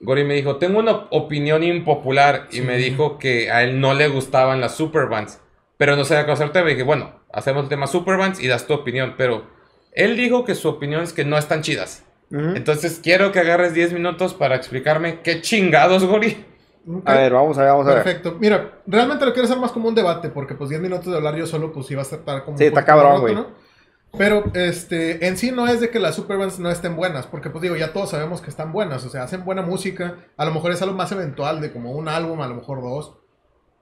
[0.00, 2.62] Gori me dijo, tengo una opinión impopular y Sí.
[2.62, 5.40] me dijo que a él no le gustaban las Superbands,
[5.78, 6.68] pero no sabía qué hacer tema.
[6.68, 9.46] Y dije, bueno, hacemos el tema Superbands y das tu opinión, pero
[9.92, 12.04] él dijo que su opinión es que no están chidas.
[12.30, 16.44] Entonces quiero que agarres 10 minutos para explicarme qué chingados, Gori.
[17.04, 18.02] A ver, vamos a ver, vamos a ver.
[18.02, 18.36] Perfecto.
[18.40, 21.36] Mira, realmente lo quiero hacer más como un debate, porque pues 10 minutos de hablar
[21.36, 22.58] yo solo, pues iba a estar como...
[22.58, 23.46] Sí, está cabrón, monótono.
[24.18, 27.62] Pero, este, en sí no es de que las superbands no estén buenas, porque pues
[27.62, 30.72] digo, ya todos sabemos que están buenas, o sea, hacen buena música, a lo mejor
[30.72, 33.14] es algo más eventual de como un álbum, a lo mejor dos,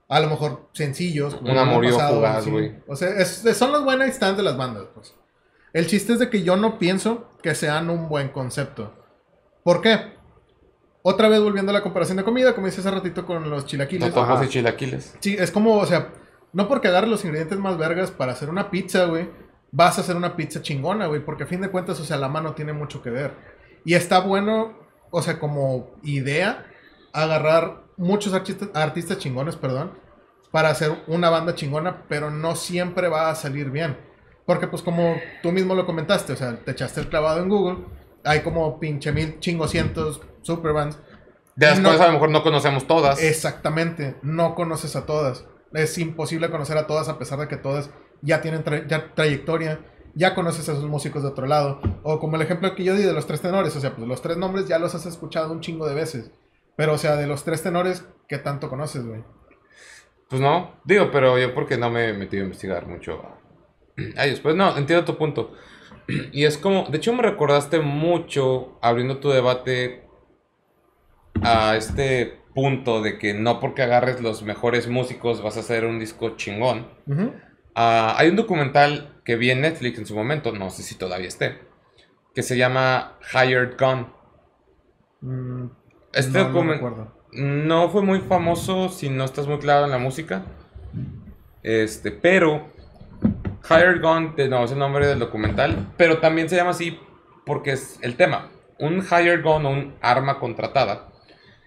[0.07, 1.35] a lo mejor sencillos.
[1.35, 2.49] como Un el año amorío pasado, fugaz, sí.
[2.49, 2.75] güey.
[2.87, 5.13] O sea, es- son los buenos stands de las bandas, pues.
[5.73, 8.93] El chiste es de que yo no pienso que sean un buen concepto.
[9.63, 10.13] ¿Por qué?
[11.03, 14.09] Otra vez volviendo a la comparación de comida, como hice hace ratito con los chilaquiles.
[14.09, 14.45] Totopos Ajá.
[14.45, 15.15] y chilaquiles.
[15.19, 16.09] Sí, es como, o sea,
[16.53, 19.29] no porque agarres los ingredientes más vergas para hacer una pizza, güey,
[19.71, 22.27] vas a hacer una pizza chingona, güey, porque a fin de cuentas, o sea, la
[22.27, 23.33] mano tiene mucho que ver.
[23.83, 24.73] Y está bueno,
[25.09, 26.67] o sea, como idea,
[27.13, 29.93] agarrar muchos artistas, artistas chingones, perdón,
[30.51, 33.97] para hacer una banda chingona, pero no siempre va a salir bien.
[34.45, 37.85] Porque, pues, como tú mismo lo comentaste, o sea, te echaste el clavado en Google,
[38.23, 40.97] hay como pinche mil chingocientos superbands.
[41.55, 41.89] De las No.
[41.89, 43.21] cuales a lo mejor no conocemos todas.
[43.21, 45.45] Exactamente, no conoces a todas.
[45.73, 47.89] Es imposible conocer a todas a pesar de que todas
[48.21, 49.79] ya tienen tra- ya trayectoria,
[50.15, 51.81] ya conoces a sus músicos de otro lado.
[52.03, 54.21] O como el ejemplo que yo di de los tres tenores, o sea, pues los
[54.21, 56.31] tres nombres ya los has escuchado un chingo de veces.
[56.75, 59.23] Pero, o sea, de los tres tenores, ¿qué tanto conoces, güey?
[60.29, 63.21] Pues no, digo, pero yo porque no me he metido a investigar mucho
[64.17, 65.51] Ay, después, no, entiendo tu punto.
[66.31, 70.07] Y es como, de hecho me recordaste mucho abriendo tu debate
[71.43, 75.99] a este punto de que no porque agarres los mejores músicos vas a hacer un
[75.99, 76.87] disco chingón.
[77.75, 81.27] Ah, hay un documental que vi en Netflix en su momento, no sé si todavía
[81.29, 81.59] esté,
[82.35, 84.07] que se llama Hired Gun.
[85.21, 85.69] Mm,
[86.13, 87.13] Este no, no documen- recuerdo.
[87.31, 90.43] no fue muy famoso si no estás muy claro en la música.
[91.63, 92.67] Este, pero
[93.69, 96.99] Hired Gun, no es el nombre del documental, pero también se llama así
[97.45, 98.49] porque es el tema.
[98.79, 101.07] Un Hired Gun o un arma contratada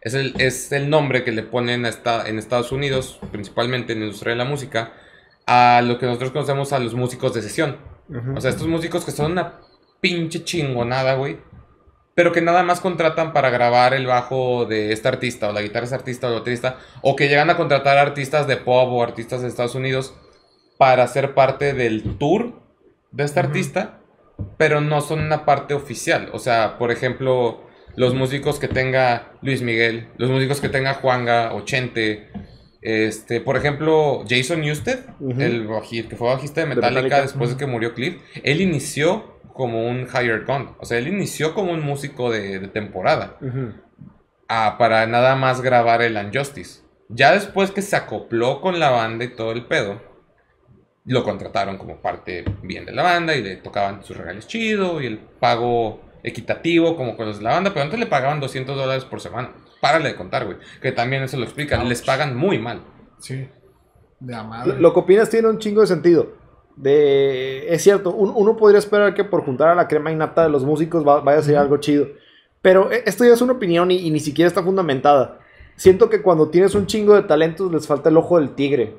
[0.05, 4.01] es el, es el nombre que le ponen a esta- en Estados Unidos, principalmente en
[4.01, 4.93] la industria de la música,
[5.47, 7.79] a lo que nosotros conocemos a los músicos de sesión.
[8.37, 9.61] O sea, estos músicos que son una
[10.01, 11.39] pinche chingonada, güey.
[12.15, 15.81] Pero que nada más contratan para grabar el bajo de este artista, o la guitarra
[15.81, 16.79] de este artista, o el baterista.
[17.03, 20.15] O que llegan a contratar artistas de pop o artistas de Estados Unidos
[20.79, 22.63] para ser parte del tour
[23.11, 24.01] de este artista.
[24.59, 26.29] Pero no son una parte oficial.
[26.33, 31.55] O sea, por ejemplo, los músicos que tenga Luis Miguel, los músicos que tenga Juanga
[31.55, 32.29] o Chente.
[32.83, 34.99] Este, por ejemplo, Jason Newsted,
[35.41, 39.39] el baji- que fue bajista de Metallica, Metallica, después de que murió Cliff, él inició
[39.55, 40.77] como un hired gun.
[40.81, 43.39] O sea, él inició como un músico de, de temporada.
[43.41, 43.73] Ujú.
[44.49, 46.83] ah, para nada más grabar el Unjustice.
[47.09, 50.03] Ya después que se acopló con la banda y todo el pedo,
[51.07, 55.07] lo contrataron como parte bien de la banda y le tocaban sus regalos chido y
[55.07, 59.05] el pago equitativo como con los de la banda, pero antes le pagaban 200 dólares
[59.05, 59.53] por semana.
[59.81, 60.57] Párale de contar, güey.
[60.83, 61.89] Que también eso lo explican.
[61.89, 62.81] Les pagan muy mal.
[63.19, 63.47] Sí.
[64.19, 64.81] De madre.
[64.81, 66.33] lo que opinas tiene un chingo de sentido.
[66.77, 70.49] De, es cierto, un- uno podría esperar que por juntar a la crema innata de
[70.49, 72.09] los músicos va- vaya a ser algo chido.
[72.63, 75.39] Pero e- esto ya es una opinión y, y ni siquiera está fundamentada.
[75.77, 78.97] Siento que cuando tienes un chingo de talentos les falta el ojo del tigre.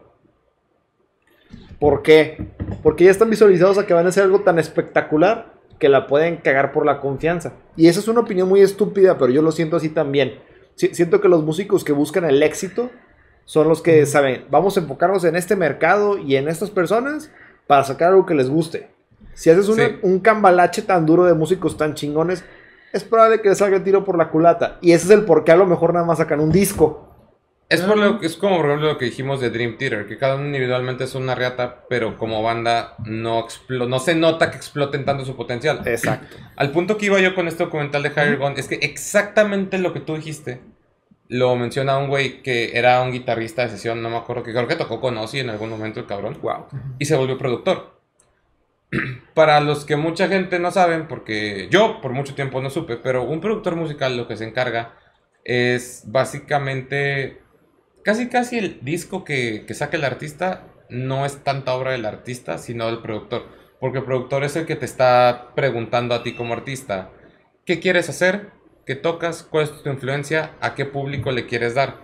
[1.79, 2.51] ¿Por qué?
[2.83, 6.37] Porque ya están visualizados a que van a hacer algo tan espectacular que la pueden
[6.37, 7.53] cagar por la confianza.
[7.75, 10.39] Y esa es una opinión muy estúpida, pero yo lo siento así también.
[10.75, 12.89] Si- siento que los músicos que buscan el éxito
[13.45, 17.31] son los que saben, vamos a enfocarnos en este mercado y en estas personas
[17.67, 18.89] para sacar algo que les guste.
[19.33, 19.95] Si haces una- Sí.
[20.01, 22.43] un cambalache tan duro de músicos tan chingones,
[22.93, 24.77] es probable que les salga el tiro por la culata.
[24.81, 27.14] Y ese es el por qué a lo mejor nada más sacan un disco.
[27.67, 30.35] Es, por lo, es como por ejemplo lo que dijimos de Dream Theater, que cada
[30.35, 35.03] uno individualmente es una riata, pero como banda no, explo- no se nota que exploten
[35.03, 35.81] tanto su potencial.
[35.85, 36.37] Exacto.
[36.55, 39.93] Al punto que iba yo con este documental de Higher Gun es que exactamente lo
[39.93, 40.61] que tú dijiste
[41.27, 44.67] lo menciona un güey que era un guitarrista de sesión, no me acuerdo, que creo
[44.67, 46.37] que tocó con Ozzy en algún momento el cabrón.
[46.39, 46.67] Wow.
[46.99, 47.99] Y se volvió productor.
[49.33, 53.23] Para los que mucha gente no saben, porque yo por mucho tiempo no supe, pero
[53.23, 54.93] un productor musical lo que se encarga
[55.43, 57.41] es básicamente
[58.05, 62.59] casi casi el disco que, que saque el artista no es tanta obra del artista,
[62.59, 63.47] sino del productor.
[63.79, 67.09] Porque el productor es el que te está preguntando a ti como artista,
[67.65, 68.51] ¿qué quieres hacer?
[68.85, 69.41] ¿Qué tocas?
[69.41, 70.51] ¿Cuál es tu influencia?
[70.61, 71.97] ¿A qué público le quieres dar?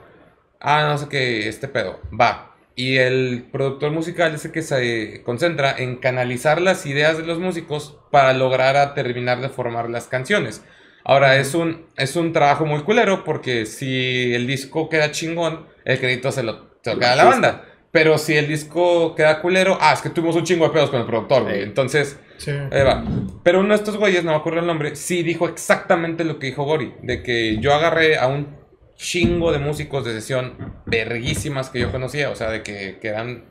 [0.59, 2.01] Ah, no sé qué, este pedo.
[2.19, 2.55] Va.
[2.75, 7.37] Y el productor musical es el que se concentra en canalizar las ideas de los
[7.37, 10.63] músicos para lograr terminar de formar las canciones.
[11.03, 15.99] Ahora, es un, es un trabajo muy culero porque si el disco queda chingón, el
[15.99, 17.65] crédito se lo, se lo queda a la banda.
[17.91, 21.01] Pero si el disco queda culero, ah, es que tuvimos un chingo de pedos con
[21.01, 21.61] el productor, güey.
[21.61, 22.49] Entonces, Sí.
[22.49, 23.03] Ahí va.
[23.43, 26.47] Pero uno de estos güeyes, no me acuerdo el nombre, sí dijo exactamente lo que
[26.47, 26.95] dijo Gori.
[27.03, 28.57] De que yo agarré a un
[28.95, 30.55] chingo de músicos de sesión
[30.87, 32.31] verguísimas que yo conocía.
[32.31, 33.45] O sea, de que, que eran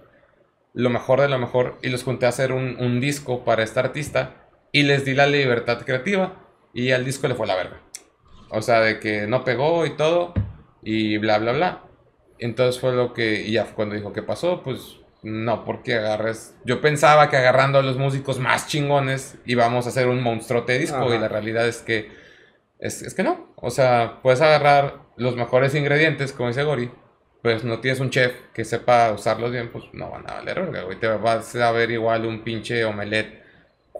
[0.75, 1.79] lo mejor de lo mejor.
[1.83, 4.49] Y los junté a hacer un, un disco para esta artista.
[4.73, 6.50] Y les di la libertad creativa.
[6.73, 7.81] Y al disco le fue la verga.
[8.51, 10.35] O sea, de que no pegó y todo.
[10.83, 11.83] Y bla, bla, bla.
[12.39, 13.43] Entonces fue lo que...
[13.43, 14.63] Y ya cuando dijo, ¿qué pasó?
[14.63, 16.57] Pues no, porque agarres.
[16.65, 20.79] Yo pensaba que agarrando a los músicos más chingones íbamos a hacer un monstruote de
[20.81, 20.97] disco.
[20.97, 21.15] Ajá.
[21.15, 22.11] Y la realidad es que.
[22.79, 23.53] Es, es que no.
[23.57, 26.91] O sea, puedes agarrar los mejores ingredientes, como dice Gori.
[27.43, 30.83] Pues no tienes un chef que sepa usarlos bien, pues no van a valer verga,
[30.83, 30.99] güey.
[30.99, 33.40] Te vas a ver igual un pinche omelette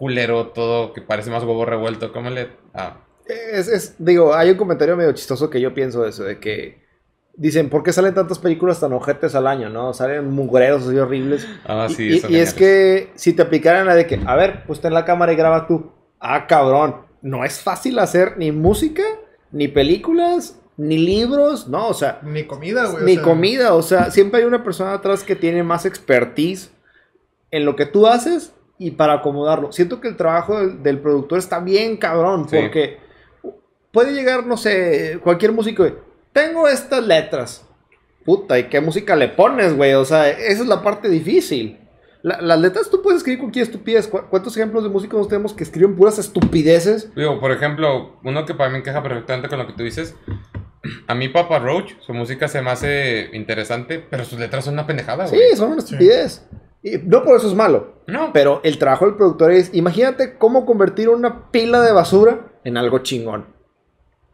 [0.01, 2.57] culero, todo que parece más huevo revuelto que omelette.
[2.73, 2.97] Ah,
[3.27, 6.81] Es, es- digo, hay un comentario medio chistoso que yo pienso eso, de que
[7.35, 9.93] dicen, ¿por qué salen tantas películas tan ojetes al año, no?
[9.93, 11.47] Salen mugreros así horribles.
[11.65, 14.35] ah Y- sí, y, son y es que si te aplicaran la de que, a
[14.35, 15.91] ver, pues ten la cámara y graba tú.
[16.19, 19.03] Ah, cabrón, no es fácil hacer ni música,
[19.51, 23.03] ni películas, ni libros, no, o sea, Ni comida, güey.
[23.03, 26.71] o ni sea, comida, o sea, siempre hay una persona atrás que tiene más expertise
[27.51, 28.53] en lo que tú haces
[28.87, 29.71] y para acomodarlo.
[29.71, 32.57] Siento que el trabajo del, del productor está bien cabrón, Sí.
[32.59, 32.97] porque
[33.91, 35.85] puede llegar, no sé, cualquier músico,
[36.33, 37.65] tengo estas letras.
[38.25, 39.93] Puta, ¿y qué música le pones, güey?
[39.93, 41.79] O sea, esa es la parte difícil.
[42.23, 44.07] La- las letras tú puedes escribir cualquier estupidez.
[44.07, 47.13] ¿Cu- ¿Cuántos ejemplos de músicos tenemos que escriben puras estupideces?
[47.15, 50.15] Digo, por ejemplo, uno que para mí encaja perfectamente con lo que tú dices.
[51.07, 54.85] A mí Papa Roach, su música se me hace interesante, pero sus letras son una
[54.87, 55.55] pendejada, Sí, güey.
[55.55, 56.47] son una estupidez.
[56.83, 58.01] Y no por eso es malo.
[58.07, 62.77] No, Pero el trabajo del productor es, imagínate cómo convertir una pila de basura en
[62.77, 63.45] algo chingón.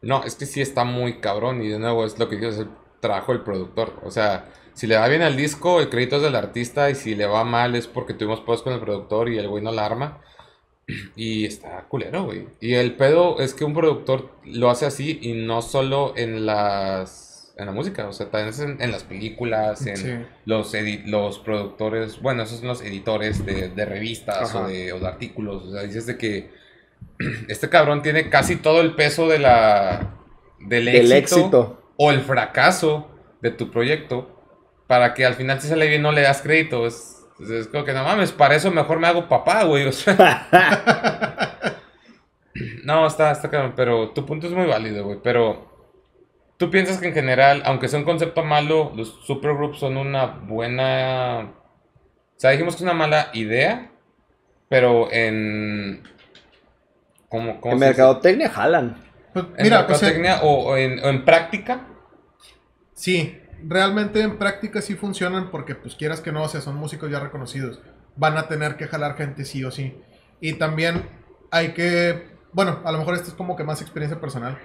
[0.01, 2.59] No, es que sí está muy cabrón y de nuevo es lo que digo, es
[2.59, 2.69] el
[2.99, 3.93] trabajo del productor.
[4.03, 7.15] O sea, si le va bien al disco, el crédito es del artista y si
[7.15, 9.85] le va mal es porque tuvimos pos con el productor y el güey no la
[9.85, 10.21] arma.
[11.15, 12.47] Y está culero, güey.
[12.61, 17.26] Y el pedo es que un productor lo hace así y no solo en las
[17.57, 20.13] en la música, o sea, también es en, en las películas, en Sí.
[20.45, 20.73] los
[21.05, 25.63] los productores, bueno, esos son los editores de, de revistas o de, o de artículos,
[25.65, 26.51] o sea, dices de que
[27.47, 30.13] este cabrón tiene casi todo el peso de la
[30.59, 31.81] del, Del éxito, éxito.
[31.97, 33.09] o el fracaso
[33.41, 34.33] de tu proyecto
[34.87, 37.83] para que al final si sale bien no le das crédito, es, es- es como
[37.85, 40.47] que no mames, para eso mejor me hago papá, güey, o sea.
[42.83, 45.76] no, está, está cabrón, pero tu punto es muy válido, güey, pero
[46.57, 51.53] tú piensas que en general, aunque sea un concepto malo, los supergroups son una buena...
[52.37, 53.91] O sea, dijimos que es una mala idea,
[54.69, 56.03] pero en...
[57.29, 58.05] ¿Cómo, cómo En se dice?
[58.05, 58.97] mercadotecnia jalan.
[59.33, 61.87] Pues, En mira, sea, mercadotecnia o, o en, o en práctica.
[62.93, 67.09] sí, realmente en práctica sí funcionan porque, pues quieras que no, o sea, son músicos
[67.11, 67.81] ya reconocidos.
[68.15, 70.01] Van a tener que jalar gente sí o sí.
[70.39, 71.09] Y también
[71.51, 74.59] hay que, bueno, a lo mejor esto es como que más experiencia personal.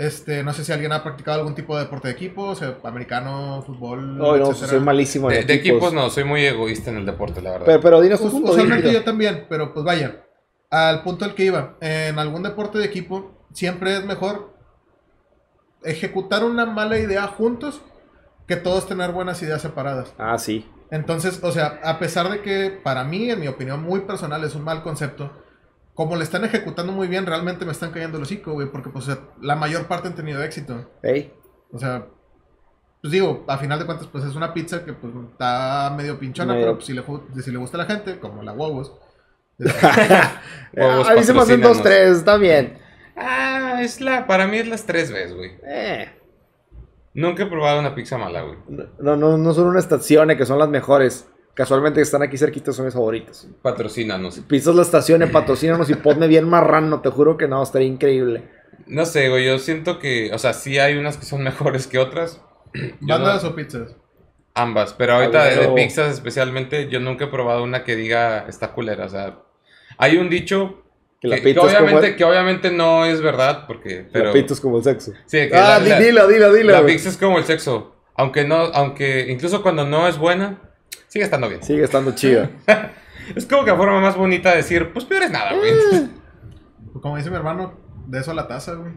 [0.00, 2.78] Este, no sé si alguien ha practicado algún tipo de deporte de equipo, o sea,
[2.84, 4.68] americano, fútbol, No, no, etcétera.
[4.68, 5.76] soy malísimo en De, de equipos.
[5.76, 7.66] equipos no, soy muy egoísta en el deporte, la verdad.
[7.66, 8.52] Pero, pero dinos tu Us- punto.
[8.52, 10.24] usualmente yo también, pero pues vaya,
[10.70, 14.54] al punto al que iba, en algún deporte de equipo siempre es mejor
[15.82, 17.80] ejecutar una mala idea juntos
[18.46, 20.14] que todos tener buenas ideas separadas.
[20.18, 20.66] Ah, sí.
[20.90, 24.54] Entonces, o sea, a pesar de que para mí, en mi opinión muy personal, es
[24.54, 25.30] un mal concepto,
[25.94, 29.08] como le están ejecutando muy bien, realmente me están cayendo el hocico, güey, porque pues
[29.08, 30.90] o sea, la mayor parte han tenido éxito.
[31.02, 31.32] Ey.
[31.72, 32.06] O sea,
[33.02, 36.52] pues digo, a final de cuentas, pues es una pizza que pues está medio pinchona,
[36.54, 36.66] Medio.
[36.66, 37.02] pero pues, si, le,
[37.42, 38.94] si le gusta a la gente, como la huevos.
[40.72, 42.78] Huevos, a mí se me hacen dos, tres, está bien.
[43.16, 45.52] Ah, es la, para mí es las tres veces, güey.
[45.66, 46.08] Eh,
[47.12, 48.56] Nunca he probado una pizza mala, güey.
[48.98, 51.28] no, no, no son unas estaciones que son las mejores.
[51.54, 53.46] Casualmente están aquí cerquitas son mis favoritos.
[53.62, 54.38] Patrocínanos.
[54.48, 57.00] Pisas la estación, patrocínanos y ponme bien marrano.
[57.00, 58.44] Te juro que no, estaría increíble.
[58.86, 61.98] No sé, güey, yo siento que, o sea, sí hay unas que son mejores que
[61.98, 62.40] otras.
[63.00, 63.96] ¿Bandas no- o pizzas?
[64.54, 68.46] ambas, pero ahorita de, de Pero- pizzas especialmente, yo nunca he probado una que diga
[68.48, 69.06] está culera.
[69.06, 69.38] O sea,
[69.96, 70.82] hay un dicho
[71.20, 74.06] Que la que, pizza que es como obviamente, el- que obviamente no es verdad, porque,
[74.12, 74.26] pero...
[74.26, 75.12] La pito es como el sexo.
[75.26, 76.72] Sí, que Ah, la- di- la- dilo, dilo, dilo.
[76.72, 76.94] La güey.
[76.94, 77.96] pizza es como el sexo.
[78.16, 80.69] Aunque no, aunque incluso cuando no es buena,
[81.10, 81.62] sigue estando bien.
[81.62, 82.48] Sigue estando chida.
[83.36, 85.72] Es como que la forma más bonita de decir, pues peor es nada, güey.
[85.90, 87.74] Pues, Como dice mi hermano,
[88.08, 88.92] de eso a la taza, güey.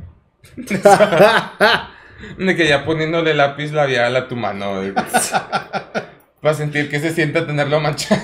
[2.37, 4.77] De que ya poniéndole lápiz labial a tu mano.
[4.77, 4.93] güey.
[6.41, 8.21] Para sentir que se siente tenerlo manchado.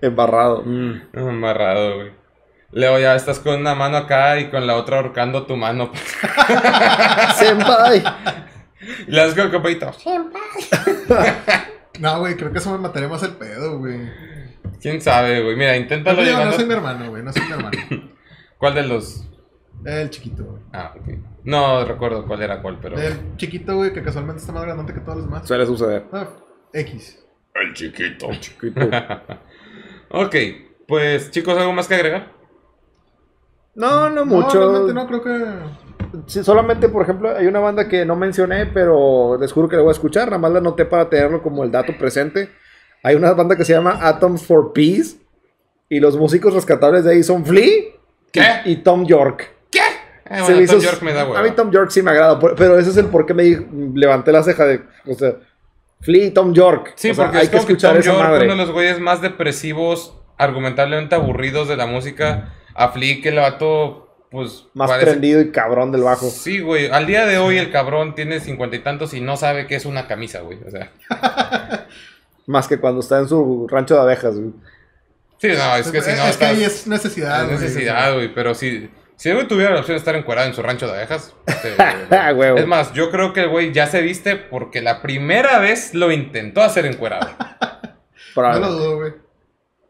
[0.00, 0.62] Embarrado.
[0.64, 1.02] Mm.
[1.14, 2.12] Amarrado, güey.
[2.72, 5.90] Luego ya estás con una mano acá y con la otra ahorcando tu mano.
[7.36, 8.02] Senpai.
[9.06, 9.92] Y le das con el copito.
[11.98, 14.00] No, güey, creo que eso me mataría más el pedo, güey.
[14.80, 15.56] ¿Quién sabe, güey?
[15.56, 17.78] Mira, inténtalo No, no soy mi hermano, güey, no soy mi hermano.
[18.58, 19.24] ¿Cuál de los...?
[19.84, 20.62] El chiquito, güey.
[20.72, 21.08] Ah, ok.
[21.44, 22.98] No recuerdo cuál era cuál, pero...
[22.98, 25.46] El chiquito, güey, que casualmente está más grande que todos los demás.
[25.46, 26.04] Suele suceder.
[26.12, 26.28] Ah,
[26.72, 27.24] X.
[27.54, 28.28] El chiquito.
[28.40, 28.80] Chiquito.
[30.10, 30.34] Ok,
[30.86, 32.32] pues chicos, ¿algo más que agregar?
[33.74, 34.58] No, no No, mucho.
[34.58, 35.87] realmente no, creo que...
[36.26, 39.82] Sí, solamente, por ejemplo, hay una banda que no mencioné, pero les juro que la
[39.82, 40.26] voy a escuchar.
[40.28, 42.50] Nada más la anoté para tenerlo como el dato presente.
[43.02, 45.16] Hay una banda que se llama Atoms for Peace.
[45.88, 47.84] Y los músicos rescatables de ahí son Flea
[48.30, 48.42] ¿Qué?
[48.66, 49.50] y Tom York.
[49.70, 49.78] ¿Qué?
[49.78, 51.40] Eh, bueno, Tom hizo- York me da hueva.
[51.40, 54.30] A mí Tom York sí me agrada, pero ese es el por qué me levanté
[54.32, 55.36] la ceja de, o sea,
[56.02, 56.92] Flea y Tom York.
[56.96, 58.44] Sí, O sea, porque hay es que escuchar Tom esa York, madre.
[58.44, 62.52] uno de los güeyes más depresivos, argumentablemente aburridos de la música.
[62.74, 64.66] A Flea, que el vato, pues...
[64.74, 66.28] Más parece- prendido y cabrón del bajo.
[66.28, 66.88] Sí, güey.
[66.90, 69.84] Al día de hoy el cabrón tiene cincuenta y tantos y no sabe qué es
[69.86, 70.58] una camisa, güey.
[70.66, 70.90] O sea...
[72.46, 74.34] Más que cuando está en su rancho de abejas.
[74.36, 74.52] güey.
[75.38, 77.60] Sí, no, es que si no es que ahí es necesidad, es güey.
[77.60, 78.32] necesidad, güey.
[78.34, 78.90] Pero si...
[79.16, 81.34] Si el güey tuviera la opción de estar encuerado en su rancho de abejas...
[81.46, 81.74] este,
[82.10, 85.92] Ah, es más, yo creo que el güey ya se viste porque la primera vez
[85.94, 87.28] lo intentó hacer encuerado.
[88.36, 89.12] No lo dudo, güey.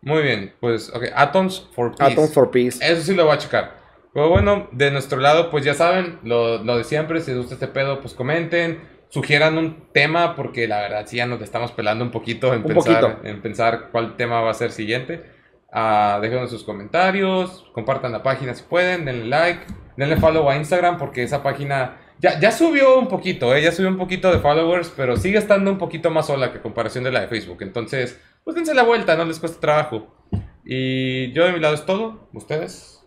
[0.01, 1.05] Muy bien, pues, ok.
[1.15, 2.13] Atoms for Peace.
[2.13, 2.79] Atoms for Peace.
[2.81, 3.78] Eso sí lo voy a checar.
[4.15, 7.55] Pero bueno, de nuestro lado, pues ya saben, lo, lo de siempre, si les gusta
[7.55, 8.81] este pedo, pues comenten.
[9.11, 12.67] sugieran un tema, porque la verdad sí ya nos estamos pelando un poquito en, Un
[12.67, 13.27] pensar, poquito.
[13.27, 15.23] en pensar cuál tema va a ser siguiente.
[15.73, 19.61] Ah, déjenos sus comentarios, compartan la página si pueden, denle like,
[19.97, 23.63] denle follow a Instagram porque esa página ya, ya subió un poquito, ¿eh?
[23.63, 27.05] ya subió un poquito de followers, pero sigue estando un poquito más sola que comparación
[27.05, 27.59] de la de Facebook.
[27.61, 30.15] Entonces, pues dense la vuelta, no les cuesta trabajo.
[30.65, 32.98] Y yo de mi lado es todo, ustedes.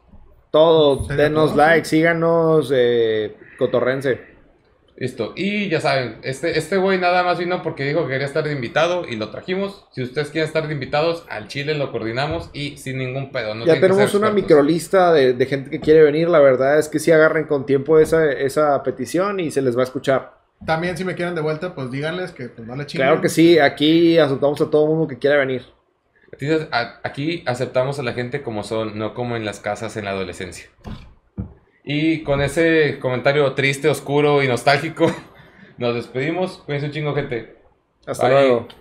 [0.52, 4.32] Todos, Sería denos todo, like, síganos, eh, cotorrense.
[4.98, 5.34] Listo.
[5.36, 8.52] Y ya saben, este este güey nada más vino porque dijo que quería estar de
[8.52, 9.88] invitado y lo trajimos.
[9.94, 13.56] Si ustedes quieren estar de invitados, al Chile lo coordinamos y sin ningún pedo.
[13.56, 16.30] no ya tienen que tenemos una microlista de, de gente que quiere venir.
[16.30, 19.82] La verdad es que sí agarren con tiempo esa, esa petición y se les va
[19.82, 20.38] a escuchar.
[20.66, 23.08] También si me quieren de vuelta, pues díganles que pues, no le chinguen.
[23.08, 25.64] Claro que sí, aquí aceptamos a todo mundo que quiera venir.
[27.04, 30.70] Aquí aceptamos a la gente como son, no como en las casas en la adolescencia.
[31.84, 35.12] Y con ese comentario triste, oscuro y nostálgico,
[35.78, 36.60] nos despedimos.
[36.60, 37.58] Cuídense un chingo, gente.
[38.06, 38.34] Hasta Bye.
[38.34, 38.81] luego.